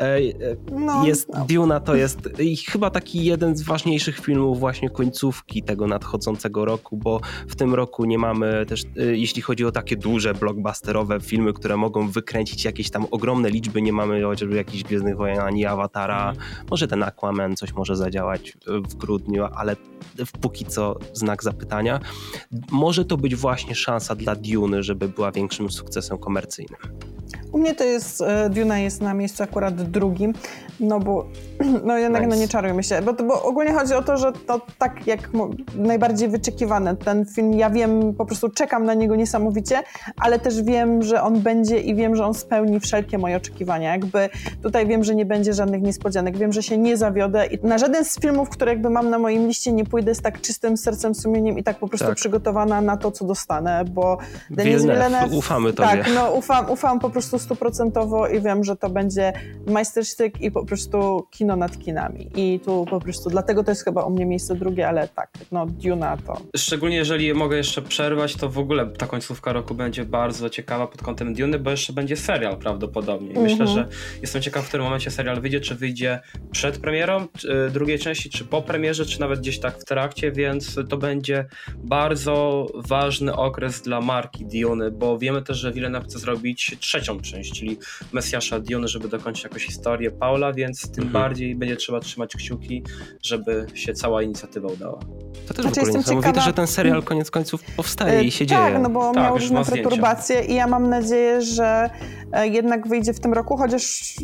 E, 0.01 0.19
no, 0.73 1.07
jest 1.07 1.29
no. 1.35 1.47
Duna 1.49 1.81
to 1.81 1.95
jest 1.95 2.29
chyba 2.69 2.91
taki 2.91 3.25
jeden 3.25 3.57
z 3.57 3.63
ważniejszych 3.63 4.21
filmów 4.21 4.61
właśnie 4.61 4.91
końcówki 4.91 5.63
tego 5.63 5.87
nadchodzącego 5.87 6.65
roku, 6.65 6.97
bo 6.97 7.21
w 7.49 7.57
tym 7.57 7.75
roku 7.75 8.05
nie 8.05 8.19
mamy 8.19 8.36
mamy 8.37 8.67
też, 8.67 8.83
y, 8.83 9.17
jeśli 9.17 9.43
chodzi 9.43 9.65
o 9.65 9.73
takie 9.73 9.97
duże, 9.97 10.35
blockbusterowe 10.35 11.21
filmy, 11.21 11.53
które 11.53 11.77
mogą 11.77 12.09
wykręcić 12.09 12.65
jakieś 12.65 12.91
tam 12.91 13.07
ogromne 13.11 13.51
liczby, 13.51 13.83
nie 13.83 13.93
mamy 13.93 14.23
chociażby 14.23 14.57
jakichś 14.57 14.83
Gwiezdnych 14.83 15.17
Wojen 15.17 15.39
ani 15.39 15.67
Awatara. 15.67 16.31
Mm. 16.31 16.45
Może 16.71 16.89
ten 16.89 17.03
Aquaman 17.03 17.57
coś 17.57 17.73
może 17.73 17.97
zadziałać 17.97 18.57
w 18.67 18.95
grudniu, 18.95 19.45
ale 19.55 19.77
póki 20.41 20.65
co 20.65 20.99
znak 21.13 21.43
zapytania. 21.43 22.01
Może 22.71 23.05
to 23.05 23.17
być 23.17 23.37
właśnie 23.37 23.75
szansa 23.75 24.15
dla 24.15 24.35
Dune, 24.35 24.83
żeby 24.83 25.09
była 25.09 25.33
większym 25.33 25.71
sukcesem 25.71 26.19
komercyjnym. 26.19 26.81
U 27.53 27.59
mnie 27.59 27.75
to 27.75 27.85
jest, 27.85 28.21
e, 28.21 28.51
Duna 28.51 28.79
jest 28.79 29.01
na 29.01 29.15
miejscu 29.15 29.43
akurat 29.43 29.83
drugim, 29.83 30.33
no 30.81 31.01
bo 31.01 31.27
no 31.85 31.99
jednak 31.99 32.23
nice. 32.23 32.35
no 32.37 32.41
nie 32.41 32.49
czarujmy 32.49 32.83
się, 32.83 33.03
bo, 33.03 33.13
bo 33.13 33.43
ogólnie 33.43 33.73
chodzi 33.73 33.95
o 33.95 34.03
to, 34.03 34.17
że 34.17 34.33
to 34.33 34.61
tak 34.79 35.07
jak 35.07 35.31
najbardziej 35.75 36.29
wyczekiwane, 36.29 36.97
ten 36.97 37.27
film, 37.27 37.55
ja 37.55 37.71
wiem, 37.71 38.15
po 38.15 38.27
prostu 38.27 38.49
czekam 38.49 38.85
na 38.85 38.95
niego 38.95 39.17
niesamowicie, 39.17 39.83
ale 40.17 40.39
też 40.39 40.63
wiem, 40.63 41.03
że 41.03 41.23
on 41.23 41.41
będzie 41.41 41.81
i 41.81 41.95
wiem, 41.95 42.17
że 42.17 42.27
on 42.27 42.35
spełni 42.35 42.81
wszelkie 42.81 43.19
moje 43.19 43.37
oczekiwania, 43.37 43.93
jakby 43.93 44.29
tutaj 44.63 44.87
wiem, 44.87 45.05
że 45.05 45.15
nie 45.15 45.27
będzie 45.27 45.53
żadnych 45.53 45.83
niespodzianek, 45.83 46.39
wiem, 46.39 46.53
że 46.53 46.63
się 46.63 46.79
nie 46.79 46.97
zawiodę 46.97 47.47
i 47.47 47.67
na 47.67 47.79
żaden 47.79 48.05
z 48.05 48.21
filmów, 48.21 48.49
które 48.49 48.73
jakby 48.73 48.91
mam 48.91 49.11
na 49.11 49.19
moim 49.19 49.47
liście 49.47 49.73
nie 49.73 49.85
pójdę 49.85 50.15
z 50.15 50.21
tak 50.21 50.41
czystym 50.41 50.77
sercem, 50.77 51.15
sumieniem 51.15 51.59
i 51.59 51.63
tak 51.63 51.79
po 51.79 51.89
prostu 51.89 52.07
tak. 52.07 52.17
przygotowana 52.17 52.81
na 52.81 52.97
to, 52.97 53.11
co 53.11 53.25
dostanę, 53.25 53.85
bo 53.85 54.19
Denis 54.51 54.83
Villeneuve, 54.83 55.37
ufamy 55.37 55.73
tobie. 55.73 55.89
Tak, 55.89 56.15
no 56.15 56.31
ufam, 56.33 56.71
ufam 56.71 57.01
po 57.01 57.11
prostu 57.11 57.39
stuprocentowo 57.47 58.29
i 58.29 58.41
wiem, 58.41 58.65
że 58.65 58.77
to 58.77 58.91
będzie 58.91 59.33
majstersztyk 59.67 60.41
i 60.41 60.51
po 60.51 60.67
prostu 60.67 61.27
kino 61.31 61.57
nad 61.57 61.79
kinami. 61.79 62.31
I 62.37 62.61
tu 62.61 62.87
po 62.91 63.01
prostu, 63.01 63.31
dlatego 63.31 63.65
to 63.65 63.71
jest 63.71 63.85
chyba 63.85 64.03
u 64.03 64.11
mnie 64.11 64.27
miejsce 64.27 64.55
drugie, 64.55 64.89
ale 64.89 65.09
tak, 65.09 65.31
no 65.53 65.67
Duna 65.67 66.17
to... 66.17 66.41
Szczególnie 66.57 66.97
jeżeli 66.97 67.35
mogę 67.35 67.57
jeszcze 67.57 67.83
przerwać, 67.83 68.37
to 68.37 68.49
w 68.49 68.59
ogóle 68.59 68.87
ta 68.87 69.07
końcówka 69.07 69.53
roku 69.53 69.75
będzie 69.75 70.05
bardzo 70.05 70.51
ciekawa 70.51 70.87
pod 70.87 71.03
kątem 71.03 71.35
Duny, 71.35 71.59
bo 71.59 71.71
jeszcze 71.71 71.93
będzie 71.93 72.17
serial 72.17 72.57
prawdopodobnie. 72.57 73.33
I 73.33 73.39
myślę, 73.39 73.65
mhm. 73.65 73.69
że 73.69 73.89
jestem 74.23 74.43
ciekaw, 74.43 74.65
w 74.65 74.69
którym 74.69 74.87
momencie 74.87 75.11
serial 75.11 75.41
wyjdzie, 75.41 75.61
czy 75.61 75.75
wyjdzie 75.75 76.21
przed 76.51 76.79
premierą 76.79 77.27
czy, 77.39 77.71
drugiej 77.73 77.99
części, 77.99 78.31
czy 78.31 78.45
po 78.45 78.63
premierze, 78.63 79.07
czy 79.07 79.21
nawet 79.21 79.41
gdzieś 79.41 79.59
tak 79.59 79.79
w 79.79 79.85
trakcie, 79.85 80.33
więc 80.33 80.79
to 80.89 80.97
będzie 80.97 81.45
bardzo 81.77 82.67
ważny 82.75 83.37
okres 83.37 83.83
dla 83.83 84.01
marki 84.01 84.47
Diony, 84.47 84.91
bo 84.91 85.19
wiemy 85.19 85.43
też, 85.43 85.59
że 85.59 85.73
Villeneuve 85.73 86.05
chce 86.05 86.19
zrobić 86.19 86.77
trzecią 86.81 87.21
czyli 87.33 87.79
Mesjasza 88.13 88.61
Diony, 88.61 88.89
żeby 88.89 89.09
dokończyć 89.09 89.45
jakąś 89.45 89.67
historię 89.67 90.11
Paula, 90.11 90.53
więc 90.53 90.91
tym 90.91 91.05
mhm. 91.05 91.13
bardziej 91.13 91.55
będzie 91.55 91.77
trzeba 91.77 92.01
trzymać 92.01 92.37
kciuki, 92.37 92.83
żeby 93.23 93.67
się 93.75 93.93
cała 93.93 94.23
inicjatywa 94.23 94.69
udała. 94.69 94.99
To 95.47 95.55
też 95.55 95.65
znaczy, 95.65 95.81
w 95.81 95.83
ogóle 95.83 95.99
niesamowite, 95.99 96.41
że 96.41 96.53
ten 96.53 96.67
serial 96.67 97.03
koniec 97.03 97.31
końców 97.31 97.63
powstaje 97.77 98.23
i 98.23 98.31
się 98.31 98.47
tak, 98.47 98.49
dzieje. 98.49 98.73
Tak, 98.73 98.83
no 98.83 98.91
bo 98.91 99.13
tak, 99.13 99.25
miał 99.25 99.39
różne 99.39 99.65
perturbacje 99.65 100.45
i 100.45 100.55
ja 100.55 100.67
mam 100.67 100.89
nadzieję, 100.89 101.43
że 101.43 101.91
e, 102.33 102.49
jednak 102.49 102.89
wyjdzie 102.89 103.13
w 103.13 103.21
tym 103.21 103.33
roku, 103.33 103.57
chociaż 103.57 104.15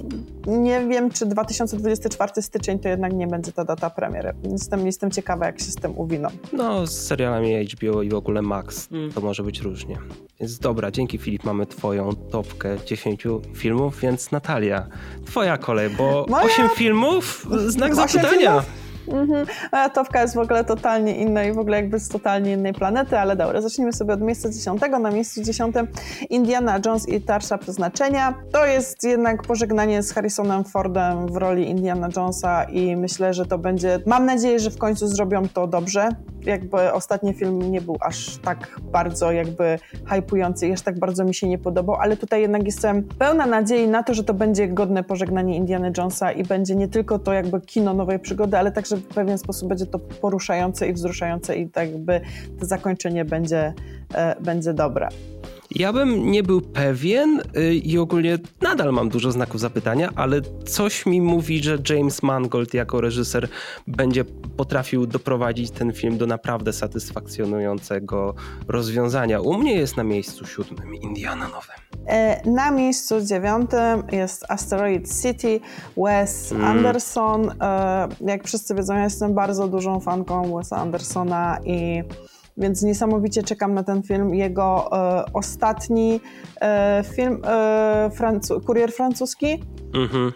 nie 0.46 0.86
wiem, 0.86 1.10
czy 1.10 1.26
2024 1.26 2.42
styczeń 2.42 2.78
to 2.78 2.88
jednak 2.88 3.12
nie 3.12 3.26
będzie 3.26 3.52
ta 3.52 3.64
data 3.64 3.90
premiery. 3.90 4.32
Jestem, 4.52 4.86
jestem 4.86 5.10
ciekawa, 5.10 5.46
jak 5.46 5.60
się 5.60 5.70
z 5.70 5.74
tym 5.74 5.98
uwiną. 5.98 6.28
No, 6.52 6.86
z 6.86 7.06
serialami 7.06 7.66
HBO 7.66 8.02
i 8.02 8.08
w 8.08 8.14
ogóle 8.14 8.42
Max 8.42 8.88
mm. 8.92 9.12
to 9.12 9.20
może 9.20 9.42
być 9.42 9.60
różnie. 9.60 9.98
Więc 10.40 10.58
dobra, 10.58 10.90
dzięki 10.90 11.18
Filip, 11.18 11.44
mamy 11.44 11.66
twoją 11.66 12.14
topkę 12.14 12.76
10 12.96 13.22
filmów, 13.54 14.00
więc 14.00 14.30
Natalia, 14.30 14.86
twoja 15.26 15.58
kolej, 15.58 15.90
bo 15.90 16.26
Moja... 16.28 16.44
8 16.44 16.68
filmów, 16.76 17.46
znak 17.66 17.94
zapytania. 17.94 18.30
Filmów? 18.30 18.81
Mhm. 19.08 19.46
Moja 19.72 19.88
topka 19.88 20.22
jest 20.22 20.34
w 20.34 20.38
ogóle 20.38 20.64
totalnie 20.64 21.16
inna 21.16 21.44
i 21.44 21.52
w 21.52 21.58
ogóle 21.58 21.76
jakby 21.76 21.98
z 21.98 22.08
totalnie 22.08 22.52
innej 22.52 22.72
planety, 22.72 23.18
ale 23.18 23.36
dobra, 23.36 23.60
zacznijmy 23.60 23.92
sobie 23.92 24.14
od 24.14 24.20
miejsca 24.20 24.50
dziesiątego. 24.50 24.98
Na 24.98 25.10
miejscu 25.10 25.42
dziesiątym 25.42 25.88
Indiana 26.30 26.80
Jones 26.86 27.08
i 27.08 27.20
Tarsza 27.20 27.58
Przeznaczenia. 27.58 28.34
To 28.52 28.66
jest 28.66 29.04
jednak 29.04 29.42
pożegnanie 29.42 30.02
z 30.02 30.12
Harrisonem 30.12 30.64
Fordem 30.64 31.26
w 31.26 31.36
roli 31.36 31.70
Indiana 31.70 32.08
Jonesa 32.16 32.64
i 32.64 32.96
myślę, 32.96 33.34
że 33.34 33.46
to 33.46 33.58
będzie, 33.58 34.00
mam 34.06 34.26
nadzieję, 34.26 34.58
że 34.58 34.70
w 34.70 34.78
końcu 34.78 35.06
zrobią 35.06 35.48
to 35.48 35.66
dobrze. 35.66 36.08
Jakby 36.44 36.92
ostatni 36.92 37.34
film 37.34 37.72
nie 37.72 37.80
był 37.80 37.96
aż 38.00 38.36
tak 38.36 38.80
bardzo 38.82 39.32
jakby 39.32 39.78
hypujący 40.06 40.72
aż 40.72 40.82
tak 40.82 40.98
bardzo 40.98 41.24
mi 41.24 41.34
się 41.34 41.48
nie 41.48 41.58
podobał, 41.58 41.96
ale 41.96 42.16
tutaj 42.16 42.40
jednak 42.40 42.64
jestem 42.64 43.02
pełna 43.18 43.46
nadziei 43.46 43.88
na 43.88 44.02
to, 44.02 44.14
że 44.14 44.24
to 44.24 44.34
będzie 44.34 44.68
godne 44.68 45.04
pożegnanie 45.04 45.56
Indiana 45.56 45.90
Jonesa 45.98 46.32
i 46.32 46.44
będzie 46.44 46.74
nie 46.74 46.88
tylko 46.88 47.18
to 47.18 47.32
jakby 47.32 47.60
kino 47.60 47.94
nowej 47.94 48.18
przygody, 48.18 48.58
ale 48.58 48.72
także 48.72 48.91
w 48.96 49.06
pewien 49.14 49.38
sposób 49.38 49.68
będzie 49.68 49.86
to 49.86 49.98
poruszające 49.98 50.88
i 50.88 50.92
wzruszające 50.92 51.56
i 51.56 51.68
tak 51.68 51.92
jakby 51.92 52.20
to 52.60 52.66
zakończenie 52.66 53.24
będzie, 53.24 53.74
e, 54.14 54.40
będzie 54.40 54.74
dobre. 54.74 55.08
Ja 55.74 55.92
bym 55.92 56.30
nie 56.30 56.42
był 56.42 56.60
pewien 56.60 57.42
y, 57.56 57.74
i 57.74 57.98
ogólnie 57.98 58.38
nadal 58.60 58.92
mam 58.92 59.08
dużo 59.08 59.32
znaków 59.32 59.60
zapytania, 59.60 60.10
ale 60.14 60.40
coś 60.66 61.06
mi 61.06 61.20
mówi, 61.20 61.62
że 61.62 61.78
James 61.88 62.22
Mangold 62.22 62.74
jako 62.74 63.00
reżyser 63.00 63.48
będzie 63.86 64.24
potrafił 64.56 65.06
doprowadzić 65.06 65.70
ten 65.70 65.92
film 65.92 66.18
do 66.18 66.26
naprawdę 66.26 66.72
satysfakcjonującego 66.72 68.34
rozwiązania. 68.68 69.40
U 69.40 69.58
mnie 69.58 69.74
jest 69.74 69.96
na 69.96 70.04
miejscu 70.04 70.46
siódmym 70.46 70.94
Indiana 70.94 71.48
Nowe. 71.48 71.72
E, 72.06 72.50
na 72.50 72.70
miejscu 72.70 73.20
dziewiątym 73.20 74.02
jest 74.12 74.44
Asteroid 74.48 75.22
City, 75.22 75.60
Wes 75.96 76.52
mm. 76.52 76.64
Anderson. 76.64 77.50
E, 77.60 78.08
jak 78.20 78.44
wszyscy 78.44 78.74
wiedzą, 78.74 78.94
ja 78.94 79.04
jestem 79.04 79.34
bardzo 79.34 79.68
dużą 79.68 80.00
fanką 80.00 80.56
Wesa 80.56 80.76
Andersona 80.76 81.58
i 81.64 82.02
więc 82.56 82.82
niesamowicie 82.82 83.42
czekam 83.42 83.74
na 83.74 83.82
ten 83.82 84.02
film. 84.02 84.34
Jego 84.34 84.90
e, 84.92 85.24
ostatni 85.32 86.20
e, 86.60 87.04
film, 87.16 87.42
e, 87.44 88.10
Francu 88.14 88.60
Kurier 88.60 88.92
francuski, 88.92 89.62
mhm 89.94 90.32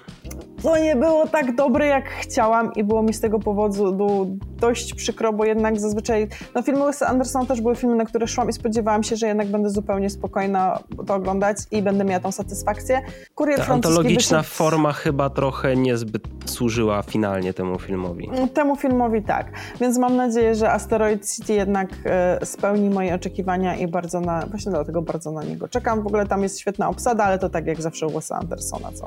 to 0.66 0.78
nie 0.78 0.96
było 0.96 1.26
tak 1.26 1.54
dobre, 1.54 1.86
jak 1.86 2.08
chciałam 2.08 2.74
i 2.74 2.84
było 2.84 3.02
mi 3.02 3.14
z 3.14 3.20
tego 3.20 3.38
powodu 3.38 4.38
dość 4.60 4.94
przykro, 4.94 5.32
bo 5.32 5.44
jednak 5.44 5.80
zazwyczaj, 5.80 6.28
no 6.54 6.62
filmy 6.62 6.80
Wes'a 6.80 7.04
Andersona 7.04 7.46
też 7.46 7.60
były 7.60 7.76
filmy, 7.76 7.96
na 7.96 8.04
które 8.04 8.28
szłam 8.28 8.48
i 8.48 8.52
spodziewałam 8.52 9.02
się, 9.02 9.16
że 9.16 9.26
jednak 9.26 9.48
będę 9.48 9.70
zupełnie 9.70 10.10
spokojna 10.10 10.78
to 11.06 11.14
oglądać 11.14 11.56
i 11.70 11.82
będę 11.82 12.04
miała 12.04 12.20
tą 12.20 12.32
satysfakcję. 12.32 13.02
Kurier 13.34 13.60
Ta 13.60 13.72
antologiczna 13.72 14.38
wyszedł... 14.38 14.54
forma 14.54 14.92
chyba 14.92 15.30
trochę 15.30 15.76
niezbyt 15.76 16.22
służyła 16.44 17.02
finalnie 17.02 17.54
temu 17.54 17.78
filmowi. 17.78 18.30
Temu 18.54 18.76
filmowi 18.76 19.22
tak, 19.22 19.46
więc 19.80 19.98
mam 19.98 20.16
nadzieję, 20.16 20.54
że 20.54 20.72
Asteroid 20.72 21.30
City 21.30 21.52
jednak 21.52 21.88
e, 22.04 22.46
spełni 22.46 22.90
moje 22.90 23.14
oczekiwania 23.14 23.76
i 23.76 23.86
bardzo 23.86 24.20
na, 24.20 24.46
właśnie 24.46 24.72
dlatego 24.72 25.02
bardzo 25.02 25.30
na 25.30 25.44
niego 25.44 25.68
czekam. 25.68 26.02
W 26.02 26.06
ogóle 26.06 26.26
tam 26.26 26.42
jest 26.42 26.60
świetna 26.60 26.88
obsada, 26.88 27.24
ale 27.24 27.38
to 27.38 27.48
tak 27.48 27.66
jak 27.66 27.82
zawsze 27.82 28.06
u 28.06 28.10
Wes'a 28.10 28.34
Andersona, 28.34 28.92
co, 28.92 29.06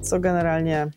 co 0.00 0.20
generalnie 0.20 0.87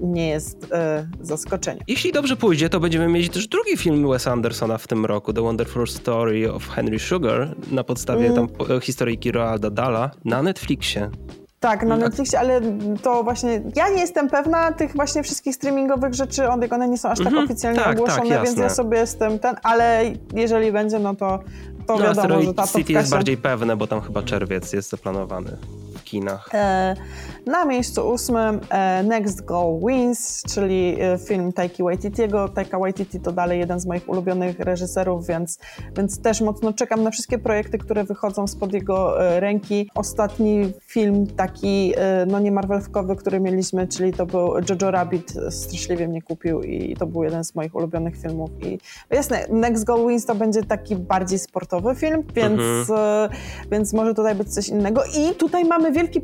nie 0.00 0.28
jest 0.28 0.72
e, 0.72 1.06
zaskoczeniem. 1.20 1.84
Jeśli 1.88 2.12
dobrze 2.12 2.36
pójdzie, 2.36 2.68
to 2.68 2.80
będziemy 2.80 3.08
mieć 3.08 3.32
też 3.32 3.48
drugi 3.48 3.76
film 3.76 4.08
Wesa 4.08 4.32
Andersona 4.32 4.78
w 4.78 4.86
tym 4.86 5.06
roku, 5.06 5.32
The 5.32 5.42
Wonderful 5.42 5.88
Story 5.88 6.52
of 6.52 6.68
Henry 6.68 6.98
Sugar, 6.98 7.56
na 7.70 7.84
podstawie 7.84 8.26
mm. 8.26 8.34
tam 8.34 8.76
e, 8.76 8.80
historyjki 8.80 9.32
Roalda 9.32 9.70
Dala 9.70 10.10
na 10.24 10.42
Netflixie. 10.42 11.10
Tak, 11.60 11.82
na 11.82 11.96
Netflixie, 11.96 12.38
ale 12.38 12.60
to 13.02 13.24
właśnie 13.24 13.62
ja 13.76 13.88
nie 13.88 14.00
jestem 14.00 14.28
pewna 14.28 14.72
tych 14.72 14.96
właśnie 14.96 15.22
wszystkich 15.22 15.54
streamingowych 15.54 16.14
rzeczy, 16.14 16.48
one 16.48 16.88
nie 16.88 16.98
są 16.98 17.08
aż 17.08 17.18
tak 17.18 17.26
mm 17.26 17.40
-hmm. 17.40 17.44
oficjalnie 17.44 17.78
tak, 17.78 17.88
tak 17.88 17.96
ogłoszone, 17.96 18.28
tak, 18.28 18.44
więc 18.44 18.58
ja 18.58 18.70
sobie 18.70 18.98
jestem 18.98 19.38
ten, 19.38 19.56
ale 19.62 20.02
jeżeli 20.34 20.72
będzie, 20.72 20.98
no 20.98 21.14
to, 21.14 21.40
to 21.86 21.98
no, 21.98 22.04
wiadomo, 22.04 22.42
że 22.42 22.54
ta 22.54 22.66
City 22.66 22.92
jest 22.92 23.10
bardziej 23.10 23.36
pewne, 23.36 23.76
bo 23.76 23.86
tam 23.86 24.00
chyba 24.00 24.22
czerwiec 24.22 24.72
jest 24.72 24.90
zaplanowany 24.90 25.56
w 25.96 26.04
kinach. 26.04 26.48
E, 26.54 26.94
na 27.46 27.64
miejscu 27.64 28.08
ósmym 28.08 28.60
e, 28.70 29.02
Next 29.02 29.44
Goal 29.44 29.80
Wins, 29.86 30.42
czyli 30.54 30.96
e, 31.00 31.18
film 31.18 31.52
Taiki 31.52 31.82
Waititiego. 31.82 32.48
Taika 32.48 32.78
Waititi 32.78 33.20
to 33.20 33.32
dalej 33.32 33.58
jeden 33.58 33.80
z 33.80 33.86
moich 33.86 34.08
ulubionych 34.08 34.60
reżyserów, 34.60 35.26
więc, 35.26 35.58
więc 35.96 36.22
też 36.22 36.40
mocno 36.40 36.72
czekam 36.72 37.02
na 37.02 37.10
wszystkie 37.10 37.38
projekty, 37.38 37.78
które 37.78 38.04
wychodzą 38.04 38.46
spod 38.46 38.72
jego 38.72 39.26
e, 39.26 39.40
ręki. 39.40 39.90
Ostatni 39.94 40.72
film 40.86 41.26
taki, 41.26 41.94
no 42.26 42.40
nie 42.40 42.52
marvelkowy, 42.52 43.16
który 43.16 43.40
mieliśmy, 43.40 43.88
czyli 43.88 44.12
to 44.12 44.26
był 44.26 44.52
Jojo 44.70 44.90
Rabbit, 44.90 45.34
straszliwie 45.50 46.08
mnie 46.08 46.22
kupił 46.22 46.62
i 46.62 46.96
to 46.96 47.06
był 47.06 47.24
jeden 47.24 47.44
z 47.44 47.54
moich 47.54 47.74
ulubionych 47.74 48.16
filmów. 48.16 48.50
I 48.62 48.78
jasne, 49.10 49.46
Next 49.50 49.84
Goal 49.84 50.08
Wins 50.08 50.26
to 50.26 50.34
będzie 50.34 50.62
taki 50.62 50.96
bardziej 50.96 51.38
sportowy 51.38 51.94
film, 51.94 52.22
więc, 52.34 52.60
mhm. 52.90 53.30
więc 53.70 53.92
może 53.92 54.14
tutaj 54.14 54.34
być 54.34 54.54
coś 54.54 54.68
innego. 54.68 55.02
I 55.18 55.34
tutaj 55.34 55.64
mamy 55.64 55.92
wielki 55.92 56.20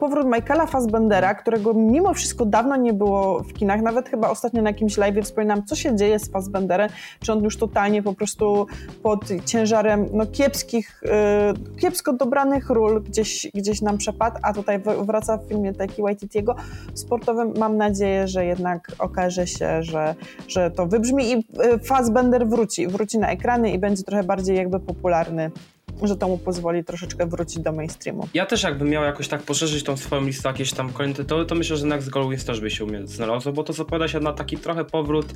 powrót 0.00 0.26
Michaela 0.26 0.59
Michaela 0.60 0.72
Fassbendera, 0.72 1.34
którego 1.34 1.74
mimo 1.74 2.14
wszystko 2.14 2.46
dawno 2.46 2.76
nie 2.76 2.92
było 2.92 3.42
w 3.42 3.52
kinach, 3.52 3.82
nawet 3.82 4.08
chyba 4.08 4.30
ostatnio 4.30 4.62
na 4.62 4.70
jakimś 4.70 4.96
live 4.96 5.24
wspominam, 5.24 5.64
co 5.64 5.76
się 5.76 5.96
dzieje 5.96 6.18
z 6.18 6.30
Fassbenderem, 6.30 6.90
czy 7.20 7.32
on 7.32 7.44
już 7.44 7.56
totalnie 7.56 8.02
po 8.02 8.14
prostu 8.14 8.66
pod 9.02 9.20
ciężarem 9.46 10.06
no, 10.12 10.26
kiepskich, 10.26 11.02
yy, 11.02 11.80
kiepsko 11.80 12.12
dobranych 12.12 12.70
ról 12.70 13.02
gdzieś, 13.02 13.50
gdzieś 13.54 13.82
nam 13.82 13.98
przepadł, 13.98 14.36
a 14.42 14.52
tutaj 14.52 14.80
wraca 15.06 15.36
w 15.36 15.48
filmie 15.48 15.74
Taiki 15.74 16.02
Waititiego 16.02 16.54
sportowym. 16.94 17.52
Mam 17.58 17.76
nadzieję, 17.76 18.28
że 18.28 18.44
jednak 18.44 18.92
okaże 18.98 19.46
się, 19.46 19.82
że, 19.82 20.14
że 20.48 20.70
to 20.70 20.86
wybrzmi 20.86 21.32
i 21.32 21.34
y, 21.34 21.78
Fassbender 21.78 22.48
wróci, 22.48 22.86
wróci 22.88 23.18
na 23.18 23.30
ekrany 23.30 23.70
i 23.70 23.78
będzie 23.78 24.02
trochę 24.02 24.24
bardziej 24.24 24.56
jakby 24.56 24.80
popularny 24.80 25.50
że 26.02 26.16
to 26.16 26.28
mu 26.28 26.38
pozwoli 26.38 26.84
troszeczkę 26.84 27.26
wrócić 27.26 27.58
do 27.58 27.72
mainstreamu. 27.72 28.28
Ja 28.34 28.46
też 28.46 28.62
jakbym 28.62 28.88
miał 28.88 29.04
jakoś 29.04 29.28
tak 29.28 29.42
poszerzyć 29.42 29.84
tą 29.84 29.96
swoją 29.96 30.24
listę 30.24 30.48
jakieś 30.48 30.72
tam 30.72 30.92
kolejne 30.92 31.14
tytuły, 31.14 31.46
to 31.46 31.54
myślę, 31.54 31.76
że 31.76 31.86
Next 31.86 32.10
Goal 32.10 32.36
też 32.46 32.60
by 32.60 32.70
się 32.70 32.84
u 32.84 32.86
mnie 32.86 33.06
znalazło, 33.06 33.52
bo 33.52 33.64
to 33.64 33.72
zapowiada 33.72 34.08
się 34.08 34.20
na 34.20 34.32
taki 34.32 34.56
trochę 34.56 34.84
powrót 34.84 35.26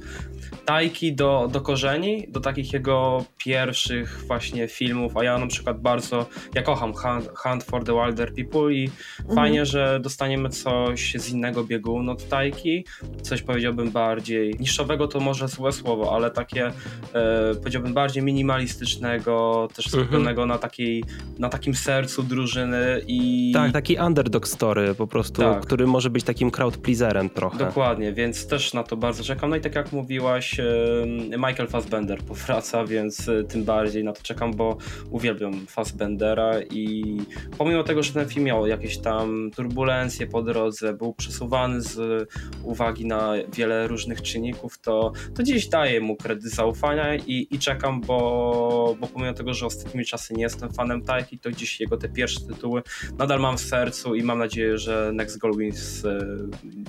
Tajki 0.65 1.15
do, 1.15 1.49
do 1.53 1.61
korzeni, 1.61 2.27
do 2.29 2.41
takich 2.41 2.73
jego 2.73 3.25
pierwszych 3.39 4.25
właśnie 4.27 4.69
filmów, 4.69 5.17
a 5.17 5.25
ja 5.25 5.39
na 5.39 5.47
przykład 5.47 5.81
bardzo, 5.81 6.27
ja 6.55 6.63
kocham 6.63 6.95
Hunt, 6.95 7.29
Hunt 7.35 7.65
for 7.65 7.85
the 7.85 7.93
Wilder 7.93 8.35
People 8.35 8.73
i 8.73 8.91
mhm. 9.21 9.37
fajnie, 9.37 9.67
że 9.67 10.01
dostaniemy 10.01 10.49
coś 10.49 11.15
z 11.15 11.31
innego 11.31 11.65
biegunu 11.65 12.13
od 12.13 12.29
Tajki, 12.29 12.85
coś 13.23 13.43
powiedziałbym 13.43 13.91
bardziej 13.91 14.55
niszowego 14.61 15.09
to 15.09 15.21
może 15.21 15.49
złe 15.49 15.73
słowo, 15.73 16.15
ale 16.15 16.31
takie 16.31 16.67
e, 16.67 17.55
powiedziałbym 17.55 17.95
bardziej 17.95 18.23
minimalistycznego, 18.23 19.69
też 19.75 19.87
mhm. 19.87 20.05
skupionego 20.05 20.43
mhm. 20.43 20.44
Na, 20.47 20.59
takiej, 20.59 21.05
na 21.39 21.49
takim 21.49 21.75
sercu 21.75 22.23
drużyny 22.23 23.01
i... 23.07 23.51
Tak, 23.55 23.73
taki 23.73 23.97
underdog 23.97 24.49
story 24.49 24.95
po 24.95 25.07
prostu, 25.07 25.43
tak. 25.43 25.61
który 25.61 25.87
może 25.87 26.11
być 26.11 26.25
takim 26.25 26.51
crowd 26.51 26.77
pleaserem 26.77 27.31
trochę. 27.31 27.59
Dokładnie, 27.59 28.13
więc 28.13 28.47
też 28.47 28.75
na 28.75 28.83
to 28.83 28.97
bardzo 28.97 29.25
czekam. 29.25 29.51
No 29.51 29.57
i 29.57 29.61
tak 29.61 29.75
jak 29.75 29.93
mówiłaś, 29.93 30.61
Michael 31.31 31.69
Fassbender 31.69 32.19
powraca, 32.19 32.85
więc 32.85 33.29
e, 33.29 33.45
tym 33.45 33.65
bardziej 33.65 34.05
na 34.05 34.13
to 34.13 34.23
czekam, 34.23 34.55
bo 34.55 34.77
uwielbiam 35.11 35.67
Fassbendera 35.67 36.63
i 36.71 37.17
pomimo 37.59 37.83
tego, 37.83 38.03
że 38.03 38.13
ten 38.13 38.29
film 38.29 38.45
miał 38.45 38.67
jakieś 38.67 38.99
tam 38.99 39.51
turbulencje 39.57 40.27
po 40.27 40.43
drodze, 40.43 40.95
był 40.95 41.15
przesuwany 41.15 41.81
z 41.81 42.29
uwagi 42.63 43.07
na 43.07 43.33
wiele 43.53 43.89
różnych 43.89 44.23
czynników, 44.23 44.79
to, 44.79 45.13
to 45.35 45.43
dziś 45.43 45.69
daję 45.69 46.01
mu 46.01 46.17
kredyt 46.17 46.53
zaufania 46.53 47.15
i, 47.15 47.47
i 47.51 47.59
czekam, 47.59 48.01
bo, 48.01 48.97
bo 49.01 49.07
pomimo 49.07 49.33
tego, 49.33 49.55
że 49.55 49.67
ostatnimi 49.67 50.07
czasy 50.07 50.34
nie 50.35 50.43
jestem 50.43 50.73
fanem 50.73 51.03
Taiki, 51.03 51.39
to 51.39 51.51
dziś 51.51 51.81
jego 51.81 51.97
te 51.97 52.09
pierwsze 52.09 52.41
tytuły 52.41 52.83
nadal 53.19 53.41
mam 53.41 53.57
w 53.57 53.61
sercu 53.61 54.15
i 54.15 54.23
mam 54.23 54.39
nadzieję, 54.39 54.79
że 54.79 55.11
Next 55.15 55.39
Goal 55.39 55.57
Wins 55.57 56.05
e, 56.05 56.19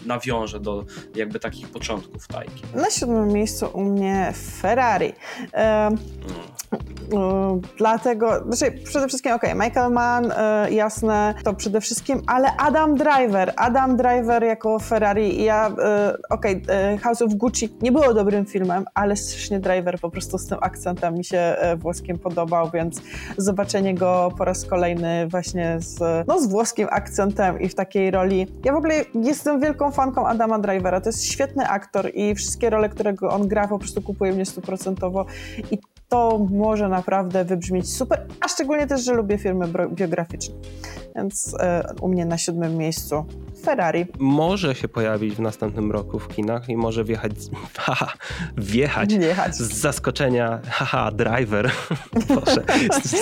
nawiąże 0.05 0.59
do 0.59 0.85
jakby 1.15 1.39
takich 1.39 1.69
początków 1.69 2.27
Taiki. 2.27 2.63
Na 2.75 2.89
siódmym 2.89 3.27
miejscu 3.27 3.65
u 3.73 3.83
mnie 3.83 4.33
Ferrari. 4.61 5.13
Um, 5.53 5.97
Dlatego, 7.77 8.43
znaczy 8.49 8.79
przede 8.83 9.07
wszystkim, 9.07 9.31
ok, 9.31 9.43
Michael 9.55 9.91
Mann, 9.91 10.33
jasne, 10.69 11.33
to 11.43 11.53
przede 11.53 11.81
wszystkim, 11.81 12.21
ale 12.27 12.57
Adam 12.57 12.95
Driver, 12.95 13.53
Adam 13.57 13.97
Driver 13.97 14.43
jako 14.43 14.79
Ferrari, 14.79 15.43
ja, 15.43 15.71
ok, 16.29 16.45
House 17.01 17.21
of 17.21 17.33
Gucci 17.33 17.69
nie 17.81 17.91
było 17.91 18.13
dobrym 18.13 18.45
filmem, 18.45 18.85
ale 18.93 19.15
strasznie 19.15 19.59
Driver 19.59 19.99
po 19.99 20.09
prostu 20.09 20.37
z 20.37 20.47
tym 20.47 20.57
akcentem 20.61 21.13
mi 21.13 21.25
się 21.25 21.55
włoskim 21.77 22.19
podobał, 22.19 22.69
więc 22.73 23.01
zobaczenie 23.37 23.95
go 23.95 24.31
po 24.37 24.45
raz 24.45 24.65
kolejny 24.65 25.27
właśnie 25.27 25.77
z, 25.79 26.27
no, 26.27 26.39
z 26.39 26.47
włoskim 26.47 26.87
akcentem 26.91 27.61
i 27.61 27.69
w 27.69 27.75
takiej 27.75 28.11
roli. 28.11 28.47
Ja 28.65 28.73
w 28.73 28.75
ogóle 28.75 28.95
jestem 29.13 29.61
wielką 29.61 29.91
fanką 29.91 30.27
Adama 30.27 30.59
Drivera, 30.59 31.01
to 31.01 31.09
jest 31.09 31.25
świetny 31.25 31.67
aktor 31.67 32.11
i 32.13 32.35
wszystkie 32.35 32.69
role, 32.69 32.89
którego 32.89 33.29
on 33.29 33.47
gra 33.47 33.67
po 33.67 33.79
prostu 33.79 34.01
kupuje 34.01 34.33
mnie 34.33 34.45
stuprocentowo 34.45 35.25
i 35.71 35.77
to 36.09 36.47
może 36.51 36.89
naprawdę 36.89 37.45
wybrzmieć 37.45 37.93
super, 37.93 38.25
a 38.41 38.47
szczególnie 38.47 38.87
też, 38.87 39.03
że 39.03 39.13
lubię 39.13 39.37
filmy 39.37 39.67
biograficzne. 39.89 40.55
Więc 41.15 41.55
e, 41.59 41.93
u 42.01 42.07
mnie 42.07 42.25
na 42.25 42.37
siódmym 42.37 42.77
miejscu 42.77 43.25
Ferrari. 43.65 44.05
Może 44.19 44.75
się 44.75 44.87
pojawić 44.87 45.35
w 45.35 45.39
następnym 45.39 45.91
roku 45.91 46.19
w 46.19 46.27
kinach 46.27 46.69
i 46.69 46.77
może 46.77 47.03
wjechać, 47.03 47.31
haha, 47.77 48.13
wjechać 48.57 49.17
Wjechać. 49.17 49.55
z 49.55 49.73
zaskoczenia, 49.73 50.59
haha, 50.69 51.11
Driver. 51.11 51.71
Boże, 52.35 52.63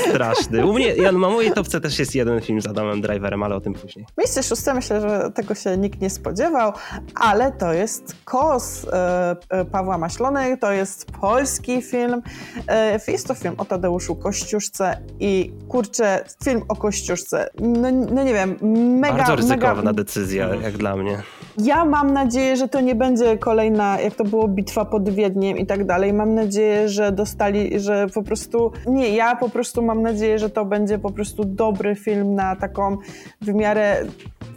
straszny. 0.10 0.66
U 0.66 0.74
mnie, 0.74 0.96
ja, 0.96 1.12
na 1.12 1.30
mojej 1.30 1.52
topce 1.52 1.82
też 1.82 2.00
jest 2.00 2.16
jeden 2.16 2.42
film 2.42 2.62
z 2.62 2.68
Adamem 2.68 3.02
Driverem, 3.02 3.44
ale 3.44 3.56
o 3.56 3.62
tym 3.62 3.74
później. 3.74 4.06
Miejsce 4.18 4.44
szóste, 4.44 4.74
myślę, 4.74 5.02
że 5.02 5.32
tego 5.32 5.56
się 5.56 5.78
nikt 5.78 6.02
nie 6.02 6.10
spodziewał, 6.10 6.74
ale 7.16 7.52
to 7.52 7.74
jest 7.74 8.16
Kos 8.26 8.86
e, 8.94 9.36
e, 9.50 9.66
Pawła 9.66 9.98
Maślony, 9.98 10.58
to 10.58 10.72
jest 10.72 11.12
polski 11.12 11.82
film. 11.82 12.22
E, 12.68 13.00
jest 13.08 13.28
to 13.28 13.34
film 13.36 13.56
o 13.58 13.66
Tadeuszu 13.66 14.16
Kościuszce 14.16 14.98
i 15.20 15.52
kurczę, 15.68 16.26
film 16.44 16.62
o 16.70 16.76
Kościuszce, 16.76 17.50
no, 17.92 18.06
no 18.14 18.24
nie 18.24 18.34
wiem, 18.34 18.58
mega... 19.00 19.18
Bardzo 19.18 19.36
ryzykowna 19.36 19.76
mega... 19.76 19.94
decyzja, 19.94 20.56
jak 20.56 20.78
dla 20.78 20.96
mnie. 20.96 21.18
Ja 21.58 21.86
mam 21.86 22.14
nadzieję, 22.14 22.58
że 22.58 22.68
to 22.68 22.82
nie 22.82 22.96
będzie 22.96 23.38
kolejna, 23.38 24.00
jak 24.00 24.16
to 24.16 24.24
było, 24.24 24.48
bitwa 24.48 24.86
pod 24.86 25.10
Wiedniem 25.10 25.58
i 25.58 25.66
tak 25.66 25.86
dalej. 25.86 26.14
Mam 26.14 26.34
nadzieję, 26.34 26.90
że 26.90 27.12
dostali, 27.12 27.80
że 27.80 28.08
po 28.14 28.24
prostu... 28.24 28.72
Nie, 28.88 29.10
ja 29.10 29.36
po 29.36 29.50
prostu 29.50 29.82
mam 29.82 30.02
nadzieję, 30.02 30.40
że 30.40 30.50
to 30.50 30.66
będzie 30.66 31.00
po 31.00 31.12
prostu 31.12 31.46
dobry 31.46 31.96
film 31.96 32.36
na 32.36 32.56
taką 32.56 32.98
w 33.42 33.54
miarę 33.54 34.06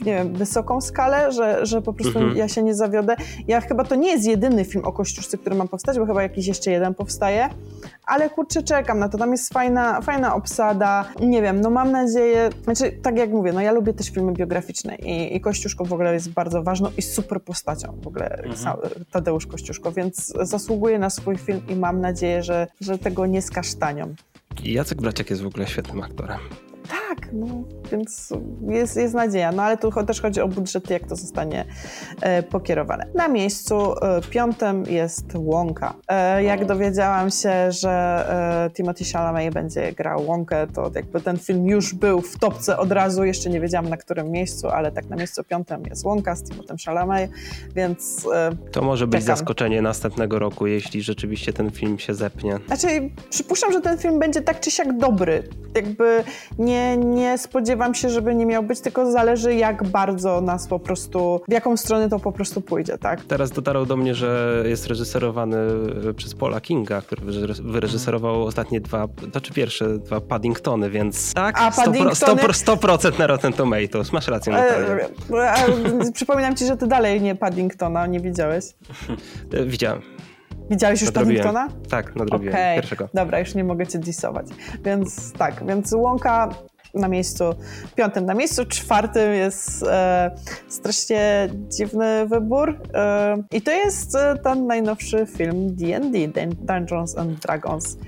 nie 0.07 0.15
wiem, 0.15 0.35
wysoką 0.35 0.81
skalę, 0.81 1.33
że, 1.33 1.67
że 1.67 1.83
po 1.83 1.93
prostu 1.93 2.19
mhm. 2.19 2.37
ja 2.37 2.49
się 2.49 2.63
nie 2.63 2.75
zawiodę. 2.75 3.17
Ja 3.49 3.61
chyba 3.61 3.85
to 3.85 3.95
nie 3.95 4.11
jest 4.11 4.27
jedyny 4.27 4.65
film 4.65 4.85
o 4.85 4.93
Kościuszce, 4.93 5.39
który 5.39 5.57
ma 5.57 5.67
powstać, 5.67 5.99
bo 5.99 6.07
chyba 6.07 6.23
jakiś 6.23 6.47
jeszcze 6.47 6.71
jeden 6.71 6.95
powstaje, 6.95 7.49
ale 8.07 8.31
kurczę, 8.31 8.63
czekam 8.63 8.99
na 8.99 9.09
to. 9.09 9.19
Tam 9.19 9.33
jest 9.33 9.53
fajna, 9.53 10.01
fajna 10.01 10.35
obsada. 10.35 11.05
Nie 11.21 11.43
wiem, 11.43 11.61
no 11.61 11.71
mam 11.71 11.93
nadzieję, 11.93 12.51
znaczy 12.65 12.93
tak 13.03 13.16
jak 13.19 13.31
mówię, 13.31 13.53
no 13.53 13.61
ja 13.61 13.73
lubię 13.73 13.95
też 13.95 14.11
filmy 14.11 14.33
biograficzne 14.33 14.97
i, 14.97 15.37
i 15.37 15.41
Kościuszko 15.41 15.85
w 15.85 15.93
ogóle 15.93 16.15
jest 16.15 16.31
bardzo 16.31 16.63
ważną 16.63 16.91
i 16.97 17.03
super 17.03 17.43
postacią 17.43 17.99
w 18.03 18.07
ogóle 18.07 18.31
mhm. 18.31 18.79
Tadeusz 19.11 19.47
Kościuszko, 19.47 19.93
więc 19.93 20.33
zasługuje 20.43 20.99
na 20.99 21.11
swój 21.11 21.37
film 21.37 21.61
i 21.69 21.77
mam 21.77 22.01
nadzieję, 22.01 22.43
że, 22.43 22.67
że 22.81 22.99
tego 22.99 23.27
nie 23.27 23.43
skasztanią. 23.43 24.15
Jacek 24.65 25.01
Braciak 25.01 25.31
jest 25.31 25.43
w 25.43 25.47
ogóle 25.47 25.67
świetnym 25.67 26.03
aktorem. 26.03 26.39
Tak, 26.89 27.29
no, 27.33 27.47
więc 27.93 28.33
jest, 28.69 28.97
jest 28.97 29.15
nadzieja. 29.15 29.53
No 29.53 29.63
ale 29.63 29.77
tu 29.77 29.91
też 30.07 30.21
chodzi 30.21 30.41
o 30.41 30.49
budżety, 30.49 30.93
jak 30.93 31.07
to 31.09 31.17
zostanie 31.17 31.65
e, 32.21 32.43
pokierowane. 32.43 33.07
Na 33.15 33.29
miejscu 33.29 33.93
e, 33.93 34.21
piątym 34.31 34.85
jest 34.85 35.25
Łąka. 35.35 35.95
E, 36.09 36.43
jak 36.45 36.65
dowiedziałam 36.67 37.31
się, 37.31 37.73
że 37.73 37.91
e, 38.67 38.71
Timothy 38.71 39.05
Chalamet 39.13 39.55
będzie 39.55 39.93
grał 39.93 40.27
Łąkę, 40.27 40.67
to 40.67 40.91
jakby 40.95 41.21
ten 41.21 41.39
film 41.39 41.67
już 41.67 41.95
był 41.95 42.21
w 42.21 42.39
topce 42.39 42.77
od 42.79 42.93
razu. 42.93 43.25
Jeszcze 43.25 43.51
nie 43.51 43.61
wiedziałam 43.61 43.89
na 43.89 43.97
którym 43.97 44.31
miejscu, 44.31 44.69
ale 44.69 44.93
tak 44.93 45.09
na 45.09 45.17
miejscu 45.17 45.45
piątym 45.45 45.83
jest 45.91 46.05
Łąka 46.05 46.37
z 46.37 46.43
Timothy 46.43 46.75
Chalamet, 46.87 47.31
więc 47.75 48.27
e, 48.35 48.51
To 48.73 48.83
może 48.83 49.07
być 49.07 49.21
czekam. 49.21 49.37
zaskoczenie 49.37 49.83
następnego 49.83 50.39
roku, 50.39 50.67
jeśli 50.67 51.03
rzeczywiście 51.03 51.53
ten 51.53 51.71
film 51.71 51.99
się 51.99 52.15
zepnie. 52.15 52.59
Znaczy, 52.67 53.11
przypuszczam, 53.31 53.73
że 53.73 53.81
ten 53.81 53.99
film 53.99 54.19
będzie 54.19 54.41
tak 54.43 54.61
czy 54.61 54.71
siak 54.71 54.99
dobry. 54.99 55.43
Jakby 55.75 56.25
nie, 56.59 56.76
nie 56.97 57.39
spodziewam 57.39 57.95
się, 57.95 58.11
żeby 58.11 58.35
nie 58.35 58.47
miał 58.47 58.63
być, 58.63 58.81
tylko 58.81 59.11
zależy 59.13 59.55
jak 59.55 59.85
bardzo 59.85 60.41
nas 60.41 60.67
po 60.69 60.79
prostu, 60.79 61.41
w 61.49 61.53
jaką 61.53 61.77
stronę 61.77 62.09
to 62.09 62.19
po 62.19 62.33
prostu 62.33 62.61
pójdzie, 62.61 62.99
tak? 62.99 63.25
Teraz 63.25 63.51
dotarło 63.51 63.87
do 63.87 63.97
mnie, 63.97 64.15
że 64.15 64.63
jest 64.67 64.87
reżyserowany 64.87 65.57
e, 66.11 66.15
przez 66.15 66.35
Paula 66.35 66.61
Kinga, 66.61 67.03
który 67.03 67.23
wyreżyserował 67.63 68.45
ostatnie 68.45 68.81
dwa, 68.81 69.09
to 69.33 69.41
czy 69.41 69.53
pierwsze 69.53 69.99
dwa 69.99 70.21
Paddingtony, 70.21 70.91
więc 70.91 71.35
tak, 71.35 71.61
A, 71.61 71.71
100%, 71.71 71.85
Paddingtony... 71.85 72.43
100%, 72.43 72.77
100% 72.77 73.19
na 73.19 73.27
Rotten 73.27 73.53
Tomatoes. 73.53 74.13
Masz 74.13 74.29
rację, 74.29 74.53
Natalia. 74.53 75.09
E, 75.33 76.13
przypominam 76.13 76.57
ci, 76.57 76.67
że 76.67 76.77
ty 76.77 76.87
dalej 76.87 77.21
nie 77.21 77.35
Paddingtona 77.35 78.07
nie 78.07 78.21
widziałeś. 78.21 78.65
E, 79.53 79.65
widziałem. 79.65 80.03
Widziałeś 80.71 81.01
już 81.01 81.11
Paddingtona? 81.11 81.69
Tak, 81.91 82.17
nadrobiłem 82.17 82.55
okay. 82.55 82.75
pierwszego. 82.75 83.09
Dobra, 83.15 83.39
już 83.39 83.55
nie 83.55 83.65
mogę 83.65 83.87
cię 83.87 83.99
disować. 83.99 84.47
Więc 84.85 85.33
tak, 85.33 85.67
więc 85.67 85.93
Łąka 85.93 86.49
na 86.95 87.09
miejscu 87.09 87.45
piątym. 87.95 88.27
Na 88.27 88.35
miejscu 88.35 88.67
czwartym 88.67 89.33
jest 89.33 89.83
e, 89.83 90.31
strasznie 90.69 91.49
dziwny 91.69 92.27
wybór 92.27 92.81
e, 92.95 93.37
i 93.53 93.63
to 93.63 93.71
jest 93.71 94.15
e, 94.15 94.37
ten 94.45 94.67
najnowszy 94.67 95.27
film 95.27 95.77
D&D, 95.77 96.47
Dungeons 96.47 97.19
and 97.19 97.41
Dragons. 97.41 97.99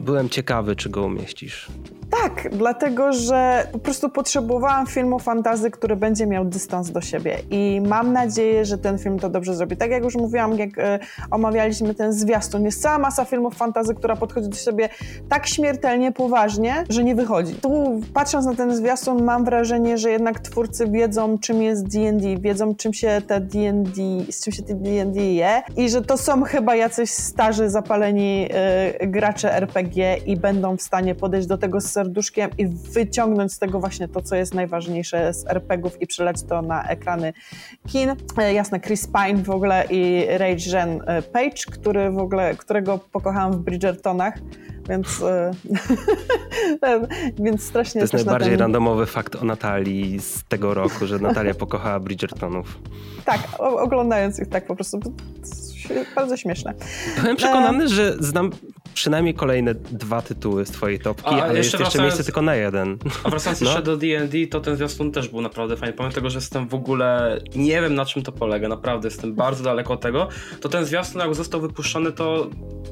Byłem 0.00 0.28
ciekawy, 0.28 0.76
czy 0.76 0.90
go 0.90 1.02
umieścisz. 1.02 1.68
Tak, 2.10 2.48
dlatego 2.52 3.12
że 3.12 3.66
po 3.72 3.78
prostu 3.78 4.08
potrzebowałam 4.08 4.86
filmu 4.86 5.18
fantazy, 5.18 5.70
który 5.70 5.96
będzie 5.96 6.26
miał 6.26 6.44
dystans 6.44 6.90
do 6.90 7.00
siebie 7.00 7.38
i 7.50 7.82
mam 7.86 8.12
nadzieję, 8.12 8.64
że 8.64 8.78
ten 8.78 8.98
film 8.98 9.18
to 9.18 9.28
dobrze 9.28 9.54
zrobi. 9.54 9.76
Tak 9.76 9.90
jak 9.90 10.04
już 10.04 10.14
mówiłam, 10.14 10.58
jak 10.58 10.78
e, 10.78 10.98
omawialiśmy 11.30 11.94
ten 11.94 12.12
zwiastun, 12.12 12.64
jest 12.64 12.82
cała 12.82 12.98
masa 12.98 13.24
filmów 13.24 13.56
fantazy, 13.56 13.94
która 13.94 14.16
podchodzi 14.16 14.48
do 14.48 14.56
siebie 14.56 14.88
tak 15.28 15.46
śmiertelnie 15.46 16.12
poważnie, 16.12 16.84
że 16.88 17.04
nie 17.04 17.14
wychodzi. 17.14 17.54
Tu 17.54 18.00
patrząc 18.14 18.46
na 18.46 18.54
ten 18.54 18.76
zwiastun 18.76 19.24
mam 19.24 19.44
wrażenie, 19.44 19.98
że 19.98 20.10
jednak 20.10 20.40
twórcy 20.40 20.86
wiedzą 20.86 21.38
czym 21.38 21.62
jest 21.62 21.88
D&D, 21.88 22.36
wiedzą 22.38 22.74
czym 22.74 22.92
się 22.92 23.22
te 23.26 23.40
D&D, 23.40 23.92
z 24.30 24.44
czym 24.44 24.52
się 24.52 24.62
te 24.62 24.74
D&D 24.74 25.20
je 25.20 25.62
i 25.76 25.88
że 25.88 26.02
to 26.02 26.16
są 26.16 26.42
chyba 26.42 26.76
jacyś 26.76 27.10
starzy, 27.10 27.70
zapaleni 27.70 28.48
e, 28.50 29.06
gracze 29.06 29.49
RPG 29.50 30.16
i 30.26 30.36
będą 30.36 30.76
w 30.76 30.82
stanie 30.82 31.14
podejść 31.14 31.48
do 31.48 31.58
tego 31.58 31.80
z 31.80 31.92
serduszkiem 31.92 32.50
i 32.58 32.66
wyciągnąć 32.66 33.52
z 33.52 33.58
tego 33.58 33.80
właśnie 33.80 34.08
to, 34.08 34.22
co 34.22 34.36
jest 34.36 34.54
najważniejsze 34.54 35.34
z 35.34 35.46
RPGów 35.46 36.02
i 36.02 36.06
przelać 36.06 36.42
to 36.42 36.62
na 36.62 36.84
ekrany 36.84 37.32
kin. 37.88 38.16
E, 38.38 38.54
jasne, 38.54 38.80
Chris 38.80 39.06
Pine 39.06 39.42
w 39.42 39.50
ogóle 39.50 39.84
i 39.90 40.26
Rage 40.28 40.70
Jen 40.78 41.02
e, 41.06 41.22
Page, 41.22 41.62
który 41.70 42.10
w 42.10 42.18
ogóle, 42.18 42.54
którego 42.54 42.98
pokochałam 42.98 43.52
w 43.52 43.58
Bridgertonach 43.58 44.34
więc, 44.90 45.22
e, 45.22 45.50
więc 47.44 47.62
strasznie 47.62 48.00
To 48.00 48.04
jest 48.04 48.14
najbardziej 48.14 48.50
ten... 48.50 48.60
randomowy 48.60 49.06
fakt 49.06 49.36
o 49.36 49.44
Natalii 49.44 50.20
z 50.20 50.44
tego 50.44 50.74
roku, 50.74 51.06
że 51.06 51.18
Natalia 51.18 51.54
pokochała 51.54 52.00
Bridgertonów. 52.00 52.78
Tak, 53.24 53.40
oglądając 53.58 54.38
ich 54.38 54.48
tak 54.48 54.66
po 54.66 54.74
prostu. 54.74 55.00
Bardzo 56.16 56.36
śmieszne. 56.36 56.74
Byłem 57.20 57.36
przekonany, 57.36 57.84
e... 57.84 57.88
że 57.88 58.16
znam 58.20 58.50
przynajmniej 58.94 59.34
kolejne 59.34 59.74
dwa 59.74 60.22
tytuły 60.22 60.66
z 60.66 60.70
twojej 60.70 60.98
topki, 60.98 61.34
a, 61.34 61.44
ale 61.44 61.58
jeszcze 61.58 61.78
jest 61.78 61.84
jeszcze 61.84 62.02
miejsce 62.02 62.24
tylko 62.24 62.42
na 62.42 62.54
jeden. 62.54 62.98
A 63.24 63.30
wracając 63.30 63.60
no. 63.60 63.66
jeszcze 63.66 63.82
do 63.82 63.96
D&D, 63.96 64.46
to 64.46 64.60
ten 64.60 64.76
zwiastun 64.76 65.12
też 65.12 65.28
był 65.28 65.40
naprawdę 65.40 65.76
fajny. 65.76 65.92
Pomimo 65.92 66.14
tego, 66.14 66.30
że 66.30 66.38
jestem 66.38 66.68
w 66.68 66.74
ogóle, 66.74 67.38
nie 67.56 67.80
wiem 67.80 67.94
na 67.94 68.04
czym 68.04 68.22
to 68.22 68.32
polega, 68.32 68.68
naprawdę 68.68 69.08
jestem 69.08 69.34
bardzo 69.34 69.64
daleko 69.64 69.92
od 69.92 70.00
tego, 70.00 70.28
to 70.60 70.68
ten 70.68 70.84
zwiastun 70.84 71.20
jak 71.20 71.34
został 71.34 71.60
wypuszczony, 71.60 72.12
to 72.12 72.50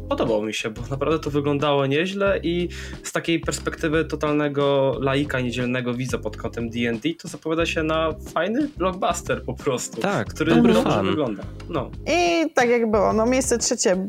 podobał 0.09 0.43
mi 0.43 0.55
się, 0.55 0.71
bo 0.71 0.83
naprawdę 0.91 1.19
to 1.19 1.31
wyglądało 1.31 1.87
nieźle 1.87 2.41
i 2.43 2.69
z 3.03 3.13
takiej 3.13 3.41
perspektywy 3.41 4.05
totalnego 4.05 4.95
laika 5.01 5.41
niedzielnego 5.41 5.95
widza 5.95 6.19
pod 6.19 6.37
kątem 6.37 6.71
D&D, 6.71 7.15
to 7.23 7.29
zapowiada 7.29 7.67
się 7.67 7.83
na 7.83 8.15
fajny 8.35 8.69
blockbuster 8.77 9.43
po 9.45 9.55
prostu, 9.55 10.01
tak, 10.01 10.29
który 10.29 10.55
dobrze 10.55 10.83
fan. 10.83 11.07
wygląda. 11.07 11.43
No. 11.69 11.91
I 12.07 12.51
tak 12.55 12.69
jak 12.69 12.91
było, 12.91 13.13
no 13.13 13.27
miejsce 13.27 13.59
trzecie 13.59 14.07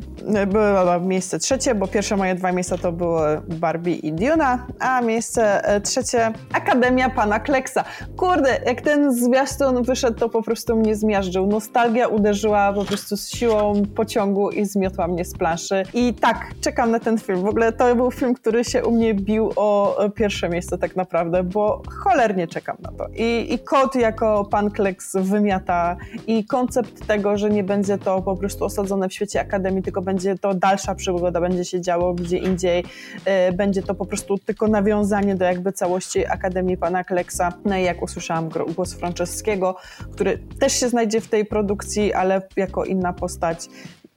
było 0.48 1.00
miejsce 1.00 1.40
trzecie, 1.40 1.76
bo 1.80 1.88
pierwsze 1.88 2.16
moje 2.18 2.36
dwa 2.36 2.52
miejsca 2.52 2.78
to 2.78 2.92
były 2.92 3.42
Barbie 3.48 3.96
i 3.96 4.14
Duna, 4.14 4.68
a 4.80 5.02
miejsce 5.02 5.66
e, 5.66 5.82
trzecie 5.82 6.32
Akademia 6.54 7.10
Pana 7.10 7.40
Kleksa. 7.40 7.84
Kurde, 8.18 8.60
jak 8.66 8.82
ten 8.82 9.14
zwiastun 9.14 9.84
wyszedł, 9.84 10.20
to 10.20 10.30
po 10.30 10.44
prostu 10.44 10.76
mnie 10.76 10.96
zmiażdżył. 10.96 11.48
Nostalgia 11.48 12.08
uderzyła 12.08 12.74
po 12.74 12.86
prostu 12.86 13.18
z 13.18 13.30
siłą 13.30 13.74
pociągu 13.96 14.50
i 14.50 14.66
zmiotła 14.66 15.08
mnie 15.08 15.26
z 15.26 15.34
planszy. 15.34 15.84
I 15.94 16.14
tak, 16.14 16.38
czekam 16.62 16.92
na 16.92 17.00
ten 17.00 17.18
film. 17.18 17.42
W 17.42 17.46
ogóle 17.46 17.72
to 17.72 17.96
był 17.96 18.12
film, 18.12 18.34
który 18.34 18.64
się 18.64 18.86
u 18.86 18.92
mnie 18.92 19.14
bił 19.14 19.52
o 19.56 19.98
pierwsze 20.16 20.50
miejsce 20.50 20.78
tak 20.78 20.96
naprawdę, 20.96 21.44
bo 21.44 21.82
cholernie 22.04 22.48
czekam 22.48 22.78
na 22.82 22.92
to. 22.92 23.08
I, 23.16 23.54
i 23.54 23.60
kot 23.60 23.96
jako 23.96 24.46
Pan 24.46 24.72
Kleks 24.72 25.16
wymiata 25.16 25.98
i 26.28 26.46
koncept 26.46 27.08
tego, 27.08 27.38
że 27.38 27.50
nie 27.50 27.64
będzie 27.64 27.98
to 27.98 28.22
po 28.22 28.36
prostu 28.36 28.66
osadzone 28.66 29.10
w 29.10 29.14
świecie 29.14 29.42
Akademii, 29.42 29.84
tylko 29.84 30.02
będzie 30.02 30.38
to 30.38 30.54
dalsza 30.54 30.96
przygoda, 30.96 31.42
będzie 31.42 31.66
się 31.70 31.82
działo 31.82 32.14
gdzie 32.14 32.38
indziej. 32.38 32.84
E, 33.26 33.52
będzie 33.52 33.84
to 33.84 33.96
po 33.96 34.06
prostu 34.06 34.38
tylko 34.38 34.68
nawiązanie 34.68 35.36
do 35.36 35.46
jakby 35.46 35.72
całości 35.72 36.26
Akademii 36.26 36.78
Pana 36.78 37.04
Kleksa. 37.04 37.54
No 37.66 37.78
i 37.78 37.84
jak 37.84 38.02
usłyszałam 38.02 38.50
głos 38.76 38.94
Franceskiego, 38.94 39.76
który 40.12 40.40
też 40.60 40.80
się 40.80 40.90
znajdzie 40.90 41.22
w 41.22 41.28
tej 41.28 41.46
produkcji, 41.46 42.14
ale 42.14 42.42
jako 42.58 42.86
inna 42.86 43.14
postać, 43.14 43.68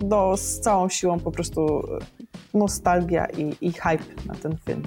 no, 0.00 0.36
z 0.36 0.60
całą 0.60 0.88
siłą 0.88 1.20
po 1.20 1.32
prostu 1.32 1.82
nostalgia 2.54 3.26
i, 3.26 3.56
i 3.60 3.72
hype 3.72 4.04
na 4.26 4.34
ten 4.34 4.56
film. 4.66 4.82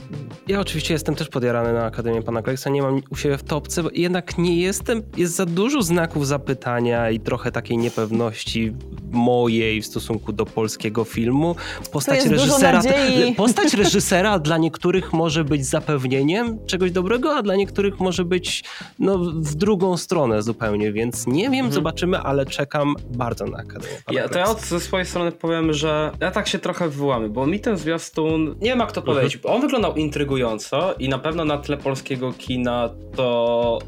Ja 0.47 0.59
oczywiście 0.59 0.93
jestem 0.93 1.15
też 1.15 1.29
podjarany 1.29 1.73
na 1.73 1.85
Akademię 1.85 2.21
Pana 2.21 2.41
Kleksa, 2.41 2.69
nie 2.69 2.81
mam 2.81 3.01
u 3.09 3.15
siebie 3.15 3.37
w 3.37 3.43
topce, 3.43 3.83
bo 3.83 3.89
jednak 3.93 4.37
nie 4.37 4.61
jestem, 4.61 5.03
jest 5.17 5.35
za 5.35 5.45
dużo 5.45 5.81
znaków 5.81 6.27
zapytania 6.27 7.09
i 7.09 7.19
trochę 7.19 7.51
takiej 7.51 7.77
niepewności 7.77 8.73
mojej 9.11 9.81
w 9.81 9.85
stosunku 9.85 10.33
do 10.33 10.45
polskiego 10.45 11.03
filmu. 11.03 11.55
Postać 11.91 12.25
reżysera, 12.25 12.81
postać 13.37 13.73
reżysera 13.73 14.39
dla 14.39 14.57
niektórych 14.57 15.13
może 15.13 15.43
być 15.43 15.65
zapewnieniem 15.65 16.65
czegoś 16.65 16.91
dobrego, 16.91 17.35
a 17.35 17.43
dla 17.43 17.55
niektórych 17.55 17.99
może 17.99 18.25
być 18.25 18.63
no, 18.99 19.17
w 19.17 19.55
drugą 19.55 19.97
stronę 19.97 20.41
zupełnie, 20.41 20.91
więc 20.91 21.27
nie 21.27 21.43
wiem, 21.43 21.53
mhm. 21.53 21.73
zobaczymy, 21.73 22.19
ale 22.19 22.45
czekam 22.45 22.95
bardzo 23.09 23.45
na 23.45 23.57
Akademię 23.57 23.95
Pana 24.05 24.19
ja, 24.19 24.29
To 24.29 24.39
ja 24.39 24.45
od, 24.45 24.61
ze 24.61 24.79
swojej 24.79 25.05
strony 25.05 25.31
powiem, 25.31 25.73
że 25.73 26.11
ja 26.19 26.31
tak 26.31 26.47
się 26.47 26.59
trochę 26.59 26.89
wyłamy, 26.89 27.29
bo 27.36 27.47
mi 27.47 27.59
ten 27.59 27.77
zwiastun, 27.77 28.55
nie 28.61 28.69
wiem 28.69 28.79
jak 28.79 28.91
to 28.91 29.01
powiedzieć, 29.01 29.36
mhm. 29.36 29.55
on 29.55 29.61
wyglądał 29.61 29.95
intrygująco 29.95 30.93
i 30.99 31.09
na 31.09 31.19
pewno 31.19 31.45
na 31.45 31.57
tle 31.57 31.77
polskiego 31.77 32.33
kina 32.38 32.89
to 33.15 33.79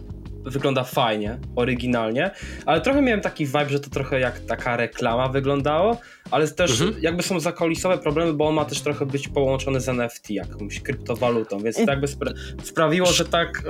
wygląda 0.50 0.84
fajnie, 0.84 1.38
oryginalnie, 1.56 2.32
ale 2.66 2.82
trochę 2.82 3.02
miałem 3.02 3.22
taki 3.22 3.46
vibe, 3.46 3.70
że 3.70 3.80
to 3.80 3.90
trochę 3.90 4.20
jak 4.20 4.40
taka 4.40 4.78
reklama 4.78 5.28
wyglądało, 5.28 5.98
ale 6.32 6.48
też 6.48 6.72
mhm. 6.82 7.02
jakby 7.02 7.24
są 7.24 7.40
zakolisowe 7.40 7.98
problemy, 7.98 8.34
bo 8.34 8.48
on 8.48 8.56
ma 8.56 8.66
też 8.66 8.82
trochę 8.82 9.06
być 9.06 9.28
połączony 9.28 9.82
z 9.82 9.90
NFT, 9.90 10.30
jakąś 10.30 10.80
kryptowalutą, 10.80 11.60
więc 11.60 11.76
to 11.76 11.84
jakby 11.88 12.08
spra 12.08 12.32
sprawiło, 12.64 13.08
że 13.08 13.26
tak 13.26 13.64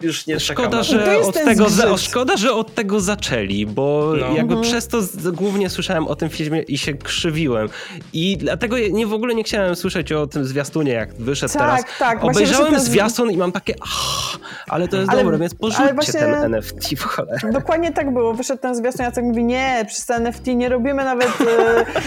e, 0.00 0.06
już 0.06 0.26
nie 0.26 0.40
szkoda, 0.40 0.82
że 0.82 1.18
od 1.18 1.34
tego 1.34 1.68
za, 1.70 1.96
Szkoda, 1.96 2.36
że 2.36 2.52
od 2.52 2.74
tego 2.74 3.00
zaczęli, 3.00 3.66
bo 3.66 4.14
no. 4.20 4.26
jakby 4.26 4.54
mhm. 4.54 4.62
przez 4.62 4.88
to 4.88 4.98
głównie 5.32 5.70
słyszałem 5.70 6.06
o 6.08 6.16
tym 6.16 6.28
filmie 6.28 6.62
i 6.62 6.78
się 6.78 6.94
krzywiłem. 6.94 7.68
I 8.12 8.36
dlatego 8.36 8.78
nie 8.78 9.06
w 9.06 9.12
ogóle 9.12 9.34
nie 9.34 9.44
chciałem 9.44 9.76
słyszeć 9.76 10.12
o 10.12 10.26
tym 10.26 10.44
zwiastunie, 10.44 10.92
jak 10.92 11.14
wyszedł 11.14 11.52
tak, 11.52 11.62
teraz. 11.62 11.98
Tak, 11.98 12.24
Obejrzałem 12.24 12.72
ten... 12.72 12.80
zwiastun 12.80 13.30
i 13.30 13.36
mam 13.36 13.52
takie 13.52 13.74
ach, 13.80 14.38
ale 14.68 14.88
to 14.88 14.96
jest 14.96 15.10
ale, 15.10 15.22
dobre, 15.22 15.38
więc 15.38 15.54
porzućcie 15.54 16.11
właśnie... 16.12 16.40
ten 16.42 16.54
NFT 16.54 16.98
w 16.98 17.02
cholerę. 17.02 17.52
Dokładnie 17.52 17.92
tak 17.92 18.12
było. 18.12 18.34
Wyszedł 18.34 18.62
ten 18.62 18.74
zwiastun, 18.74 19.04
Jacek 19.04 19.24
mówi, 19.24 19.44
nie, 19.44 19.84
przez 19.88 20.06
ten 20.06 20.26
NFT 20.26 20.46
nie 20.46 20.68
robimy 20.68 21.04
nawet 21.04 21.28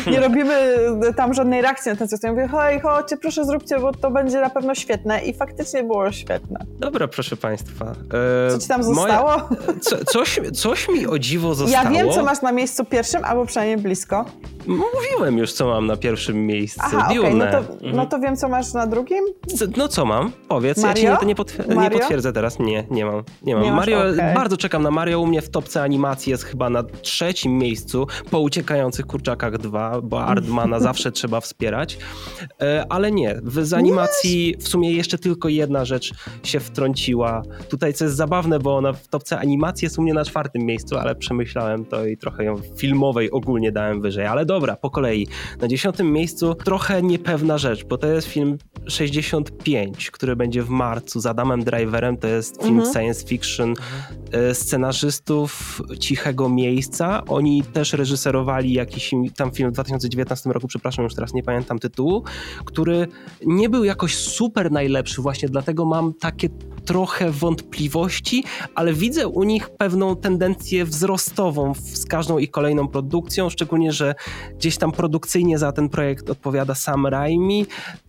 e, 0.08 0.12
nie 0.12 0.20
robimy 0.20 0.78
tam 1.16 1.34
żadnej 1.34 1.62
reakcji 1.62 1.92
na 1.92 1.98
ten 1.98 2.08
system. 2.08 2.38
Ja 2.38 2.44
mówię, 2.44 2.58
hej, 2.60 2.80
chodźcie, 2.80 3.18
proszę 3.18 3.46
zróbcie, 3.46 3.80
bo 3.80 3.92
to 3.92 4.12
będzie 4.12 4.42
na 4.42 4.50
pewno 4.50 4.76
świetne. 4.76 5.26
I 5.26 5.34
faktycznie 5.34 5.84
było 5.84 6.12
świetne. 6.12 6.60
Dobra, 6.80 7.08
proszę 7.08 7.38
państwa. 7.38 7.86
E, 8.46 8.52
co 8.52 8.60
ci 8.60 8.68
tam 8.68 8.84
zostało? 8.84 9.30
Moja, 9.30 9.50
co, 9.82 10.06
coś, 10.06 10.40
coś 10.54 10.90
mi 10.90 11.08
o 11.08 11.20
dziwo 11.20 11.56
zostało. 11.56 11.76
Ja 11.86 11.92
wiem, 11.92 12.12
co 12.12 12.24
masz 12.24 12.42
na 12.42 12.52
miejscu 12.52 12.86
pierwszym, 12.86 13.26
albo 13.26 13.46
przynajmniej 13.46 13.78
blisko. 13.78 14.26
Mówiłem 14.68 15.38
już, 15.38 15.54
co 15.54 15.68
mam 15.68 15.88
na 15.88 15.98
pierwszym 15.98 16.46
miejscu. 16.46 16.82
Aha, 16.84 17.10
okay, 17.20 17.34
no, 17.34 17.46
to, 17.46 17.64
no 17.82 18.06
to 18.06 18.20
wiem, 18.20 18.36
co 18.36 18.50
masz 18.50 18.74
na 18.74 18.88
drugim? 18.88 19.26
No 19.78 19.88
co 19.88 20.06
mam? 20.06 20.32
Powiedz. 20.48 20.78
Mario? 20.78 21.04
Ja 21.04 21.18
ci 21.18 21.26
nie, 21.26 21.36
potwier 21.36 21.78
nie 21.78 21.92
potwierdzę 21.92 22.34
teraz. 22.34 22.60
Nie, 22.60 22.86
nie 22.90 23.06
mam. 23.06 23.24
Nie 23.42 23.56
mam. 23.56 23.64
Nie 23.64 23.72
Mario, 23.72 23.85
okay. 23.94 24.34
bardzo 24.34 24.58
czekam 24.58 24.84
na 24.84 24.92
Mario. 24.92 25.20
U 25.20 25.28
mnie 25.28 25.42
w 25.42 25.50
topce 25.50 25.82
animacji 25.82 26.32
jest 26.32 26.44
chyba 26.44 26.70
na 26.70 26.84
trzecim 26.84 27.58
miejscu 27.58 28.08
po 28.32 28.40
Uciekających 28.40 29.06
Kurczakach 29.06 29.58
2, 29.58 30.02
bo 30.02 30.24
Artmana 30.24 30.80
zawsze 30.90 31.12
trzeba 31.12 31.42
wspierać. 31.42 31.98
E, 32.62 32.86
ale 32.90 33.12
nie, 33.12 33.40
z 33.44 33.74
animacji 33.74 34.56
w 34.60 34.68
sumie 34.68 34.92
jeszcze 34.92 35.18
tylko 35.18 35.50
jedna 35.50 35.86
rzecz 35.86 36.14
się 36.44 36.60
wtrąciła. 36.60 37.42
Tutaj 37.70 37.94
co 37.94 38.06
jest 38.06 38.18
zabawne, 38.18 38.60
bo 38.60 38.78
ona 38.78 38.94
w 38.94 39.08
topce 39.08 39.40
animacji 39.40 39.86
jest 39.86 40.00
u 40.00 40.02
mnie 40.02 40.14
na 40.14 40.26
czwartym 40.26 40.62
miejscu, 40.62 40.98
ale 40.98 41.16
przemyślałem 41.16 41.86
to 41.86 42.06
i 42.06 42.18
trochę 42.18 42.44
ją 42.44 42.56
filmowej 42.78 43.32
ogólnie 43.32 43.72
dałem 43.72 44.02
wyżej. 44.02 44.26
Ale 44.26 44.46
dobra, 44.46 44.76
po 44.76 44.90
kolei. 44.90 45.28
Na 45.62 45.68
dziesiątym 45.68 46.12
miejscu 46.12 46.56
trochę 46.56 47.02
niepewna 47.02 47.58
rzecz, 47.58 47.86
bo 47.86 47.98
to 47.98 48.08
jest 48.08 48.28
film 48.28 48.58
65, 48.88 50.12
który 50.12 50.36
będzie 50.36 50.64
w 50.64 50.70
marcu 50.70 51.20
z 51.20 51.26
Adamem 51.26 51.64
Driverem. 51.64 52.18
To 52.18 52.28
jest 52.28 52.64
film 52.64 52.80
mhm. 52.80 52.94
science 52.94 53.28
fiction 53.28 53.75
scenarzystów 54.54 55.82
Cichego 56.00 56.50
Miejsca. 56.50 57.26
Oni 57.26 57.64
też 57.64 57.94
reżyserowali 57.94 58.74
jakiś 58.74 59.12
tam 59.36 59.52
film 59.52 59.70
w 59.70 59.74
2019 59.74 60.50
roku, 60.50 60.68
przepraszam, 60.68 61.04
już 61.04 61.16
teraz 61.16 61.34
nie 61.34 61.44
pamiętam 61.44 61.80
tytułu, 61.80 62.24
który 62.66 63.08
nie 63.46 63.70
był 63.70 63.84
jakoś 63.84 64.16
super 64.16 64.72
najlepszy, 64.72 65.22
właśnie 65.22 65.50
dlatego 65.50 65.86
mam 65.86 66.14
takie 66.14 66.50
trochę 66.86 67.32
wątpliwości, 67.32 68.44
ale 68.76 68.94
widzę 68.94 69.28
u 69.28 69.44
nich 69.44 69.70
pewną 69.70 70.16
tendencję 70.16 70.86
wzrostową 70.86 71.74
z 71.74 72.06
każdą 72.06 72.38
ich 72.38 72.52
kolejną 72.52 72.88
produkcją, 72.88 73.50
szczególnie, 73.50 73.92
że 73.92 74.16
gdzieś 74.58 74.78
tam 74.78 74.92
produkcyjnie 74.92 75.58
za 75.58 75.72
ten 75.72 75.90
projekt 75.90 76.30
odpowiada 76.30 76.76
Sam 76.76 77.08
Raimi, 77.08 77.66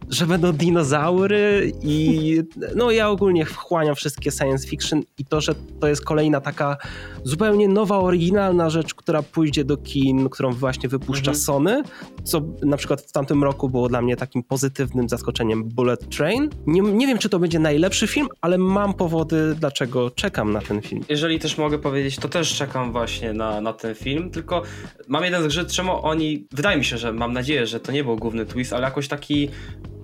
że 0.09 0.27
będą 0.27 0.53
dinozaury 0.53 1.72
i 1.83 2.37
no 2.77 2.91
ja 2.91 3.09
ogólnie 3.09 3.47
wchłaniam 3.47 3.95
wszystkie 3.95 4.31
science 4.31 4.68
fiction 4.68 5.03
i 5.18 5.24
to, 5.24 5.41
że 5.41 5.55
to 5.81 5.89
jest 5.89 6.05
kolejna 6.05 6.41
taka 6.41 6.77
zupełnie 7.24 7.68
nowa, 7.68 7.99
oryginalna 7.99 8.70
rzecz, 8.70 8.95
która 8.95 9.22
pójdzie 9.22 9.64
do 9.64 9.77
kin, 9.77 10.29
którą 10.29 10.53
właśnie 10.53 10.89
wypuszcza 10.89 11.31
mhm. 11.31 11.37
Sony, 11.37 11.83
co 12.24 12.41
na 12.62 12.77
przykład 12.77 13.03
w 13.03 13.12
tamtym 13.12 13.45
roku 13.45 13.68
było 13.68 13.89
dla 13.89 14.03
mnie 14.03 14.16
takim 14.16 14.43
pozytywnym 14.43 15.09
zaskoczeniem 15.09 15.64
Bullet 15.64 16.16
Train. 16.16 16.51
Nie, 16.66 16.81
nie 16.81 17.07
wiem, 17.07 17.18
czy 17.18 17.29
to 17.29 17.39
będzie 17.39 17.59
najlepszy 17.59 18.07
film, 18.07 18.29
ale 18.41 18.59
mam 18.66 18.94
powody, 18.94 19.54
dlaczego 19.54 20.10
czekam 20.10 20.52
na 20.52 20.60
ten 20.60 20.82
film. 20.82 21.04
Jeżeli 21.08 21.38
też 21.38 21.58
mogę 21.58 21.78
powiedzieć, 21.78 22.16
to 22.16 22.28
też 22.28 22.54
czekam 22.54 22.92
właśnie 22.92 23.32
na, 23.32 23.60
na 23.60 23.72
ten 23.72 23.94
film, 23.94 24.30
tylko 24.30 24.62
mam 25.08 25.24
jeden 25.24 25.42
zgrzyt, 25.42 25.72
czemu 25.72 26.06
oni, 26.06 26.46
wydaje 26.52 26.78
mi 26.78 26.84
się, 26.84 26.98
że 26.98 27.12
mam 27.12 27.32
nadzieję, 27.32 27.66
że 27.66 27.80
to 27.80 27.92
nie 27.92 28.04
był 28.04 28.16
główny 28.16 28.46
twist, 28.46 28.72
ale 28.72 28.84
jakoś 28.84 29.08
taki 29.08 29.48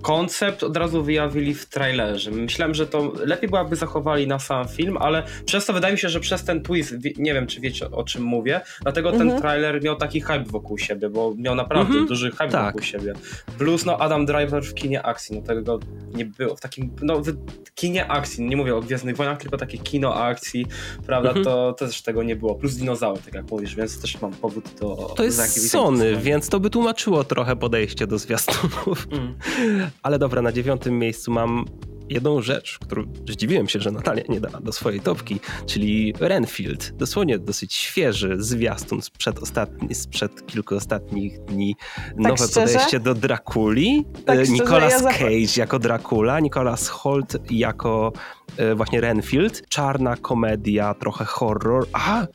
koncept 0.03 0.63
od 0.63 0.77
razu 0.77 1.03
wyjawili 1.03 1.53
w 1.53 1.65
trailerze. 1.65 2.31
Myślałem, 2.31 2.75
że 2.75 2.87
to 2.87 3.13
lepiej 3.25 3.49
byłaby 3.49 3.75
zachowali 3.75 4.27
na 4.27 4.39
sam 4.39 4.67
film, 4.67 4.97
ale 4.97 5.23
przez 5.45 5.65
to 5.65 5.73
wydaje 5.73 5.93
mi 5.93 5.99
się, 5.99 6.09
że 6.09 6.19
przez 6.19 6.43
ten 6.43 6.63
twist, 6.63 6.95
nie 7.17 7.33
wiem 7.33 7.47
czy 7.47 7.61
wiecie 7.61 7.91
o 7.91 8.03
czym 8.03 8.23
mówię, 8.23 8.61
dlatego 8.81 9.11
ten 9.11 9.21
mhm. 9.21 9.41
trailer 9.41 9.83
miał 9.83 9.95
taki 9.95 10.21
hype 10.21 10.43
wokół 10.43 10.77
siebie, 10.77 11.09
bo 11.09 11.33
miał 11.37 11.55
naprawdę 11.55 11.89
mhm. 11.89 12.07
duży 12.07 12.31
hype 12.31 12.47
tak. 12.47 12.65
wokół 12.65 12.81
siebie. 12.81 13.13
Plus 13.57 13.85
no 13.85 13.97
Adam 13.97 14.25
Driver 14.25 14.63
w 14.63 14.73
kinie 14.73 15.03
akcji, 15.03 15.35
no 15.35 15.47
tego 15.47 15.79
nie 16.13 16.25
było 16.25 16.55
w 16.55 16.59
takim, 16.59 16.91
no 17.01 17.21
w 17.21 17.31
kinie 17.75 18.07
akcji, 18.07 18.45
nie 18.45 18.57
mówię 18.57 18.75
o 18.75 18.81
Gwiezdnych 18.81 19.15
Wojnach, 19.15 19.37
tylko 19.37 19.57
takie 19.57 19.77
kino 19.77 20.15
akcji, 20.15 20.65
prawda, 21.05 21.29
mhm. 21.29 21.45
to, 21.45 21.73
to 21.73 21.87
też 21.87 22.01
tego 22.01 22.23
nie 22.23 22.35
było. 22.35 22.55
Plus 22.55 22.75
dinozaury, 22.75 23.21
tak 23.25 23.33
jak 23.33 23.51
mówisz, 23.51 23.75
więc 23.75 24.01
też 24.01 24.21
mam 24.21 24.31
powód 24.31 24.65
do... 24.79 25.13
To 25.15 25.23
jest 25.23 25.69
Sony, 25.69 26.17
więc 26.17 26.49
to 26.49 26.59
by 26.59 26.69
tłumaczyło 26.69 27.23
trochę 27.23 27.55
podejście 27.55 28.07
do 28.07 28.17
zwiastunów. 28.17 29.07
Mm. 29.11 29.35
Ale 30.01 30.19
dobra, 30.19 30.41
na 30.41 30.51
dziewiątym 30.51 30.99
miejscu 30.99 31.31
mam 31.31 31.65
jedną 32.09 32.41
rzecz, 32.41 32.79
którą 32.79 33.03
zdziwiłem 33.29 33.67
się, 33.67 33.79
że 33.79 33.91
Natalia 33.91 34.23
nie 34.29 34.39
dała 34.39 34.59
do 34.59 34.71
swojej 34.71 34.99
topki, 34.99 35.39
czyli 35.65 36.13
Renfield. 36.19 36.91
Dosłownie 36.91 37.39
dosyć 37.39 37.73
świeży 37.73 38.35
zwiastun 38.39 39.01
sprzed, 39.01 39.39
ostatni, 39.39 39.95
sprzed 39.95 40.45
kilku 40.45 40.75
ostatnich 40.75 41.39
dni. 41.39 41.75
Tak 41.95 42.17
Nowe 42.17 42.47
szczerze? 42.47 42.73
podejście 42.73 42.99
do 42.99 43.15
Drakuli. 43.15 44.05
Tak 44.25 44.39
e, 44.39 44.43
Nicolas 44.43 45.01
ja 45.01 45.11
Cage 45.11 45.57
jako 45.57 45.79
Dracula, 45.79 46.39
Nicolas 46.39 46.89
Holt 46.89 47.51
jako 47.51 48.13
E, 48.57 48.75
właśnie 48.75 49.01
Renfield. 49.01 49.69
Czarna 49.69 50.15
komedia, 50.15 50.93
trochę 50.93 51.25
horror. 51.25 51.85
A, 51.93 52.27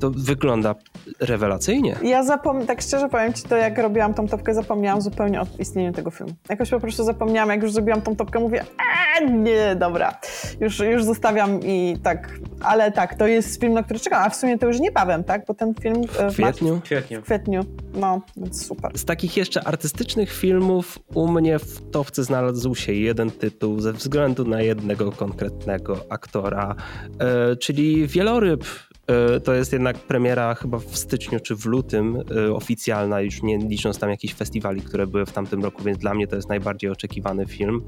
to 0.00 0.10
wygląda 0.10 0.74
rewelacyjnie. 1.20 1.96
Ja 2.02 2.22
zapomniałam, 2.24 2.66
tak 2.66 2.82
szczerze 2.82 3.08
powiem 3.08 3.32
ci, 3.32 3.42
to 3.42 3.56
jak 3.56 3.78
robiłam 3.78 4.14
tą 4.14 4.28
topkę, 4.28 4.54
zapomniałam 4.54 5.00
zupełnie 5.00 5.40
o 5.40 5.46
istnieniu 5.58 5.92
tego 5.92 6.10
filmu. 6.10 6.32
Jakoś 6.48 6.70
po 6.70 6.80
prostu 6.80 7.04
zapomniałam, 7.04 7.50
jak 7.50 7.62
już 7.62 7.72
zrobiłam 7.72 8.02
tą 8.02 8.16
topkę, 8.16 8.40
mówię, 8.40 8.60
eee, 8.60 9.05
nie, 9.30 9.76
dobra, 9.76 10.18
już, 10.60 10.78
już 10.78 11.04
zostawiam 11.04 11.60
i 11.62 11.96
tak, 12.02 12.38
ale 12.60 12.92
tak, 12.92 13.14
to 13.14 13.26
jest 13.26 13.60
film, 13.60 13.72
na 13.72 13.82
który 13.82 14.00
czekam, 14.00 14.22
a 14.22 14.30
w 14.30 14.36
sumie 14.36 14.58
to 14.58 14.66
już 14.66 14.80
niebawem, 14.80 15.24
tak, 15.24 15.46
bo 15.46 15.54
ten 15.54 15.74
film... 15.74 16.02
E, 16.18 16.30
w 16.30 16.34
kwietniu? 16.34 16.76
W 16.76 16.82
kwietniu. 16.82 17.20
W 17.20 17.24
kwietniu, 17.24 17.64
no, 17.94 18.20
więc 18.36 18.66
super. 18.66 18.98
Z 18.98 19.04
takich 19.04 19.36
jeszcze 19.36 19.64
artystycznych 19.64 20.32
filmów 20.32 20.98
u 21.14 21.28
mnie 21.28 21.58
w 21.58 21.90
topce 21.90 22.24
znalazł 22.24 22.74
się 22.74 22.92
jeden 22.92 23.30
tytuł 23.30 23.80
ze 23.80 23.92
względu 23.92 24.44
na 24.44 24.62
jednego 24.62 25.12
konkretnego 25.12 26.00
aktora, 26.08 26.74
e, 27.20 27.56
czyli 27.56 28.06
Wieloryb. 28.06 28.64
E, 29.06 29.40
to 29.40 29.54
jest 29.54 29.72
jednak 29.72 29.98
premiera 29.98 30.54
chyba 30.54 30.78
w 30.78 30.96
styczniu 30.96 31.40
czy 31.40 31.56
w 31.56 31.66
lutym 31.66 32.22
oficjalna, 32.54 33.20
już 33.20 33.42
nie 33.42 33.58
licząc 33.58 33.98
tam 33.98 34.10
jakichś 34.10 34.34
festiwali, 34.34 34.82
które 34.82 35.06
były 35.06 35.26
w 35.26 35.32
tamtym 35.32 35.64
roku, 35.64 35.82
więc 35.82 35.98
dla 35.98 36.14
mnie 36.14 36.26
to 36.26 36.36
jest 36.36 36.48
najbardziej 36.48 36.90
oczekiwany 36.90 37.46
film. 37.46 37.82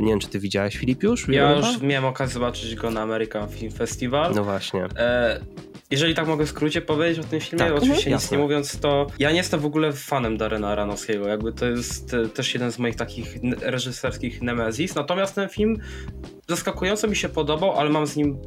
Nie 0.00 0.08
wiem, 0.08 0.18
czy 0.18 0.28
ty 0.28 0.38
widziałeś 0.38 0.76
Filip 0.76 1.02
już? 1.02 1.28
Ja 1.28 1.52
już 1.52 1.80
miałem 1.80 2.04
okazję 2.04 2.34
zobaczyć 2.34 2.74
go 2.74 2.90
na 2.90 3.00
American 3.00 3.48
Film 3.48 3.72
Festival. 3.72 4.34
No 4.34 4.44
właśnie. 4.44 4.86
Jeżeli 5.90 6.14
tak 6.14 6.26
mogę 6.26 6.46
w 6.46 6.48
skrócie 6.48 6.80
powiedzieć 6.80 7.18
o 7.18 7.28
tym 7.28 7.40
filmie, 7.40 7.64
tak, 7.64 7.74
oczywiście 7.74 8.10
nic 8.10 8.30
nie 8.30 8.38
mówiąc, 8.38 8.80
to 8.80 9.06
ja 9.18 9.30
nie 9.30 9.36
jestem 9.36 9.60
w 9.60 9.66
ogóle 9.66 9.92
fanem 9.92 10.36
Darena 10.36 10.68
Aronofskiego. 10.68 11.28
Jakby 11.28 11.52
to 11.52 11.66
jest 11.66 12.16
też 12.34 12.54
jeden 12.54 12.72
z 12.72 12.78
moich 12.78 12.96
takich 12.96 13.36
reżyserskich 13.60 14.42
nemezis. 14.42 14.94
Natomiast 14.94 15.34
ten 15.34 15.48
film 15.48 15.78
zaskakująco 16.48 17.08
mi 17.08 17.16
się 17.16 17.28
podobał, 17.28 17.72
ale 17.72 17.90
mam 17.90 18.06
z 18.06 18.16
nim 18.16 18.38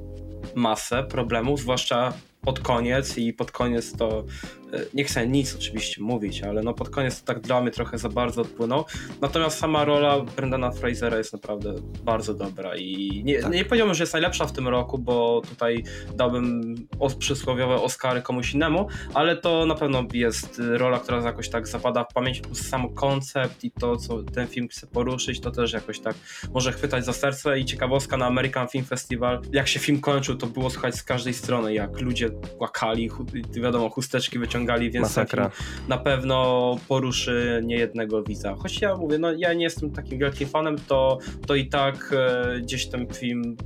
masę 0.56 1.04
problemów, 1.04 1.60
zwłaszcza 1.60 2.14
pod 2.42 2.60
koniec 2.60 3.18
i 3.18 3.34
pod 3.34 3.52
koniec 3.52 3.98
to 3.98 4.20
e, 4.20 4.65
nie 4.94 5.04
chcę 5.04 5.28
nic 5.28 5.56
oczywiście 5.56 6.02
mówić, 6.02 6.44
ale 6.44 6.64
no 6.64 6.74
pod 6.74 6.90
koniec 6.90 7.22
to 7.22 7.26
tak 7.26 7.40
dla 7.40 7.62
mnie 7.62 7.72
trochę 7.72 7.98
za 7.98 8.10
bardzo 8.10 8.42
odpłynął. 8.42 8.86
Natomiast 9.22 9.58
sama 9.58 9.86
rola 9.86 10.20
Brendana 10.20 10.72
Frasera 10.72 11.18
jest 11.18 11.34
naprawdę 11.34 11.74
bardzo 12.04 12.34
dobra 12.34 12.76
i 12.76 13.22
nie, 13.26 13.40
tak. 13.40 13.54
nie 13.54 13.66
powiedziałbym, 13.66 13.96
że 13.96 14.04
jest 14.04 14.14
najlepsza 14.14 14.46
w 14.46 14.52
tym 14.52 14.68
roku, 14.68 14.98
bo 14.98 15.42
tutaj 15.50 15.84
dałbym 16.16 16.76
przysłowiowe 17.20 17.76
Oscary 17.76 18.22
komuś 18.22 18.54
innemu, 18.54 18.88
ale 19.14 19.38
to 19.38 19.66
na 19.66 19.76
pewno 19.76 20.04
jest 20.14 20.62
rola, 20.70 21.00
która 21.00 21.22
jakoś 21.22 21.50
tak 21.50 21.68
zapada 21.68 22.04
w 22.04 22.14
pamięć, 22.14 22.42
plus 22.42 22.68
sam 22.68 22.94
koncept 22.94 23.64
i 23.64 23.72
to, 23.72 23.98
co 23.98 24.24
ten 24.24 24.48
film 24.48 24.68
chce 24.68 24.88
poruszyć, 24.88 25.40
to 25.40 25.52
też 25.52 25.74
jakoś 25.74 26.00
tak 26.00 26.16
może 26.54 26.72
chwytać 26.72 27.06
za 27.06 27.14
serce 27.14 27.60
i 27.60 27.66
ciekawostka 27.66 28.18
na 28.18 28.26
American 28.26 28.68
Film 28.68 28.86
Festival, 28.86 29.42
jak 29.52 29.68
się 29.68 29.80
film 29.80 30.02
kończył, 30.02 30.36
to 30.36 30.48
było 30.48 30.70
słychać 30.70 30.96
z 30.96 31.04
każdej 31.04 31.34
strony, 31.34 31.74
jak 31.74 32.02
ludzie 32.02 32.30
płakali, 32.58 33.10
wiadomo, 33.52 33.90
chusteczki 33.90 34.40
wyciągali, 34.40 34.65
więc 34.66 35.04
Masakra. 35.04 35.52
na 35.88 35.98
pewno 35.98 36.78
poruszy 36.88 37.62
niejednego 37.64 38.24
widza. 38.24 38.56
Choć 38.56 38.82
ja 38.82 38.96
mówię, 38.96 39.18
no 39.18 39.32
ja 39.32 39.54
nie 39.54 39.64
jestem 39.64 39.92
takim 39.92 40.20
wielkim 40.20 40.48
fanem, 40.48 40.76
to, 40.88 41.18
to 41.48 41.56
i 41.56 41.68
tak 41.68 42.14
e, 42.14 42.60
gdzieś 42.62 42.88
ten 42.88 43.08
film 43.14 43.58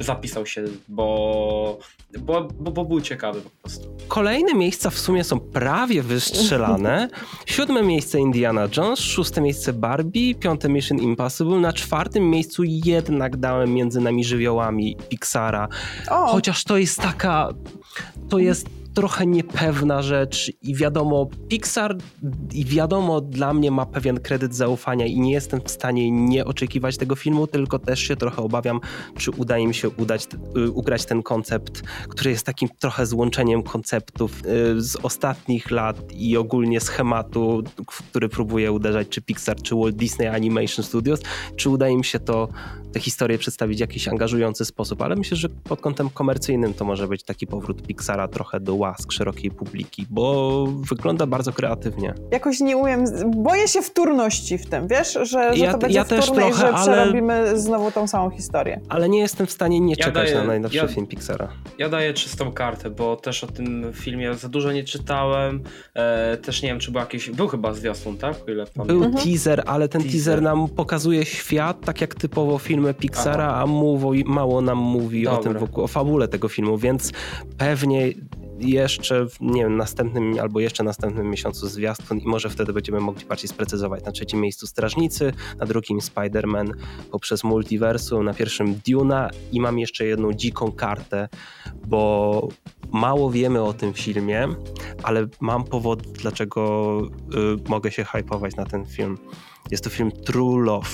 zapisał 0.00 0.46
się, 0.46 0.64
bo, 0.88 1.78
bo, 2.18 2.48
bo, 2.60 2.70
bo, 2.70 2.84
był 2.84 3.00
ciekawy 3.00 3.40
po 3.40 3.50
prostu. 3.50 3.96
Kolejne 4.08 4.54
miejsca 4.54 4.90
w 4.90 4.98
sumie 4.98 5.24
są 5.24 5.40
prawie 5.40 6.02
wystrzelane. 6.02 7.08
Siódme 7.46 7.82
miejsce 7.82 8.18
Indiana 8.18 8.68
Jones, 8.76 8.98
szóste 8.98 9.40
miejsce 9.40 9.72
Barbie, 9.72 10.34
piąte 10.34 10.68
Mission 10.68 10.98
Impossible, 10.98 11.60
na 11.60 11.72
czwartym 11.72 12.30
miejscu 12.30 12.62
jednak 12.64 13.36
dałem 13.36 13.74
między 13.74 14.00
nami 14.00 14.24
żywiołami 14.24 14.96
Pixara. 15.08 15.68
O. 16.10 16.26
Chociaż 16.26 16.64
to 16.64 16.78
jest 16.78 17.00
taka 17.00 17.48
to 18.28 18.38
jest 18.38 18.83
trochę 18.94 19.26
niepewna 19.26 20.02
rzecz 20.02 20.52
i 20.62 20.74
wiadomo, 20.74 21.28
Pixar 21.48 21.96
i 22.52 22.64
wiadomo 22.64 23.20
dla 23.20 23.54
mnie 23.54 23.70
ma 23.70 23.86
pewien 23.86 24.20
kredyt 24.20 24.54
zaufania 24.54 25.06
i 25.06 25.20
nie 25.20 25.32
jestem 25.32 25.60
w 25.60 25.70
stanie 25.70 26.10
nie 26.10 26.44
oczekiwać 26.44 26.96
tego 26.96 27.16
filmu, 27.16 27.46
tylko 27.46 27.78
też 27.78 28.00
się 28.00 28.16
trochę 28.16 28.42
obawiam, 28.42 28.80
czy 29.18 29.30
uda 29.30 29.58
im 29.58 29.72
się 29.72 29.88
udać, 29.88 30.28
y, 30.56 30.70
ugrać 30.70 31.04
ten 31.04 31.22
koncept, 31.22 31.82
który 32.08 32.30
jest 32.30 32.46
takim 32.46 32.68
trochę 32.78 33.06
złączeniem 33.06 33.62
konceptów 33.62 34.42
y, 34.46 34.82
z 34.82 34.96
ostatnich 34.96 35.70
lat 35.70 36.12
i 36.12 36.36
ogólnie 36.36 36.80
schematu, 36.80 37.62
który 37.86 38.28
próbuje 38.28 38.72
uderzać 38.72 39.08
czy 39.08 39.22
Pixar, 39.22 39.62
czy 39.62 39.74
Walt 39.74 39.96
Disney 39.96 40.28
Animation 40.28 40.84
Studios, 40.84 41.20
czy 41.56 41.70
uda 41.70 41.88
im 41.88 42.04
się 42.04 42.18
to 42.20 42.48
tę 42.94 43.00
historię 43.00 43.38
przedstawić 43.38 43.78
w 43.78 43.80
jakiś 43.80 44.08
angażujący 44.08 44.64
sposób, 44.64 45.02
ale 45.02 45.16
myślę, 45.16 45.36
że 45.36 45.48
pod 45.48 45.80
kątem 45.80 46.10
komercyjnym 46.10 46.74
to 46.74 46.84
może 46.84 47.08
być 47.08 47.22
taki 47.22 47.46
powrót 47.46 47.86
Pixara 47.86 48.28
trochę 48.28 48.60
do 48.60 48.74
łask 48.74 49.12
szerokiej 49.12 49.50
publiki, 49.50 50.06
bo 50.10 50.66
wygląda 50.66 51.26
bardzo 51.26 51.52
kreatywnie. 51.52 52.14
Jakoś 52.30 52.60
nie 52.60 52.76
umiem, 52.76 53.04
boję 53.36 53.68
się 53.68 53.82
wtórności 53.82 54.58
w 54.58 54.66
tym, 54.66 54.88
wiesz, 54.88 55.12
że, 55.12 55.24
że 55.24 55.56
ja, 55.56 55.72
to 55.72 55.78
będzie 55.78 55.98
ja 55.98 56.04
też 56.04 56.26
trochę, 56.26 56.50
i 56.50 56.54
że 56.54 56.68
ale... 56.68 56.82
przerobimy 56.82 57.60
znowu 57.60 57.90
tą 57.90 58.06
samą 58.06 58.30
historię. 58.30 58.80
Ale 58.88 59.08
nie 59.08 59.18
jestem 59.18 59.46
w 59.46 59.50
stanie 59.50 59.80
nie 59.80 59.94
ja 59.98 60.04
czekać 60.04 60.30
daję, 60.30 60.34
na 60.34 60.44
najnowszy 60.44 60.76
ja, 60.76 60.88
film 60.88 61.06
Pixara. 61.06 61.48
Ja 61.78 61.88
daję 61.88 62.14
czystą 62.14 62.52
kartę, 62.52 62.90
bo 62.90 63.16
też 63.16 63.44
o 63.44 63.46
tym 63.46 63.92
filmie 63.92 64.34
za 64.34 64.48
dużo 64.48 64.72
nie 64.72 64.84
czytałem, 64.84 65.62
e, 65.94 66.36
też 66.36 66.62
nie 66.62 66.68
wiem, 66.68 66.78
czy 66.78 66.90
był 66.90 67.00
jakiś, 67.00 67.30
był 67.30 67.48
chyba 67.48 67.72
zwiastun, 67.72 68.18
tak? 68.18 68.36
ile 68.48 68.64
był 68.86 69.04
mhm. 69.04 69.24
teaser, 69.24 69.62
ale 69.66 69.88
ten 69.88 70.02
teaser. 70.02 70.16
teaser 70.16 70.42
nam 70.42 70.68
pokazuje 70.68 71.24
świat, 71.24 71.80
tak 71.80 72.00
jak 72.00 72.14
typowo 72.14 72.58
filmy 72.84 72.94
Pixara, 72.94 73.46
Aha. 73.46 73.62
a 73.62 73.66
mówi, 73.66 74.24
mało 74.26 74.60
nam 74.60 74.78
mówi 74.78 75.22
Dobra. 75.22 75.38
o 75.38 75.42
tym 75.42 75.58
wokół, 75.58 75.84
o 75.84 75.86
fabule 75.86 76.28
tego 76.28 76.48
filmu, 76.48 76.78
więc 76.78 77.12
pewnie 77.58 78.12
jeszcze 78.58 79.28
w 79.28 79.40
nie 79.40 79.62
wiem, 79.62 79.76
następnym 79.76 80.38
albo 80.40 80.60
jeszcze 80.60 80.84
następnym 80.84 81.30
miesiącu 81.30 81.68
zwiastun 81.68 82.18
i 82.18 82.26
może 82.26 82.50
wtedy 82.50 82.72
będziemy 82.72 83.00
mogli 83.00 83.26
bardziej 83.26 83.48
sprecyzować. 83.48 84.04
Na 84.04 84.12
trzecim 84.12 84.40
miejscu 84.40 84.66
Strażnicy, 84.66 85.32
na 85.58 85.66
drugim 85.66 85.98
Spider-Man 85.98 86.72
poprzez 87.10 87.44
multiversum, 87.44 88.24
na 88.24 88.34
pierwszym 88.34 88.80
Duna 88.86 89.30
i 89.52 89.60
mam 89.60 89.78
jeszcze 89.78 90.06
jedną 90.06 90.32
dziką 90.32 90.72
kartę, 90.72 91.28
bo 91.86 92.48
mało 92.92 93.30
wiemy 93.30 93.62
o 93.62 93.72
tym 93.72 93.92
filmie, 93.92 94.48
ale 95.02 95.26
mam 95.40 95.64
powód, 95.64 96.02
dlaczego 96.02 97.00
y, 97.66 97.68
mogę 97.68 97.90
się 97.90 98.04
hypować 98.04 98.56
na 98.56 98.64
ten 98.64 98.86
film. 98.86 99.18
Jest 99.70 99.84
to 99.84 99.90
film 99.90 100.12
True 100.12 100.60
Love. 100.60 100.88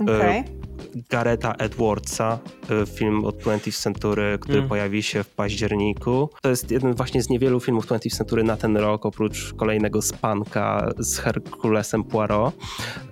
Okay. 0.00 0.44
Y, 0.44 0.73
Gareta 1.10 1.54
Edwardsa, 1.58 2.38
y, 2.82 2.86
film 2.86 3.24
od 3.24 3.42
20th 3.42 3.82
Century, 3.82 4.38
który 4.40 4.58
mm. 4.58 4.68
pojawi 4.68 5.02
się 5.02 5.22
w 5.22 5.28
październiku. 5.28 6.30
To 6.42 6.48
jest 6.48 6.70
jeden 6.70 6.94
właśnie 6.94 7.22
z 7.22 7.28
niewielu 7.28 7.60
filmów 7.60 7.86
20th 7.86 8.16
Century 8.16 8.44
na 8.44 8.56
ten 8.56 8.76
rok, 8.76 9.06
oprócz 9.06 9.54
kolejnego 9.54 10.02
Spanka 10.02 10.90
z 10.98 11.18
Herkulesem 11.18 12.04
Poirot. 12.04 12.54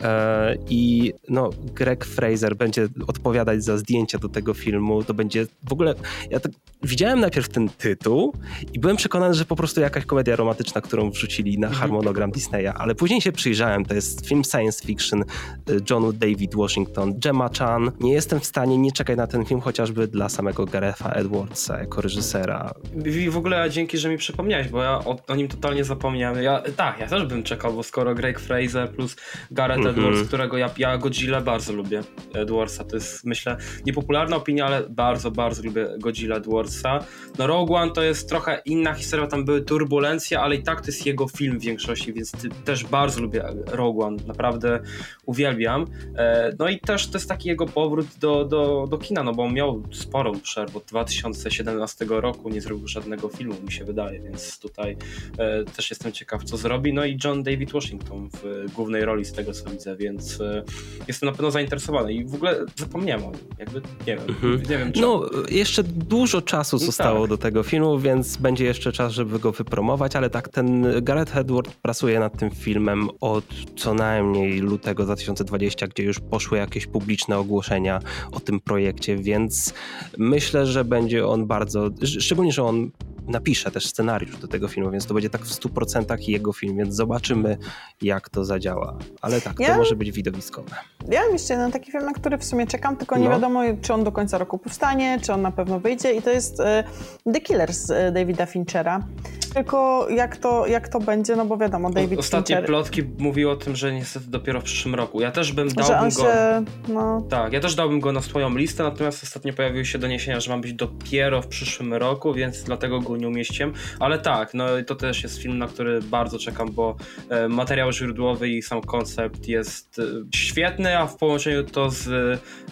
E, 0.01 0.57
I 0.69 1.13
no, 1.29 1.51
Greg 1.75 2.05
Fraser 2.05 2.57
będzie 2.57 2.89
odpowiadać 3.07 3.65
za 3.65 3.79
zdjęcia 3.79 4.19
do 4.19 4.29
tego 4.29 4.55
filmu. 4.55 5.05
To 5.05 5.15
będzie 5.15 5.47
w 5.69 5.73
ogóle... 5.73 5.95
Ja 6.31 6.41
tak 6.41 6.53
widziałem 6.83 7.21
najpierw 7.21 7.49
ten 7.49 7.69
tytuł 7.69 8.33
i 8.73 8.79
byłem 8.79 8.97
przekonany, 8.97 9.35
że 9.35 9.45
po 9.45 9.57
prostu 9.57 9.81
jakaś 9.81 10.05
komedia 10.05 10.37
romantyczna, 10.37 10.81
którą 10.81 11.11
wrzucili 11.11 11.59
na 11.59 11.67
mhm. 11.67 11.81
harmonogram 11.81 12.31
Disneya, 12.31 12.73
ale 12.75 12.95
później 12.95 13.21
się 13.21 13.33
przyjrzałem. 13.33 13.85
To 13.85 13.95
jest 13.95 14.27
film 14.27 14.45
science 14.45 14.85
fiction 14.87 15.23
y, 15.23 15.81
Johnu 15.91 16.13
David 16.13 16.55
Washington, 16.55 17.19
Gemma 17.19 17.51
Chan. 17.59 17.62
Nie 18.01 18.13
jestem 18.13 18.41
w 18.41 18.45
stanie 18.45 18.79
nie 18.79 18.93
czekać 18.93 19.17
na 19.17 19.27
ten 19.27 19.45
film, 19.45 19.61
chociażby 19.61 20.09
dla 20.09 20.29
samego 20.29 20.67
Garetha 20.67 21.11
Edwardsa 21.11 21.79
jako 21.79 22.01
reżysera. 22.01 22.71
I 23.05 23.31
w 23.31 23.37
ogóle 23.37 23.71
dzięki, 23.71 23.99
że 23.99 24.09
mi 24.09 24.17
przypomniałeś, 24.17 24.69
bo 24.69 24.83
ja 24.83 24.99
o, 24.99 25.17
o 25.29 25.35
nim 25.35 25.49
totalnie 25.49 25.85
zapomniałem. 25.85 26.43
Ja, 26.43 26.63
tak, 26.77 26.99
ja 26.99 27.07
też 27.07 27.27
bym 27.27 27.43
czekał, 27.43 27.73
bo 27.73 27.83
skoro 27.83 28.15
Greg 28.15 28.41
Fraser 28.41 28.91
plus 28.91 29.17
Gareth 29.51 29.81
mm 29.81 29.95
-hmm. 29.95 29.99
Edwards, 29.99 30.29
którego 30.29 30.57
ja, 30.57 30.71
ja 30.79 30.99
Godzilla 30.99 31.41
bardzo 31.41 31.73
lubię, 31.73 32.01
Edwardsa, 32.35 32.85
to 32.85 32.97
jest 32.97 33.25
myślę 33.25 33.57
niepopularna 33.87 34.37
opinia, 34.37 34.67
ale 34.67 34.83
bardzo, 34.91 35.31
bardzo 35.31 35.63
lubię 35.63 35.89
Godzilla 35.99 36.37
Edwardsa. 36.37 36.99
No 37.39 37.47
Rogue 37.47 37.75
One 37.75 37.93
to 37.93 38.03
jest 38.03 38.29
trochę 38.29 38.63
inna 38.65 38.95
historia, 38.95 39.27
tam 39.27 39.45
były 39.45 39.63
turbulencje, 39.63 40.41
ale 40.41 40.55
i 40.55 40.63
tak 40.63 40.81
to 40.81 40.87
jest 40.87 41.07
jego 41.07 41.29
film 41.29 41.59
w 41.59 41.63
większości, 41.63 42.13
więc 42.13 42.33
też 42.65 42.85
bardzo 42.85 43.21
lubię 43.21 43.45
Rogue 43.67 44.03
One, 44.03 44.17
naprawdę 44.27 44.81
uwielbiam. 45.27 45.87
E, 46.17 46.53
no 46.59 46.69
i 46.69 46.81
też 46.81 47.07
to 47.07 47.19
jest 47.19 47.29
taki 47.29 47.42
jego 47.45 47.67
powrót 47.67 48.07
do, 48.21 48.45
do, 48.45 48.87
do 48.91 48.99
kina, 48.99 49.23
no 49.23 49.35
bo 49.35 49.43
on 49.43 49.55
miał 49.55 49.83
sporą 49.93 50.41
przerwę 50.41 50.79
od 50.79 50.85
2017 50.85 52.07
roku, 52.09 52.49
nie 52.49 52.61
zrobił 52.61 52.89
żadnego 52.89 53.29
filmu, 53.29 53.55
mi 53.65 53.73
się 53.73 53.85
wydaje, 53.85 54.21
więc 54.21 54.59
tutaj 54.59 54.97
e, 55.39 55.65
też 55.65 55.91
jestem 55.91 56.13
ciekaw, 56.13 56.45
co 56.45 56.57
zrobi. 56.57 56.93
No 56.93 57.05
i 57.05 57.19
John 57.25 57.43
David 57.43 57.73
Washington 57.73 58.29
w 58.33 58.73
głównej 58.75 59.05
roli 59.05 59.25
z 59.25 59.33
tego, 59.33 59.53
co 59.53 59.71
widzę, 59.71 59.97
więc 59.97 60.41
e, 60.41 60.63
jestem 61.09 61.27
na 61.27 61.33
pewno 61.33 61.51
zainteresowany 61.51 62.13
i 62.13 62.25
w 62.25 62.35
ogóle 62.35 62.65
zapomniałem 62.77 63.25
o 63.25 63.31
nim, 63.31 63.45
jakby 63.59 63.81
nie 64.07 64.17
wiem, 64.17 64.29
mhm. 64.29 64.57
nie 64.57 64.79
wiem 64.79 64.93
No, 64.97 65.31
jeszcze 65.51 65.83
dużo 65.83 66.43
czasu 66.43 66.77
no 66.77 66.87
zostało 66.87 67.21
tak. 67.21 67.29
do 67.29 67.39
tego 67.39 67.63
filmu, 67.63 67.99
więc 67.99 68.37
będzie 68.37 68.65
jeszcze 68.65 68.93
czas, 68.93 69.13
żeby 69.13 69.39
go 69.39 69.53
wypromować, 69.53 70.17
ale 70.17 70.31
tak, 70.31 70.49
ten 70.49 70.87
Gareth 71.03 71.37
Edward 71.37 71.75
pracuje 71.75 72.21
nad 72.21 72.39
tym 72.39 72.51
filmem 72.51 73.09
od 73.21 73.45
co 73.77 73.95
najmniej 73.95 74.59
lutego 74.59 75.05
2020, 75.05 75.87
gdzie 75.87 76.03
już 76.03 76.21
poszły 76.21 76.59
jakieś 76.59 76.87
publiczne 76.87 77.32
ogłoszenia 77.39 78.01
o 78.33 78.41
tym 78.41 78.61
projekcie, 78.61 79.17
więc 79.17 79.75
myślę, 80.19 80.67
że 80.67 80.85
będzie 80.85 81.27
on 81.27 81.47
bardzo, 81.47 81.91
szczególnie, 82.05 82.53
że 82.53 82.65
on 82.65 82.91
napisze 83.27 83.71
też 83.71 83.87
scenariusz 83.87 84.37
do 84.37 84.49
tego 84.49 84.69
filmu, 84.69 84.91
więc 84.91 85.07
to 85.07 85.15
będzie 85.15 85.31
tak 85.31 85.43
w 85.43 85.51
100% 85.51 86.29
jego 86.29 86.53
film, 86.53 86.77
więc 86.77 86.95
zobaczymy, 86.95 87.59
jak 88.03 88.29
to 88.29 88.45
zadziała. 88.45 88.99
Ale 89.21 89.41
tak, 89.41 89.61
ja, 89.61 89.69
to 89.69 89.77
może 89.77 89.97
być 89.97 90.13
widowiskowe. 90.13 90.77
Ja 91.09 91.23
mam 91.23 91.33
jeszcze 91.33 91.55
jeden 91.55 91.73
taki 91.73 91.93
film, 91.93 92.05
na 92.05 92.13
który 92.13 92.39
w 92.39 92.45
sumie 92.45 92.67
czekam, 92.67 92.97
tylko 92.97 93.17
nie 93.17 93.25
no. 93.25 93.31
wiadomo, 93.31 93.61
czy 93.83 93.95
on 93.95 94.05
do 94.05 94.13
końca 94.13 94.39
roku 94.39 94.59
powstanie, 94.59 95.19
czy 95.23 95.33
on 95.33 95.43
na 95.43 95.51
pewno 95.51 95.81
wyjdzie 95.81 96.13
i 96.13 96.23
to 96.23 96.31
jest 96.31 96.61
e, 96.61 96.85
The 97.33 97.41
Killers 97.41 97.91
e, 97.91 98.13
Davida 98.13 98.47
Finchera. 98.47 99.07
Tylko 99.55 100.09
jak 100.11 100.37
to, 100.37 100.67
jak 100.67 100.89
to 100.89 101.01
będzie, 101.01 101.37
no 101.37 101.45
bo 101.45 101.57
wiadomo, 101.57 101.91
David 101.91 102.19
Ostatnie 102.19 102.57
Fincher... 102.57 102.67
plotki 102.67 103.03
mówiły 103.19 103.51
o 103.51 103.57
tym, 103.57 103.77
że 103.77 103.93
niestety 103.93 104.27
dopiero 104.29 104.61
w 104.61 104.65
przyszłym 104.65 104.95
roku. 104.95 105.21
Ja 105.21 105.31
też 105.31 105.53
bym 105.53 105.69
dałbym 105.69 106.11
go... 106.11 106.23
Się, 106.23 106.65
no... 106.89 107.23
Tak, 107.31 107.53
ja 107.53 107.61
też 107.61 107.75
dałbym 107.75 108.01
go 108.01 108.13
na 108.13 108.23
swoją 108.23 108.57
listę, 108.57 108.83
natomiast 108.83 109.23
ostatnio 109.23 109.53
pojawiły 109.53 109.85
się 109.85 109.99
doniesienia, 109.99 110.41
że 110.41 110.51
ma 110.51 110.63
być 110.63 110.75
dopiero 110.75 111.43
w 111.43 111.47
przyszłym 111.47 111.95
roku, 111.95 112.35
więc 112.35 112.63
dlatego 112.63 113.01
go 113.01 113.12
nie 113.17 113.29
umieściłem. 113.29 113.73
Ale 114.01 114.19
tak, 114.19 114.55
no 114.55 114.67
to 114.87 114.95
też 114.95 115.23
jest 115.23 115.43
film, 115.43 115.59
na 115.59 115.67
który 115.67 116.01
bardzo 116.03 116.39
czekam, 116.39 116.73
bo 116.73 116.97
e, 117.29 117.49
materiał 117.49 117.93
źródłowy 117.93 118.49
i 118.49 118.63
sam 118.63 118.81
koncept 118.81 119.49
jest 119.49 119.99
e, 119.99 120.03
świetny, 120.35 120.99
a 120.99 121.07
w 121.07 121.17
połączeniu 121.17 121.65
to 121.65 121.91
z 121.91 122.09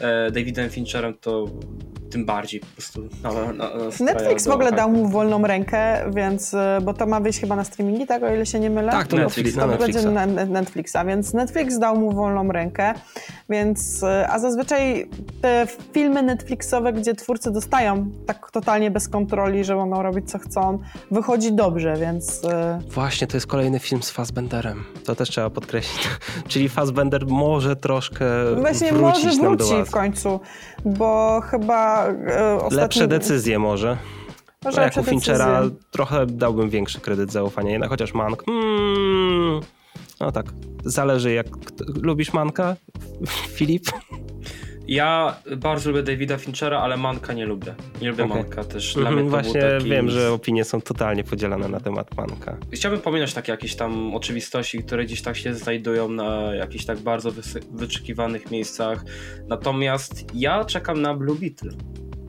e, 0.01 0.31
Davidem 0.31 0.71
Fincherem 0.71 1.15
to 1.21 1.45
tym 2.11 2.25
bardziej 2.25 2.61
po 2.61 2.67
prostu 2.67 3.09
na, 3.23 3.33
na, 3.33 3.53
na 3.53 3.69
Netflix 4.01 4.47
w 4.47 4.51
ogóle 4.51 4.73
dał 4.73 4.91
mu 4.91 5.09
wolną 5.09 5.43
rękę, 5.43 6.11
więc, 6.15 6.55
e, 6.55 6.79
bo 6.83 6.95
to 6.95 7.07
ma 7.07 7.21
wyjść 7.21 7.41
chyba 7.41 7.57
na 7.57 7.65
streamingi, 7.65 8.07
tak, 8.07 8.23
o 8.23 8.35
ile 8.35 8.47
się 8.47 8.61
nie 8.61 8.71
mylę? 8.71 8.93
Tak, 8.93 9.07
to 9.07 9.17
Netflix, 9.17 9.55
to 9.55 9.61
na 9.61 9.67
Netflixa. 9.67 10.05
na 10.11 10.27
Netflixa, 10.47 10.97
więc 11.07 11.35
Netflix 11.35 11.79
dał 11.79 11.97
mu 11.97 12.13
wolną 12.13 12.53
rękę, 12.53 12.95
więc, 13.51 14.03
e, 14.03 14.29
a 14.29 14.39
zazwyczaj 14.39 15.09
te 15.43 15.67
filmy 15.93 16.23
Netflixowe, 16.23 16.93
gdzie 16.93 17.15
twórcy 17.15 17.51
dostają 17.51 18.11
tak 18.27 18.51
totalnie 18.51 18.91
bez 18.91 19.09
kontroli, 19.09 19.65
że 19.65 19.77
mogą 19.77 20.03
robić 20.03 20.31
co 20.31 20.39
chcą, 20.39 20.79
wychodzi 21.11 21.53
dobrze, 21.53 21.97
więc... 21.97 22.45
E, 22.45 22.79
Właśnie, 22.89 23.27
to 23.27 23.37
jest 23.37 23.47
kolejny 23.47 23.79
film 23.79 24.03
z 24.03 24.11
Fassbenderem, 24.11 24.85
to 25.05 25.15
też 25.15 25.29
trzeba 25.29 25.51
podkreślić, 25.51 26.09
czyli 26.49 26.69
Fassbender 26.69 27.27
może 27.27 27.77
troszkę 27.77 28.25
Właśnie 28.61 28.93
może 28.93 29.31
wróci 29.31 29.85
w 29.87 29.91
końcu, 29.91 30.41
bo 30.85 31.41
chyba 31.41 32.00
e. 32.07 32.59
Lepsze 32.71 33.09
decyzje 33.09 33.59
może. 33.59 33.97
Może 34.65 34.83
jak 34.83 34.97
u 34.97 35.03
Finchera 35.03 35.63
trochę 35.91 36.27
dałbym 36.27 36.71
większy 36.71 37.01
kredyt 37.01 37.33
zaufania, 37.33 37.71
jednak 37.71 37.91
chociaż 37.91 38.15
Mank... 38.15 38.45
Hmm, 38.45 39.61
no 40.21 40.33
tak, 40.33 40.47
zależy 40.85 41.33
jak... 41.33 41.47
Lubisz 42.03 42.33
Manka, 42.33 42.77
Filip? 43.57 43.87
Ja 44.91 45.37
bardzo 45.57 45.91
lubię 45.91 46.03
Davida 46.03 46.39
Finchera, 46.39 46.81
ale 46.81 46.97
Manka 46.97 47.33
nie 47.33 47.47
lubię. 47.47 47.75
Nie 48.01 48.11
lubię 48.11 48.25
okay. 48.25 48.37
Manka 48.37 48.65
też. 48.65 48.95
Dla 48.95 49.11
mm, 49.11 49.29
Właśnie 49.29 49.61
taki... 49.61 49.91
wiem, 49.91 50.11
że 50.11 50.33
opinie 50.33 50.65
są 50.65 50.81
totalnie 50.81 51.25
podzielone 51.25 51.69
na 51.69 51.81
temat 51.81 52.17
Manka. 52.17 52.57
Chciałbym 52.73 53.01
pominąć 53.01 53.35
takie 53.35 53.53
jakieś 53.53 53.77
tam 53.77 54.15
oczywistości, 54.15 54.79
które 54.79 55.05
gdzieś 55.05 55.23
tak 55.23 55.37
się 55.37 55.55
znajdują 55.55 56.09
na 56.09 56.55
jakichś 56.55 56.85
tak 56.85 56.99
bardzo 56.99 57.31
wyczekiwanych 57.71 58.51
miejscach. 58.51 59.05
Natomiast 59.49 60.25
ja 60.35 60.65
czekam 60.65 61.03
na 61.03 61.15
Blue 61.15 61.37
Beetle 61.37 61.71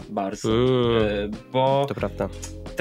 bardzo. 0.10 0.50
Mm, 0.50 1.32
bo 1.52 1.86
to 1.88 1.96
prawda. 1.96 2.30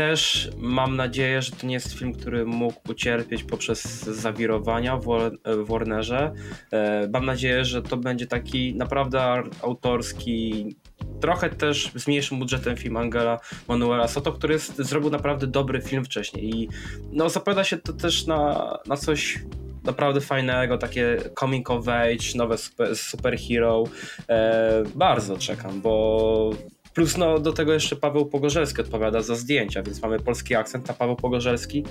Też 0.01 0.51
mam 0.59 0.97
nadzieję, 0.97 1.43
że 1.43 1.53
to 1.53 1.67
nie 1.67 1.75
jest 1.75 1.93
film, 1.93 2.13
który 2.13 2.47
mógł 2.47 2.91
ucierpieć 2.91 3.45
poprzez 3.45 4.03
zawirowania 4.03 4.97
w 4.97 5.31
Warnerze. 5.69 6.33
E, 6.73 7.09
mam 7.13 7.27
nadzieję, 7.27 7.65
że 7.65 7.83
to 7.83 7.97
będzie 7.97 8.27
taki 8.27 8.75
naprawdę 8.75 9.43
autorski, 9.63 10.67
trochę 11.21 11.51
też 11.51 11.93
z 11.97 12.07
mniejszym 12.07 12.39
budżetem 12.39 12.77
film 12.77 12.97
Angela 12.97 13.41
Manuela 13.69 14.09
Soto, 14.09 14.33
który 14.33 14.55
jest, 14.55 14.77
zrobił 14.77 15.11
naprawdę 15.11 15.47
dobry 15.47 15.81
film 15.81 16.05
wcześniej 16.05 16.51
i 16.51 16.69
no 17.13 17.29
zapowiada 17.29 17.65
się 17.65 17.77
to 17.77 17.93
też 17.93 18.27
na, 18.27 18.79
na 18.87 18.97
coś 18.97 19.39
naprawdę 19.85 20.21
fajnego, 20.21 20.79
takie 20.79 21.19
coming 21.41 21.71
of 21.71 21.89
age, 21.89 22.37
nowe 22.37 22.59
super, 22.59 22.97
superhero. 22.97 23.85
E, 24.29 24.83
bardzo 24.95 25.39
czekam, 25.39 25.81
bo 25.81 26.53
Plus 26.95 27.17
no, 27.17 27.39
do 27.39 27.53
tego 27.53 27.73
jeszcze 27.73 27.97
Paweł 27.97 28.27
Pogorzelski 28.27 28.81
odpowiada 28.81 29.23
za 29.23 29.35
zdjęcia, 29.35 29.83
więc 29.83 30.03
mamy 30.03 30.19
polski 30.19 30.55
akcent, 30.55 30.91
a 30.91 30.95
Paweł 30.95 31.17
Pogorzelski, 31.17 31.85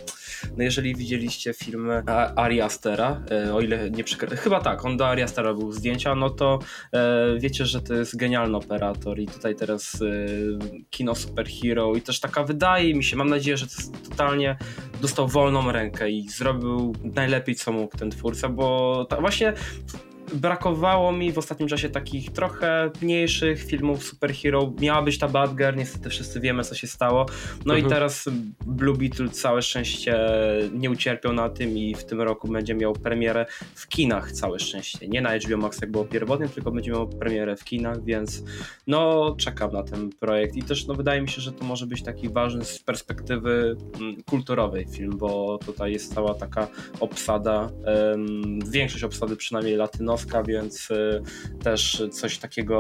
no 0.58 0.64
jeżeli 0.64 0.96
widzieliście 0.96 1.54
film 1.54 1.92
Ari 2.36 2.62
Astera, 2.62 3.22
e, 3.32 3.54
o 3.54 3.62
ile 3.62 3.90
nie 3.90 4.04
przekra... 4.04 4.36
chyba 4.38 4.62
tak, 4.62 4.86
on 4.86 4.98
do 4.98 5.08
Ari 5.08 5.22
Astera 5.22 5.54
był 5.54 5.72
zdjęcia, 5.72 6.16
no 6.16 6.30
to 6.30 6.60
e, 6.94 7.40
wiecie, 7.40 7.66
że 7.66 7.82
to 7.82 7.94
jest 7.94 8.18
genialny 8.18 8.58
operator 8.58 9.20
i 9.20 9.28
tutaj 9.28 9.56
teraz 9.56 10.02
e, 10.02 10.06
kino 10.90 11.16
superhero 11.16 11.96
i 11.96 12.02
też 12.02 12.20
taka 12.20 12.44
wydaje 12.44 12.96
mi 12.96 13.04
się, 13.04 13.18
mam 13.18 13.30
nadzieję, 13.30 13.58
że 13.58 13.68
to 13.68 13.74
jest 13.78 14.10
totalnie 14.10 14.58
dostał 15.02 15.28
wolną 15.28 15.72
rękę 15.72 16.10
i 16.10 16.30
zrobił 16.30 16.96
najlepiej 17.04 17.56
co 17.56 17.72
mógł 17.72 17.98
ten 17.98 18.12
twórca, 18.12 18.50
bo 18.50 19.06
ta, 19.10 19.22
właśnie 19.22 19.54
brakowało 20.34 21.12
mi 21.12 21.32
w 21.32 21.38
ostatnim 21.38 21.70
czasie 21.70 21.90
takich 21.90 22.32
trochę 22.32 22.92
mniejszych 23.02 23.64
filmów 23.64 24.04
superhero. 24.04 24.74
Miała 24.82 25.02
być 25.02 25.18
ta 25.18 25.28
Bad 25.28 25.56
Girl, 25.56 25.78
niestety 25.78 26.10
wszyscy 26.10 26.40
wiemy 26.40 26.64
co 26.64 26.76
się 26.76 26.88
stało. 26.88 27.26
No 27.66 27.74
mhm. 27.74 27.86
i 27.86 27.90
teraz 27.90 28.30
Blue 28.66 28.98
Beetle 28.98 29.30
całe 29.30 29.62
szczęście 29.62 30.20
nie 30.74 30.92
ucierpiał 30.92 31.34
na 31.34 31.50
tym 31.50 31.78
i 31.78 31.96
w 31.96 32.06
tym 32.06 32.22
roku 32.22 32.48
będzie 32.48 32.76
miał 32.76 32.94
premierę 32.94 33.46
w 33.76 33.88
kinach 33.88 34.32
całe 34.32 34.60
szczęście. 34.60 35.08
Nie 35.08 35.22
na 35.22 35.38
HBO 35.38 35.58
Max 35.58 35.82
jak 35.82 35.92
było 35.92 36.06
pierwotnie, 36.06 36.50
tylko 36.50 36.72
będzie 36.72 36.92
miał 36.92 37.10
premierę 37.10 37.56
w 37.56 37.64
kinach, 37.64 38.04
więc 38.04 38.44
no 38.88 39.36
czekam 39.38 39.72
na 39.72 39.84
ten 39.84 40.10
projekt 40.10 40.56
i 40.56 40.64
też 40.64 40.88
no 40.88 40.94
wydaje 40.94 41.22
mi 41.22 41.30
się, 41.30 41.42
że 41.42 41.52
to 41.52 41.66
może 41.66 41.88
być 41.88 42.04
taki 42.04 42.30
ważny 42.30 42.66
z 42.66 42.80
perspektywy 42.80 43.78
mm, 44.00 44.24
kulturowej 44.24 44.86
film, 44.86 45.18
bo 45.18 45.60
tutaj 45.66 45.92
jest 45.92 46.14
cała 46.14 46.34
taka 46.34 46.68
obsada, 47.00 47.70
um, 47.86 48.60
większość 48.72 49.04
obsady 49.04 49.36
przynajmniej 49.36 49.76
więc 50.48 50.92
y, 50.92 51.22
też 51.64 52.04
coś 52.12 52.38
takiego 52.38 52.80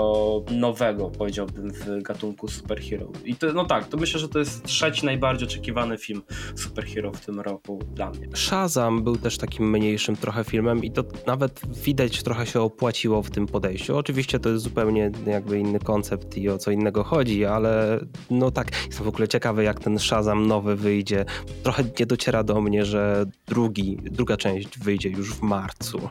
nowego 0.52 1.10
powiedziałbym 1.10 1.72
w 1.74 2.02
gatunku 2.02 2.48
superhero. 2.48 3.12
I 3.26 3.36
to, 3.36 3.54
no 3.54 3.66
tak, 3.66 3.88
to 3.88 3.98
myślę, 3.98 4.20
że 4.20 4.30
to 4.30 4.40
jest 4.40 4.64
trzeci 4.64 5.06
najbardziej 5.06 5.48
oczekiwany 5.48 5.98
film 5.98 6.22
superhero 6.56 7.12
w 7.12 7.26
tym 7.26 7.40
roku 7.40 7.80
dla 7.94 8.10
mnie. 8.10 8.28
Shazam 8.34 9.04
był 9.04 9.16
też 9.16 9.38
takim 9.38 9.72
mniejszym 9.72 10.16
trochę 10.16 10.44
filmem 10.44 10.84
i 10.84 10.92
to 10.92 11.04
nawet 11.28 11.62
widać 11.84 12.24
trochę 12.24 12.46
się 12.46 12.62
opłaciło 12.62 13.24
w 13.24 13.30
tym 13.30 13.48
podejściu. 13.48 13.98
Oczywiście 13.98 14.40
to 14.40 14.50
jest 14.50 14.64
zupełnie 14.64 15.12
jakby 15.26 15.60
inny 15.60 15.80
koncept 15.80 16.38
i 16.38 16.50
o 16.50 16.58
co 16.58 16.72
innego 16.72 17.04
chodzi, 17.04 17.46
ale 17.46 18.00
no 18.30 18.52
tak, 18.52 18.72
jestem 18.88 19.06
w 19.06 19.08
ogóle 19.08 19.28
ciekawy 19.28 19.64
jak 19.64 19.80
ten 19.80 20.00
Shazam 20.00 20.48
nowy 20.48 20.76
wyjdzie. 20.76 21.26
Trochę 21.64 21.84
nie 22.00 22.06
dociera 22.06 22.44
do 22.44 22.62
mnie, 22.62 22.86
że 22.86 23.26
drugi, 23.48 23.98
druga 24.04 24.38
część 24.38 24.80
wyjdzie 24.80 25.10
już 25.10 25.34
w 25.34 25.42
marcu. 25.42 26.10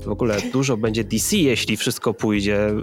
W 0.00 0.08
ogóle 0.08 0.36
dużo 0.52 0.76
będzie 0.76 1.04
DC, 1.04 1.36
jeśli 1.36 1.76
wszystko 1.76 2.14
pójdzie 2.14 2.66
e, 2.66 2.74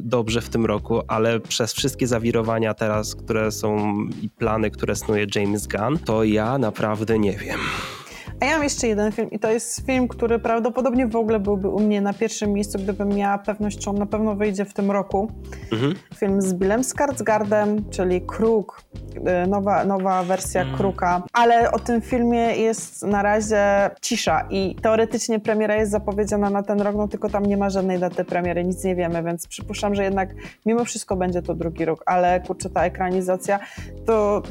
dobrze 0.00 0.40
w 0.40 0.48
tym 0.48 0.66
roku, 0.66 1.00
ale 1.08 1.40
przez 1.40 1.72
wszystkie 1.72 2.06
zawirowania 2.06 2.74
teraz, 2.74 3.14
które 3.14 3.52
są 3.52 3.96
i 4.22 4.30
plany, 4.30 4.70
które 4.70 4.96
snuje 4.96 5.26
James 5.34 5.66
Gunn, 5.66 5.98
to 5.98 6.24
ja 6.24 6.58
naprawdę 6.58 7.18
nie 7.18 7.32
wiem. 7.32 7.60
A 8.40 8.44
ja 8.44 8.52
mam 8.52 8.64
jeszcze 8.64 8.88
jeden 8.88 9.12
film 9.12 9.30
i 9.30 9.38
to 9.38 9.50
jest 9.50 9.86
film, 9.86 10.08
który 10.08 10.38
prawdopodobnie 10.38 11.06
w 11.06 11.16
ogóle 11.16 11.40
byłby 11.40 11.68
u 11.68 11.80
mnie 11.80 12.00
na 12.00 12.12
pierwszym 12.12 12.52
miejscu, 12.52 12.78
gdybym 12.78 13.08
miała 13.08 13.38
pewność, 13.38 13.84
że 13.84 13.90
on 13.90 13.98
na 13.98 14.06
pewno 14.06 14.34
wyjdzie 14.34 14.64
w 14.64 14.74
tym 14.74 14.90
roku. 14.90 15.32
Mhm. 15.72 15.94
Film 16.14 16.42
z 16.42 16.54
Billem 16.54 16.84
Skarsgardem, 16.84 17.90
czyli 17.90 18.20
Kruk, 18.20 18.82
y, 19.44 19.48
nowa, 19.48 19.84
nowa 19.84 20.22
wersja 20.22 20.60
mhm. 20.60 20.78
Kruka. 20.78 21.22
Ale 21.32 21.72
o 21.72 21.78
tym 21.78 22.00
filmie 22.00 22.56
jest 22.56 23.02
na 23.02 23.22
razie 23.22 23.90
cisza 24.00 24.46
i 24.50 24.76
teoretycznie 24.82 25.40
premiera 25.40 25.76
jest 25.76 25.92
zapowiedziana 25.92 26.50
na 26.50 26.62
ten 26.62 26.80
rok, 26.80 26.96
no 26.96 27.08
tylko 27.08 27.28
tam 27.28 27.46
nie 27.46 27.56
ma 27.56 27.70
żadnej 27.70 27.98
daty 27.98 28.24
premiery, 28.24 28.64
nic 28.64 28.84
nie 28.84 28.96
wiemy, 28.96 29.22
więc 29.22 29.46
przypuszczam, 29.46 29.94
że 29.94 30.04
jednak 30.04 30.34
mimo 30.66 30.84
wszystko 30.84 31.16
będzie 31.16 31.42
to 31.42 31.54
drugi 31.54 31.84
rok, 31.84 32.02
ale 32.06 32.40
kurczę, 32.40 32.70
ta 32.70 32.84
ekranizacja 32.84 33.58
to 34.06 34.42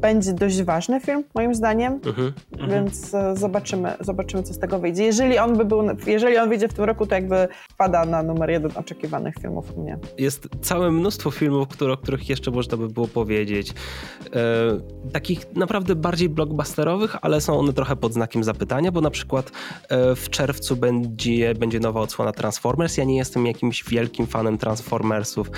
będzie 0.00 0.32
dość 0.32 0.62
ważny 0.62 1.00
film, 1.00 1.24
moim 1.34 1.54
zdaniem, 1.54 2.00
mhm. 2.06 2.32
więc 2.68 3.14
e, 3.14 3.17
zobaczymy, 3.34 3.94
zobaczymy, 4.00 4.42
co 4.42 4.54
z 4.54 4.58
tego 4.58 4.78
wyjdzie. 4.78 5.04
Jeżeli 5.04 5.38
on 5.38 5.56
by 5.56 5.64
był, 5.64 5.82
jeżeli 6.06 6.38
on 6.38 6.48
wyjdzie 6.48 6.68
w 6.68 6.74
tym 6.74 6.84
roku, 6.84 7.06
to 7.06 7.14
jakby 7.14 7.48
wpada 7.70 8.04
na 8.04 8.22
numer 8.22 8.50
jeden 8.50 8.70
oczekiwanych 8.74 9.34
filmów 9.34 9.76
u 9.76 9.82
mnie. 9.82 9.98
Jest 10.18 10.48
całe 10.60 10.90
mnóstwo 10.90 11.30
filmów, 11.30 11.68
które, 11.68 11.92
o 11.92 11.96
których 11.96 12.28
jeszcze 12.28 12.50
można 12.50 12.76
by 12.76 12.88
było 12.88 13.08
powiedzieć. 13.08 13.70
E, 13.70 15.12
takich 15.12 15.56
naprawdę 15.56 15.94
bardziej 15.94 16.28
blockbusterowych, 16.28 17.16
ale 17.22 17.40
są 17.40 17.58
one 17.58 17.72
trochę 17.72 17.96
pod 17.96 18.12
znakiem 18.12 18.44
zapytania, 18.44 18.92
bo 18.92 19.00
na 19.00 19.10
przykład 19.10 19.50
e, 19.88 20.14
w 20.14 20.30
czerwcu 20.30 20.76
będzie, 20.76 21.54
będzie 21.54 21.80
nowa 21.80 22.00
odsłona 22.00 22.32
Transformers. 22.32 22.96
Ja 22.96 23.04
nie 23.04 23.16
jestem 23.16 23.46
jakimś 23.46 23.84
wielkim 23.84 24.26
fanem 24.26 24.58
Transformersów, 24.58 25.50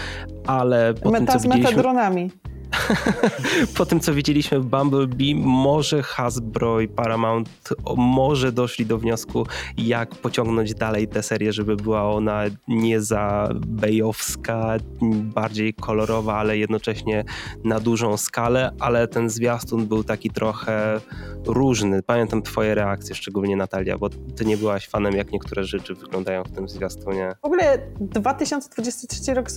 ale 0.46 0.94
po 0.94 1.10
Meta 1.10 1.32
tym, 1.32 1.34
co 1.34 1.38
z 1.38 1.46
metadronami. 1.46 2.30
po 3.76 3.86
tym, 3.86 4.00
co 4.00 4.14
widzieliśmy 4.14 4.60
w 4.60 4.66
Bumblebee, 4.66 5.34
może 5.34 6.02
Hasbro 6.02 6.80
i 6.80 6.88
Paramount 6.88 7.49
może 7.96 8.52
doszli 8.52 8.86
do 8.86 8.98
wniosku, 8.98 9.46
jak 9.78 10.14
pociągnąć 10.14 10.74
dalej 10.74 11.08
tę 11.08 11.22
serię, 11.22 11.52
żeby 11.52 11.76
była 11.76 12.10
ona 12.10 12.42
nie 12.68 13.00
za 13.00 13.48
bejowska, 13.66 14.76
bardziej 15.12 15.74
kolorowa, 15.74 16.36
ale 16.36 16.58
jednocześnie 16.58 17.24
na 17.64 17.80
dużą 17.80 18.16
skalę, 18.16 18.72
ale 18.80 19.08
ten 19.08 19.30
zwiastun 19.30 19.86
był 19.86 20.04
taki 20.04 20.30
trochę 20.30 21.00
różny. 21.46 22.02
Pamiętam 22.02 22.42
twoje 22.42 22.74
reakcje, 22.74 23.14
szczególnie 23.14 23.56
Natalia, 23.56 23.98
bo 23.98 24.08
ty 24.08 24.44
nie 24.44 24.56
byłaś 24.56 24.88
fanem, 24.88 25.16
jak 25.16 25.32
niektóre 25.32 25.64
rzeczy 25.64 25.94
wyglądają 25.94 26.44
w 26.44 26.52
tym 26.52 26.68
zwiastunie. 26.68 27.32
W 27.42 27.44
ogóle 27.44 27.78
2023 28.00 29.34
rok 29.34 29.48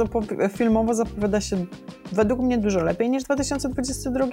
filmowo 0.57 0.93
zapowiada 0.93 1.41
się 1.41 1.65
według 2.11 2.39
mnie 2.39 2.57
dużo 2.57 2.83
lepiej 2.83 3.09
niż 3.09 3.23
2022. 3.23 4.25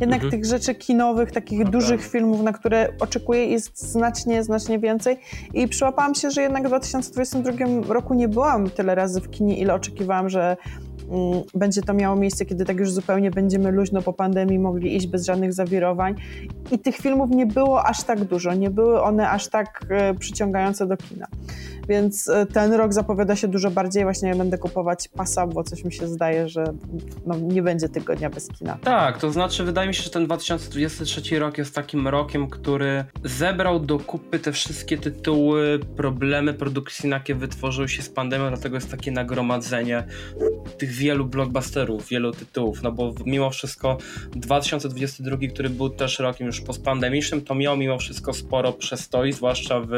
Jednak 0.00 0.22
mhm. 0.22 0.30
tych 0.30 0.44
rzeczy 0.44 0.74
kinowych, 0.74 1.32
takich 1.32 1.70
dużych 1.70 2.06
filmów, 2.06 2.42
na 2.42 2.52
które 2.52 2.92
oczekuję, 3.00 3.46
jest 3.46 3.78
znacznie, 3.78 4.42
znacznie 4.42 4.78
więcej. 4.78 5.16
I 5.54 5.68
przyłapałam 5.68 6.14
się, 6.14 6.30
że 6.30 6.42
jednak 6.42 6.64
w 6.64 6.66
2022 6.66 7.94
roku 7.94 8.14
nie 8.14 8.28
byłam 8.28 8.70
tyle 8.70 8.94
razy 8.94 9.20
w 9.20 9.30
kinie, 9.30 9.58
ile 9.58 9.74
oczekiwałam, 9.74 10.28
że 10.28 10.56
mm, 11.10 11.42
będzie 11.54 11.82
to 11.82 11.94
miało 11.94 12.16
miejsce, 12.16 12.44
kiedy 12.44 12.64
tak 12.64 12.76
już 12.76 12.92
zupełnie 12.92 13.30
będziemy 13.30 13.70
luźno 13.70 14.02
po 14.02 14.12
pandemii 14.12 14.58
mogli 14.58 14.96
iść 14.96 15.06
bez 15.06 15.26
żadnych 15.26 15.52
zawirowań. 15.52 16.14
I 16.70 16.78
tych 16.78 16.96
filmów 16.96 17.30
nie 17.30 17.46
było 17.46 17.84
aż 17.84 18.02
tak 18.02 18.24
dużo, 18.24 18.54
nie 18.54 18.70
były 18.70 19.02
one 19.02 19.30
aż 19.30 19.48
tak 19.48 19.86
e, 19.90 20.14
przyciągające 20.14 20.86
do 20.86 20.96
kina. 20.96 21.26
Więc 21.88 22.28
e, 22.28 22.46
ten 22.46 22.72
rok 22.72 22.92
zapowiada 22.92 23.36
się 23.36 23.48
dużo 23.48 23.70
bardziej. 23.70 24.02
Właśnie 24.02 24.28
ja 24.28 24.36
będę 24.36 24.58
kupować 24.58 25.08
pasa, 25.08 25.46
bo 25.46 25.64
coś 25.64 25.84
mi 25.84 25.92
się 25.92 26.08
zdaje, 26.08 26.48
że 26.48 26.64
no, 27.26 27.36
nie 27.36 27.62
będzie 27.62 27.88
tygodnia 27.88 28.30
bez 28.30 28.48
kina. 28.48 28.78
Tak, 28.82 29.18
to 29.18 29.32
znaczy 29.32 29.64
wydaje 29.64 29.88
mi 29.88 29.94
się, 29.94 30.02
że 30.02 30.10
ten 30.10 30.24
2023 30.24 31.38
rok 31.38 31.58
jest 31.58 31.74
takim 31.74 32.08
rokiem, 32.08 32.48
który 32.48 33.04
zebrał 33.24 33.80
do 33.80 33.98
kupy 33.98 34.38
te 34.38 34.52
wszystkie 34.52 34.98
tytuły, 34.98 35.80
problemy 35.96 36.54
produkcyjne, 36.54 37.16
jakie 37.16 37.34
wytworzyły 37.34 37.88
się 37.88 38.02
z 38.02 38.08
pandemią, 38.08 38.48
dlatego 38.48 38.76
jest 38.76 38.90
takie 38.90 39.10
nagromadzenie 39.12 40.04
tych 40.78 40.90
wielu 40.90 41.26
blockbusterów, 41.26 42.08
wielu 42.08 42.32
tytułów, 42.32 42.82
no 42.82 42.92
bo 42.92 43.14
mimo 43.26 43.50
wszystko 43.50 43.98
2022, 44.36 45.36
który 45.52 45.70
był 45.70 45.90
też 45.90 46.18
rokiem 46.18 46.46
już 46.46 46.60
postpandemicznym, 46.60 47.42
to 47.42 47.54
miał 47.54 47.76
mimo 47.76 47.98
wszystko 47.98 48.32
sporo 48.32 48.72
przestoi, 48.72 49.32
zwłaszcza 49.32 49.80
w, 49.80 49.92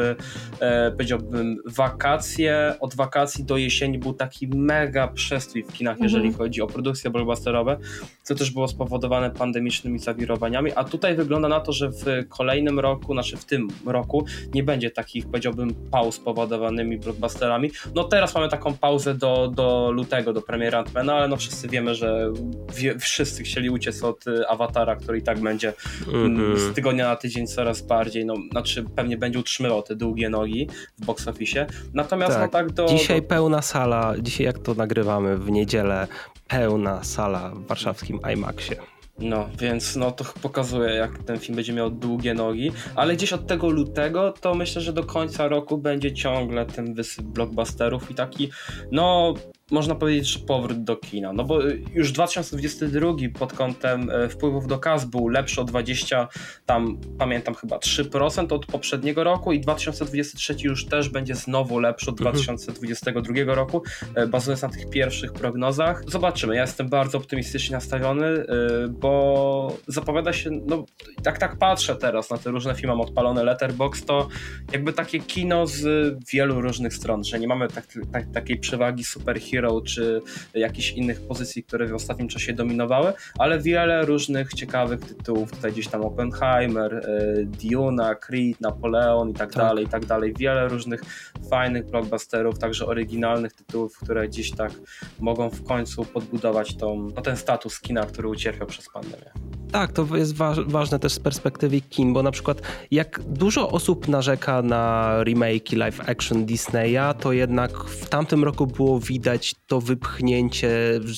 e, 0.59 0.91
powiedziałbym, 0.91 1.57
wakacje, 1.77 2.75
od 2.79 2.95
wakacji 2.95 3.43
do 3.43 3.57
jesieni 3.57 3.99
był 3.99 4.13
taki 4.13 4.47
mega 4.47 5.07
przestój 5.07 5.63
w 5.63 5.73
kinach, 5.73 5.97
jeżeli 5.99 6.27
mhm. 6.27 6.37
chodzi 6.37 6.61
o 6.61 6.67
produkcje 6.67 7.09
blockbusterowe, 7.09 7.77
co 8.23 8.35
też 8.35 8.51
było 8.51 8.67
spowodowane 8.67 9.31
pandemicznymi 9.31 9.99
zawirowaniami, 9.99 10.71
a 10.75 10.83
tutaj 10.83 11.15
wygląda 11.15 11.47
na 11.47 11.59
to, 11.59 11.71
że 11.71 11.89
w 11.89 12.05
kolejnym 12.29 12.79
roku, 12.79 13.13
znaczy 13.13 13.37
w 13.37 13.45
tym 13.45 13.67
roku 13.85 14.25
nie 14.53 14.63
będzie 14.63 14.91
takich, 14.91 15.25
powiedziałbym, 15.25 15.75
pauz 15.91 16.15
spowodowanymi 16.15 16.97
blockbusterami. 16.97 17.71
No 17.95 18.03
teraz 18.03 18.35
mamy 18.35 18.49
taką 18.49 18.73
pauzę 18.73 19.15
do, 19.15 19.47
do 19.55 19.91
lutego, 19.91 20.33
do 20.33 20.41
premiery 20.41 20.77
Antmana, 20.77 21.15
ale 21.15 21.27
no 21.27 21.37
wszyscy 21.37 21.67
wiemy, 21.67 21.95
że 21.95 22.33
wie, 22.75 22.99
wszyscy 22.99 23.43
chcieli 23.43 23.69
uciec 23.69 24.03
od 24.03 24.27
y, 24.27 24.47
Awatara, 24.47 24.95
który 24.95 25.17
i 25.17 25.21
tak 25.21 25.39
będzie 25.39 25.73
mm, 26.13 26.57
z 26.57 26.73
tygodnia 26.73 27.07
na 27.07 27.15
tydzień 27.15 27.47
coraz 27.47 27.81
bardziej, 27.81 28.25
no 28.25 28.35
znaczy 28.51 28.85
pewnie 28.95 29.17
będzie 29.17 29.39
utrzymywał 29.39 29.83
te 29.83 29.95
długie 29.95 30.29
nogi 30.29 30.69
w 30.97 31.05
box 31.05 31.27
office, 31.27 31.66
Natomiast 31.93 32.33
tak. 32.33 32.41
no 32.41 32.47
tak 32.47 32.71
do... 32.71 32.85
Dzisiaj 32.85 33.21
do... 33.21 33.27
pełna 33.27 33.61
sala, 33.61 34.13
dzisiaj 34.19 34.45
jak 34.45 34.59
to 34.59 34.73
nagrywamy 34.73 35.37
w 35.37 35.51
niedzielę, 35.51 36.07
pełna 36.47 37.03
sala 37.03 37.49
w 37.49 37.67
warszawskim 37.67 38.19
IMAXie. 38.33 38.75
No, 39.19 39.49
więc 39.59 39.95
no 39.95 40.11
to 40.11 40.25
pokazuje, 40.41 40.89
jak 40.89 41.23
ten 41.23 41.39
film 41.39 41.55
będzie 41.55 41.73
miał 41.73 41.89
długie 41.89 42.33
nogi, 42.33 42.71
ale 42.95 43.15
gdzieś 43.15 43.33
od 43.33 43.47
tego 43.47 43.69
lutego 43.69 44.33
to 44.41 44.55
myślę, 44.55 44.81
że 44.81 44.93
do 44.93 45.03
końca 45.03 45.47
roku 45.47 45.77
będzie 45.77 46.13
ciągle 46.13 46.65
ten 46.65 46.93
wysyp 46.93 47.25
blockbusterów 47.25 48.11
i 48.11 48.15
taki, 48.15 48.51
no 48.91 49.33
można 49.71 49.95
powiedzieć, 49.95 50.27
że 50.27 50.39
powrót 50.39 50.83
do 50.83 50.95
kina. 50.95 51.33
No 51.33 51.43
bo 51.43 51.67
y, 51.67 51.81
już 51.93 52.11
2022 52.11 53.13
pod 53.39 53.53
kątem 53.53 54.09
y, 54.09 54.29
wpływów 54.29 54.67
do 54.67 54.79
kas 54.79 55.05
był 55.05 55.27
lepszy 55.27 55.61
o 55.61 55.63
20, 55.63 56.27
tam 56.65 56.97
pamiętam 57.17 57.55
chyba 57.55 57.77
3% 57.77 58.53
od 58.53 58.65
poprzedniego 58.65 59.23
roku 59.23 59.51
i 59.51 59.59
2023 59.59 60.55
już 60.63 60.85
też 60.85 61.09
będzie 61.09 61.35
znowu 61.35 61.79
lepszy 61.79 62.09
od 62.09 62.17
2022 62.17 63.19
mhm. 63.29 63.49
roku, 63.49 63.83
y, 64.17 64.27
bazując 64.27 64.61
na 64.61 64.69
tych 64.69 64.89
pierwszych 64.89 65.33
prognozach. 65.33 66.03
Zobaczymy, 66.07 66.55
ja 66.55 66.61
jestem 66.61 66.89
bardzo 66.89 67.17
optymistycznie 67.17 67.75
nastawiony, 67.75 68.45
bo 68.89 69.77
zapowiada 69.87 70.33
się, 70.33 70.49
no 70.65 70.85
jak 71.25 71.37
tak 71.37 71.57
patrzę 71.57 71.95
teraz 71.95 72.29
na 72.29 72.37
te 72.37 72.51
różne 72.51 72.75
filmy, 72.75 72.87
mam 72.87 73.01
odpalone 73.01 73.43
Letterbox, 73.43 74.05
to 74.05 74.27
jakby 74.71 74.93
takie 74.93 75.19
kino 75.19 75.67
z 75.67 75.85
wielu 76.33 76.61
różnych 76.61 76.93
stron, 76.93 77.23
że 77.23 77.39
nie 77.39 77.47
mamy 77.47 77.67
tak, 77.67 77.85
tak, 78.11 78.31
takiej 78.33 78.59
przewagi 78.59 79.03
superhero 79.03 79.56
Hero 79.57 79.81
czy 79.81 80.21
jakichś 80.53 80.91
innych 80.91 81.21
pozycji, 81.21 81.63
które 81.63 81.87
w 81.87 81.95
ostatnim 81.95 82.27
czasie 82.27 82.53
dominowały, 82.53 83.13
ale 83.39 83.59
wiele 83.59 84.05
różnych 84.05 84.53
ciekawych 84.53 84.99
tytułów, 84.99 85.51
tutaj 85.51 85.71
gdzieś 85.71 85.87
tam 85.87 86.01
Oppenheimer, 86.01 86.93
e, 86.95 87.45
Duna, 87.45 88.15
Creed, 88.15 88.61
Napoleon 88.61 89.29
i 89.29 89.33
tak, 89.33 89.53
tak, 89.53 89.63
dalej, 89.63 89.85
i 89.85 89.87
tak 89.87 90.05
dalej. 90.05 90.33
Wiele 90.39 90.67
różnych 90.67 91.01
fajnych 91.49 91.89
blockbusterów, 91.89 92.59
także 92.59 92.85
oryginalnych 92.85 93.53
tytułów, 93.53 93.97
które 93.97 94.27
gdzieś 94.27 94.51
tak 94.51 94.71
mogą 95.19 95.49
w 95.49 95.63
końcu 95.63 96.05
podbudować 96.05 96.77
tą, 96.77 97.07
no 97.15 97.21
ten 97.21 97.37
status 97.37 97.79
kina, 97.79 98.05
który 98.05 98.27
ucierpiał 98.27 98.67
przez 98.67 98.89
pandemię. 98.93 99.31
Tak, 99.71 99.91
to 99.91 100.07
jest 100.15 100.35
wa 100.35 100.55
ważne 100.67 100.99
też 100.99 101.13
z 101.13 101.19
perspektywy 101.19 101.81
kin, 101.81 102.13
bo 102.13 102.23
na 102.23 102.31
przykład 102.31 102.61
jak 102.91 103.21
dużo 103.23 103.69
osób 103.69 104.07
narzeka 104.07 104.61
na 104.61 105.15
remake 105.23 105.71
live 105.71 106.09
action 106.09 106.45
Disneya, 106.45 107.13
to 107.19 107.33
jednak 107.33 107.83
w 107.83 108.09
tamtym 108.09 108.43
roku 108.43 108.67
było 108.67 108.99
widać 108.99 109.46
to 109.67 109.81
wypchnięcie 109.81 110.69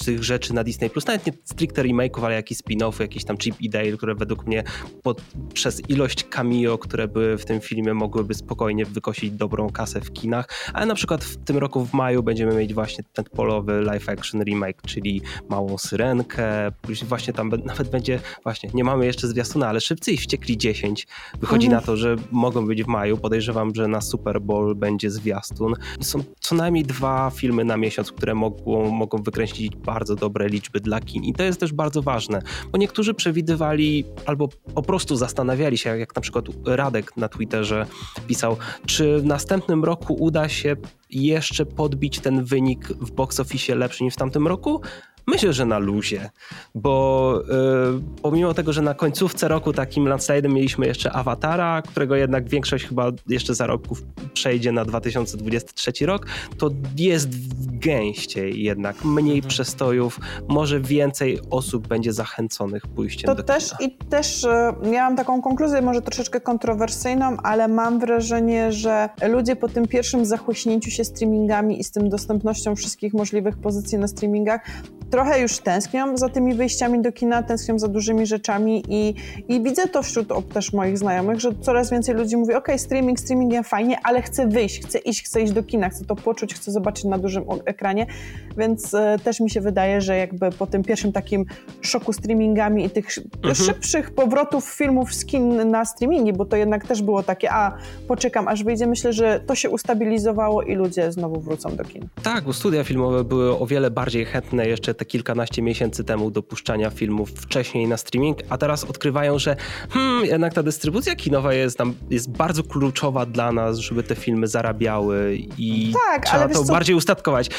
tych 0.05 0.23
rzeczy 0.23 0.53
na 0.53 0.63
Disney+. 0.63 0.89
Plus 0.89 1.07
nawet 1.07 1.25
nie 1.25 1.34
stricte 1.43 1.84
remake'ów, 1.84 2.25
ale 2.25 2.36
jakieś 2.36 2.57
spin-offy, 2.57 3.01
jakieś 3.01 3.25
tam 3.25 3.38
Chip 3.38 3.61
i 3.61 3.69
Dale, 3.69 3.91
które 3.91 4.15
według 4.15 4.47
mnie 4.47 4.63
pod, 5.03 5.21
przez 5.53 5.89
ilość 5.89 6.23
cameo, 6.23 6.77
które 6.77 7.07
były 7.07 7.38
w 7.38 7.45
tym 7.45 7.61
filmie, 7.61 7.93
mogłyby 7.93 8.34
spokojnie 8.34 8.86
wykosić 8.86 9.32
dobrą 9.32 9.69
kasę 9.69 10.01
w 10.01 10.13
kinach. 10.13 10.49
Ale 10.73 10.86
na 10.86 10.95
przykład 10.95 11.23
w 11.23 11.38
tym 11.38 11.57
roku 11.57 11.86
w 11.86 11.93
maju 11.93 12.23
będziemy 12.23 12.55
mieć 12.55 12.73
właśnie 12.73 13.03
ten 13.13 13.25
polowy 13.25 13.82
live 13.82 14.09
action 14.09 14.43
remake, 14.43 14.82
czyli 14.82 15.21
Małą 15.49 15.77
Syrenkę, 15.77 16.71
właśnie 17.03 17.34
tam 17.34 17.49
nawet 17.65 17.89
będzie 17.89 18.19
właśnie, 18.43 18.69
nie 18.73 18.84
mamy 18.84 19.05
jeszcze 19.05 19.27
zwiastuna, 19.27 19.67
ale 19.67 19.82
Szybcy 19.82 20.11
i 20.11 20.17
Wściekli 20.17 20.57
10 20.57 21.07
wychodzi 21.39 21.67
mhm. 21.67 21.82
na 21.82 21.86
to, 21.86 21.97
że 21.97 22.15
mogą 22.32 22.67
być 22.67 22.84
w 22.84 22.88
maju. 22.88 23.17
Podejrzewam, 23.17 23.75
że 23.75 23.88
na 23.88 24.01
Super 24.01 24.41
Bowl 24.41 24.75
będzie 24.75 25.11
zwiastun. 25.11 25.73
Są 26.01 26.23
co 26.39 26.55
najmniej 26.55 26.84
dwa 26.84 27.32
filmy 27.36 27.65
na 27.65 27.77
miesiąc, 27.77 28.11
które 28.20 28.36
mogą, 28.36 28.91
mogą 28.91 29.24
wykręcić 29.24 29.76
bardzo 29.76 30.15
dobre 30.15 30.47
liczby 30.47 30.80
dla 30.80 31.01
kin. 31.01 31.24
I 31.24 31.34
to 31.34 31.43
jest 31.43 31.59
też 31.59 31.74
bardzo 31.74 32.01
ważne, 32.01 32.41
bo 32.72 32.78
niektórzy 32.78 33.13
przewidywali 33.13 34.05
albo 34.26 34.47
po 34.76 34.82
prostu 34.82 35.15
zastanawiali 35.15 35.78
się, 35.78 35.97
jak 35.97 36.15
na 36.15 36.22
przykład 36.22 36.45
Radek 36.65 37.17
na 37.17 37.30
Twitterze 37.30 37.86
pisał, 38.28 38.57
czy 38.86 39.20
w 39.20 39.26
następnym 39.26 39.84
roku 39.84 40.13
uda 40.13 40.49
się 40.49 40.76
jeszcze 41.09 41.65
podbić 41.65 42.20
ten 42.20 42.43
wynik 42.43 42.88
w 42.88 43.11
box 43.11 43.41
lepszy 43.76 44.03
niż 44.03 44.13
w 44.13 44.17
tamtym 44.17 44.47
roku, 44.47 44.82
Myślę, 45.30 45.53
że 45.53 45.65
na 45.65 45.80
luzie, 45.80 46.30
bo 46.75 47.34
yy, 47.47 48.01
pomimo 48.21 48.53
tego, 48.53 48.73
że 48.73 48.82
na 48.82 48.93
końcówce 48.93 49.47
roku 49.47 49.73
takim 49.73 50.07
landslidem 50.07 50.53
mieliśmy 50.53 50.88
jeszcze 50.88 51.11
Awatara, 51.11 51.82
którego 51.82 52.15
jednak 52.15 52.49
większość 52.49 52.86
chyba 52.86 53.11
jeszcze 53.27 53.55
zarobków 53.55 54.03
przejdzie 54.34 54.71
na 54.71 54.86
2023 54.86 56.05
rok, 56.05 56.25
to 56.57 56.69
jest 56.97 57.30
gęściej 57.80 58.63
jednak, 58.63 59.05
mniej 59.05 59.36
mhm. 59.36 59.49
przestojów, 59.49 60.19
może 60.47 60.80
więcej 60.80 61.39
osób 61.49 61.88
będzie 61.88 62.13
zachęconych 62.13 62.88
pójściem 62.88 63.27
to 63.27 63.36
do 63.36 63.43
też 63.43 63.63
kina. 63.77 63.89
I 63.89 63.97
też 63.97 64.43
e, 64.43 64.73
miałam 64.84 65.15
taką 65.15 65.41
konkluzję, 65.41 65.82
może 65.82 66.01
troszeczkę 66.01 66.41
kontrowersyjną, 66.41 67.38
ale 67.38 67.67
mam 67.67 67.99
wrażenie, 67.99 68.71
że 68.71 69.09
ludzie 69.27 69.55
po 69.55 69.67
tym 69.67 69.88
pierwszym 69.88 70.25
zachłyśnięciu 70.25 70.91
się 70.91 71.03
streamingami 71.03 71.80
i 71.80 71.84
z 71.84 71.91
tym 71.91 72.09
dostępnością 72.09 72.75
wszystkich 72.75 73.13
możliwych 73.13 73.57
pozycji 73.57 73.97
na 73.97 74.07
streamingach, 74.07 74.61
trochę 75.12 75.41
już 75.41 75.60
tęsknią 75.60 76.18
za 76.18 76.30
tymi 76.30 76.53
wyjściami 76.53 77.01
do 77.01 77.12
kina, 77.12 77.43
tęsknią 77.43 77.80
za 77.80 77.88
dużymi 77.88 78.26
rzeczami 78.26 78.84
i, 78.89 79.16
i 79.47 79.62
widzę 79.62 79.88
to 79.88 80.03
wśród 80.03 80.53
też 80.53 80.74
moich 80.74 80.97
znajomych, 80.97 81.39
że 81.39 81.49
coraz 81.62 81.91
więcej 81.91 82.16
ludzi 82.16 82.38
mówi, 82.38 82.53
ok, 82.53 82.68
streaming, 82.78 83.20
streaming 83.20 83.53
ja 83.53 83.64
fajnie, 83.64 83.97
ale 84.03 84.22
chcę 84.22 84.47
wyjść, 84.47 84.82
chcę 84.82 84.99
iść, 84.99 85.24
chcę 85.24 85.41
iść 85.41 85.53
do 85.53 85.64
kina, 85.64 85.89
chcę 85.89 86.05
to 86.05 86.16
poczuć, 86.16 86.53
chcę 86.53 86.72
zobaczyć 86.72 87.05
na 87.05 87.18
dużym 87.18 87.43
ekranie, 87.66 88.05
więc 88.57 88.93
e, 88.93 89.18
też 89.24 89.39
mi 89.39 89.49
się 89.49 89.62
wydaje, 89.62 90.01
że 90.01 90.18
jakby 90.18 90.51
po 90.51 90.68
tym 90.68 90.84
pierwszym 90.84 91.12
takim 91.12 91.45
szoku 91.82 92.14
streamingami 92.14 92.86
i 92.86 92.89
tych 92.89 93.05
mhm. 93.18 93.55
szybszych 93.55 94.12
powrotów 94.12 94.66
filmów 94.66 95.14
z 95.14 95.26
kin 95.26 95.72
na 95.72 95.86
streamingi, 95.86 96.34
bo 96.34 96.45
to 96.45 96.55
jednak 96.55 96.88
też 96.88 97.01
było 97.01 97.24
takie, 97.24 97.51
a 97.51 97.78
poczekam 98.07 98.47
aż 98.47 98.64
wyjdzie, 98.64 98.88
myślę, 98.88 99.14
że 99.14 99.39
to 99.39 99.55
się 99.55 99.70
ustabilizowało 99.70 100.62
i 100.62 100.76
ludzie 100.76 101.12
znowu 101.12 101.41
wrócą 101.41 101.76
do 101.76 101.84
kin. 101.84 102.07
Tak, 102.24 102.43
bo 102.43 102.53
studia 102.53 102.84
filmowe 102.84 103.24
były 103.24 103.60
o 103.60 103.66
wiele 103.66 103.91
bardziej 103.91 104.26
chętne 104.26 104.68
jeszcze 104.68 104.93
te 104.99 105.05
kilkanaście 105.05 105.61
miesięcy 105.61 106.03
temu 106.03 106.31
do 106.31 106.43
puszczania 106.43 106.89
filmów 106.89 107.29
wcześniej 107.29 107.87
na 107.87 107.97
streaming, 107.97 108.37
a 108.49 108.57
teraz 108.57 108.83
odkrywają, 108.83 109.39
że 109.39 109.55
hmm, 109.89 110.25
jednak 110.25 110.53
ta 110.53 110.63
dystrybucja 110.63 111.15
kinowa 111.15 111.53
jest 111.53 111.77
tam 111.77 111.93
jest 112.09 112.31
bardzo 112.31 112.63
kluczowa 112.63 113.25
dla 113.25 113.51
nas, 113.51 113.77
żeby 113.77 114.03
te 114.03 114.15
filmy 114.15 114.47
zarabiały 114.47 115.37
i 115.57 115.93
tak, 116.07 116.25
trzeba 116.25 116.49
to 116.49 116.63
bardziej 116.63 116.95
ustatkować. 116.95 117.49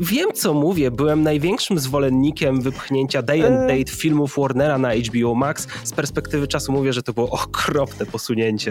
Wiem, 0.00 0.32
co 0.34 0.54
mówię, 0.54 0.90
byłem 0.90 1.22
największym 1.22 1.78
zwolennikiem 1.78 2.60
wypchnięcia 2.60 3.22
day 3.22 3.46
and 3.46 3.70
y- 3.70 3.78
date 3.78 3.92
filmów 3.92 4.34
Warnera 4.38 4.78
na 4.78 4.94
HBO 4.94 5.34
Max. 5.34 5.66
Z 5.84 5.92
perspektywy 5.92 6.48
czasu 6.48 6.72
mówię, 6.72 6.92
że 6.92 7.02
to 7.02 7.12
było 7.12 7.30
okropne 7.30 8.06
posunięcie. 8.06 8.70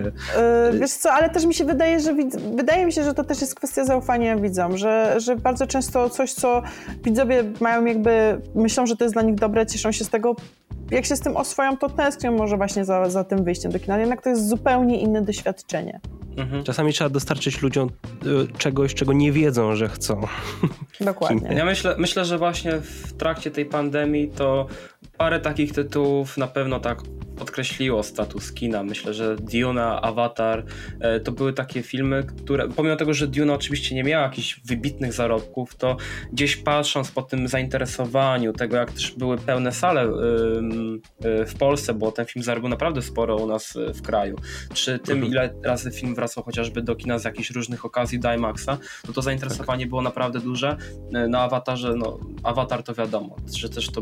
Yy, 0.72 0.80
wiesz 0.80 0.92
co, 0.92 1.12
ale 1.12 1.30
też 1.30 1.46
mi 1.46 1.54
się 1.54 1.66
wydaje, 1.66 2.00
że 2.00 2.16
wydaje 2.56 2.86
mi 2.86 2.94
się, 2.94 3.04
że 3.04 3.14
to 3.14 3.24
też 3.24 3.42
jest 3.42 3.56
kwestia 3.56 3.86
zaufania 3.86 4.36
widzom, 4.38 4.78
że, 4.78 5.16
że 5.18 5.36
bardzo 5.36 5.68
często 5.68 6.10
coś, 6.10 6.34
co 6.34 6.62
widzowie 7.04 7.44
mają 7.60 7.86
jakby, 7.86 8.09
myślą, 8.56 8.86
że 8.86 8.96
to 8.96 9.04
jest 9.04 9.16
dla 9.16 9.22
nich 9.22 9.36
dobre, 9.36 9.66
cieszą 9.66 9.92
się 9.92 10.04
z 10.04 10.10
tego, 10.10 10.36
jak 10.92 11.06
się 11.06 11.16
z 11.16 11.20
tym 11.20 11.38
oswoją, 11.38 11.78
to 11.78 11.90
tęsknią 11.90 12.32
może 12.32 12.58
właśnie 12.58 12.86
za, 12.86 13.10
za 13.10 13.24
tym 13.24 13.44
wyjściem 13.44 13.72
do 13.72 13.80
kina. 13.80 14.00
Jednak 14.00 14.22
to 14.22 14.30
jest 14.30 14.50
zupełnie 14.50 15.00
inne 15.02 15.22
doświadczenie. 15.22 16.00
Mhm. 16.38 16.64
Czasami 16.64 16.94
trzeba 16.94 17.10
dostarczyć 17.10 17.62
ludziom 17.62 17.90
y, 18.26 18.58
czegoś, 18.58 18.94
czego 18.94 19.14
nie 19.14 19.32
wiedzą, 19.32 19.76
że 19.76 19.90
chcą. 19.90 20.22
Dokładnie. 21.02 21.54
Ja 21.54 21.66
myślę, 21.66 21.96
myślę, 21.98 22.26
że 22.26 22.38
właśnie 22.38 22.72
w 22.72 23.14
trakcie 23.14 23.52
tej 23.52 23.66
pandemii 23.66 24.28
to 24.28 24.68
parę 25.20 25.40
takich 25.40 25.74
tytułów 25.74 26.38
na 26.38 26.48
pewno 26.48 26.80
tak 26.80 27.02
podkreśliło 27.40 28.04
status 28.04 28.52
kina. 28.52 28.84
Myślę, 28.84 29.14
że 29.14 29.36
Dune, 29.36 30.02
Avatar 30.02 30.64
e, 31.00 31.20
to 31.20 31.32
były 31.32 31.54
takie 31.54 31.84
filmy, 31.84 32.24
które 32.24 32.68
pomimo 32.70 32.96
tego, 32.96 33.14
że 33.14 33.28
Dune 33.28 33.54
oczywiście 33.54 33.96
nie 33.96 34.04
miała 34.04 34.24
jakichś 34.24 34.62
wybitnych 34.66 35.14
zarobków, 35.14 35.76
to 35.76 35.98
gdzieś 36.34 36.56
patrząc 36.56 37.12
po 37.12 37.22
tym 37.22 37.48
zainteresowaniu, 37.48 38.54
tego 38.54 38.78
jak 38.78 38.92
też 38.92 39.12
były 39.12 39.38
pełne 39.38 39.72
sale 39.72 40.02
e, 40.02 40.10
w 41.46 41.56
Polsce, 41.60 41.94
bo 41.94 42.12
ten 42.12 42.26
film 42.26 42.44
zarobił 42.44 42.70
naprawdę 42.70 43.02
sporo 43.02 43.36
u 43.36 43.48
nas 43.48 43.76
e, 43.76 43.94
w 43.94 44.02
kraju, 44.02 44.36
czy 44.74 45.00
tym 45.00 45.18
mhm. 45.18 45.32
ile 45.32 45.54
razy 45.64 45.92
film 45.92 46.16
wracał 46.16 46.44
chociażby 46.44 46.82
do 46.82 46.96
kina 46.96 47.20
z 47.20 47.26
jakichś 47.26 47.52
różnych 47.52 47.86
okazji 47.86 48.20
do 48.20 48.34
IMAXa, 48.34 48.78
no 49.08 49.14
to 49.14 49.22
zainteresowanie 49.22 49.84
tak. 49.84 49.90
było 49.90 50.02
naprawdę 50.02 50.40
duże. 50.40 50.78
Na 51.30 51.42
Avatarze, 51.42 51.94
no 51.96 52.20
Avatar 52.44 52.84
to 52.84 52.94
wiadomo, 52.94 53.36
że 53.54 53.70
też 53.70 53.90
to 53.92 54.02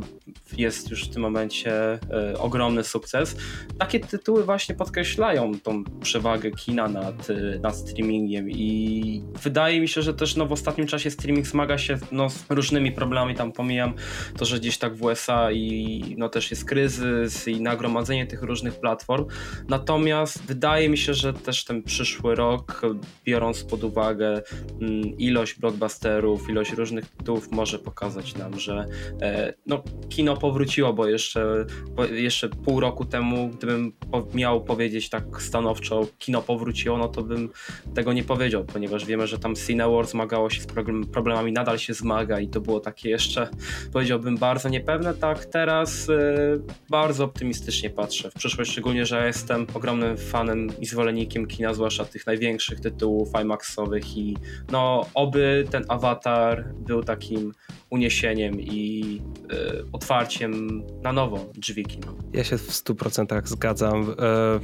jest 0.58 0.92
już 0.92 1.07
w 1.08 1.14
tym 1.14 1.22
momencie 1.22 2.00
ogromny 2.40 2.84
sukces, 2.84 3.36
takie 3.80 4.00
tytuły 4.00 4.44
właśnie 4.44 4.76
podkreślają 4.76 5.60
tą 5.60 5.84
przewagę 5.84 6.52
kina 6.52 6.88
nad, 6.88 7.28
nad 7.62 7.76
streamingiem 7.76 8.50
i 8.50 9.24
wydaje 9.44 9.82
mi 9.82 9.88
się, 9.88 10.02
że 10.02 10.14
też 10.14 10.36
no, 10.36 10.46
w 10.46 10.52
ostatnim 10.52 10.88
czasie 10.88 11.12
streaming 11.12 11.48
zmaga 11.48 11.78
się 11.78 11.98
no, 12.12 12.30
z 12.30 12.46
różnymi 12.50 12.92
problemami, 12.92 13.36
tam 13.36 13.52
pomijam 13.52 13.94
to, 14.38 14.46
że 14.46 14.60
gdzieś 14.60 14.78
tak 14.78 14.96
w 14.96 15.04
USA 15.04 15.52
i 15.52 16.16
no, 16.18 16.30
też 16.30 16.52
jest 16.52 16.66
kryzys 16.66 17.48
i 17.48 17.62
nagromadzenie 17.62 18.28
tych 18.28 18.42
różnych 18.42 18.80
platform, 18.80 19.26
natomiast 19.68 20.44
wydaje 20.46 20.90
mi 20.90 20.98
się, 20.98 21.14
że 21.14 21.34
też 21.34 21.66
ten 21.66 21.84
przyszły 21.84 22.36
rok, 22.36 22.82
biorąc 23.26 23.64
pod 23.64 23.84
uwagę 23.84 24.42
mm, 24.82 25.18
ilość 25.18 25.60
blockbusterów, 25.60 26.50
ilość 26.50 26.74
różnych 26.74 27.10
tytułów 27.10 27.52
może 27.52 27.80
pokazać 27.80 28.36
nam, 28.36 28.60
że 28.60 28.86
e, 29.22 29.54
no, 29.66 29.84
kino 30.10 30.38
powróciło, 30.38 30.94
bo 30.98 31.08
jeszcze, 31.08 31.66
jeszcze 32.12 32.50
pół 32.50 32.80
roku 32.80 33.06
temu 33.06 33.50
gdybym 33.50 33.94
miał 34.34 34.64
powiedzieć 34.64 35.10
tak 35.10 35.24
stanowczo, 35.40 36.08
kino 36.20 36.42
powróciło, 36.42 36.98
no 36.98 37.08
to 37.08 37.24
bym 37.24 37.50
tego 37.96 38.14
nie 38.14 38.24
powiedział, 38.24 38.66
ponieważ 38.66 39.06
wiemy, 39.06 39.28
że 39.28 39.40
tam 39.40 39.56
Cineworld 39.56 40.10
zmagało 40.10 40.50
się 40.50 40.62
z 40.62 40.68
problemami, 41.12 41.52
nadal 41.52 41.78
się 41.80 41.94
zmaga 41.94 42.40
i 42.40 42.48
to 42.48 42.62
było 42.62 42.80
takie 42.80 43.10
jeszcze, 43.10 43.50
powiedziałbym, 43.94 44.38
bardzo 44.38 44.70
niepewne. 44.70 45.14
Tak, 45.14 45.46
teraz 45.46 46.08
yy, 46.08 46.62
bardzo 46.90 47.24
optymistycznie 47.24 47.90
patrzę 47.90 48.32
w 48.32 48.34
przyszłość, 48.34 48.72
szczególnie, 48.72 49.06
że 49.06 49.28
jestem 49.28 49.68
ogromnym 49.74 50.18
fanem 50.18 50.70
i 50.80 50.86
zwolennikiem 50.86 51.48
kina, 51.48 51.74
zwłaszcza 51.74 52.06
tych 52.06 52.28
największych 52.28 52.80
tytułów 52.80 53.30
IMAXowych 53.42 54.18
i 54.18 54.38
no, 54.72 55.06
oby 55.14 55.68
ten 55.72 55.86
awatar 55.88 56.74
był 56.74 57.04
takim 57.04 57.54
uniesieniem 57.90 58.62
i 58.62 59.22
y, 59.54 59.86
otwarciem 59.92 60.84
na 61.04 61.14
nowo 61.14 61.46
drzwi 61.56 61.86
kina. 61.86 62.08
Ja 62.34 62.44
się 62.44 62.58
w 62.58 62.72
100% 62.72 63.48
zgadzam. 63.48 64.16
E, 64.20 64.60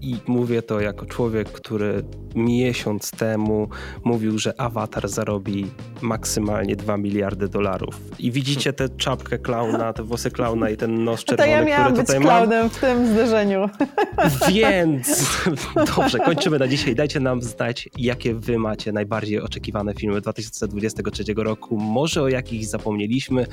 i 0.00 0.16
mówię 0.26 0.62
to 0.62 0.80
jako 0.80 1.06
człowiek, 1.06 1.48
który 1.48 2.02
miesiąc 2.34 3.10
temu 3.10 3.68
mówił, 4.04 4.38
że 4.38 4.60
Avatar 4.60 5.08
zarobi 5.08 5.66
maksymalnie 6.00 6.76
2 6.76 6.96
miliardy 6.96 7.48
dolarów. 7.48 8.00
I 8.18 8.30
widzicie 8.32 8.72
tę 8.72 8.88
czapkę 8.88 9.38
klauna, 9.38 9.92
te 9.92 10.02
włosy 10.02 10.30
klauna 10.30 10.70
i 10.70 10.76
ten 10.76 11.04
nos 11.04 11.24
czerwony, 11.24 11.48
to 11.48 11.56
ja 11.56 11.64
miałam 11.64 11.92
który 11.92 12.06
tutaj 12.06 12.18
być 12.18 12.26
klaunem 12.26 12.70
w 12.70 12.78
tym 12.78 13.06
zderzeniu. 13.06 13.68
Więc 14.54 15.26
dobrze, 15.96 16.18
kończymy 16.18 16.58
na 16.58 16.68
dzisiaj. 16.68 16.94
Dajcie 16.94 17.20
nam 17.20 17.42
znać, 17.42 17.88
jakie 17.98 18.34
wy 18.34 18.58
macie 18.58 18.92
najbardziej 18.92 19.40
oczekiwane 19.40 19.94
filmy 19.94 20.20
2023 20.20 21.24
roku. 21.36 21.76
Może 21.76 22.22
o 22.22 22.28
jakich 22.28 22.53
zapomnieliśmy, 22.62 23.46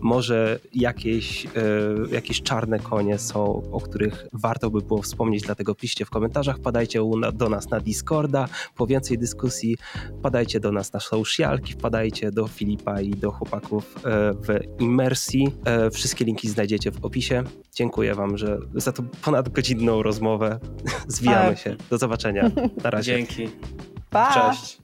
może 0.00 0.58
jakieś, 0.74 1.46
e, 1.46 1.50
jakieś 2.10 2.42
czarne 2.42 2.78
konie 2.78 3.18
są, 3.18 3.62
o 3.72 3.80
których 3.80 4.26
warto 4.32 4.70
by 4.70 4.80
było 4.80 5.02
wspomnieć, 5.02 5.42
dlatego 5.42 5.74
piszcie 5.74 6.04
w 6.04 6.10
komentarzach, 6.10 6.58
padajcie 6.58 7.00
do 7.32 7.48
nas 7.48 7.70
na 7.70 7.80
Discorda 7.80 8.48
po 8.76 8.86
więcej 8.86 9.18
dyskusji, 9.18 9.76
padajcie 10.22 10.60
do 10.60 10.72
nas 10.72 10.92
na 10.92 11.00
socialki, 11.00 11.72
wpadajcie 11.72 12.32
do 12.32 12.48
Filipa 12.48 13.00
i 13.00 13.10
do 13.10 13.30
chłopaków 13.30 13.96
e, 13.96 14.32
w 14.32 14.80
Immersji. 14.80 15.48
E, 15.64 15.90
wszystkie 15.90 16.24
linki 16.24 16.48
znajdziecie 16.48 16.92
w 16.92 17.04
opisie. 17.04 17.44
Dziękuję 17.74 18.14
wam 18.14 18.34
że 18.38 18.58
za 18.74 18.92
tą 18.92 19.08
ponadgodzinną 19.08 20.02
rozmowę. 20.02 20.58
Zwijamy 21.08 21.48
tak. 21.48 21.58
się. 21.58 21.76
Do 21.90 21.98
zobaczenia. 21.98 22.50
Na 22.84 22.90
razie. 22.90 23.16
Dzięki. 23.16 23.48
Pa. 24.10 24.34
Cześć. 24.34 24.78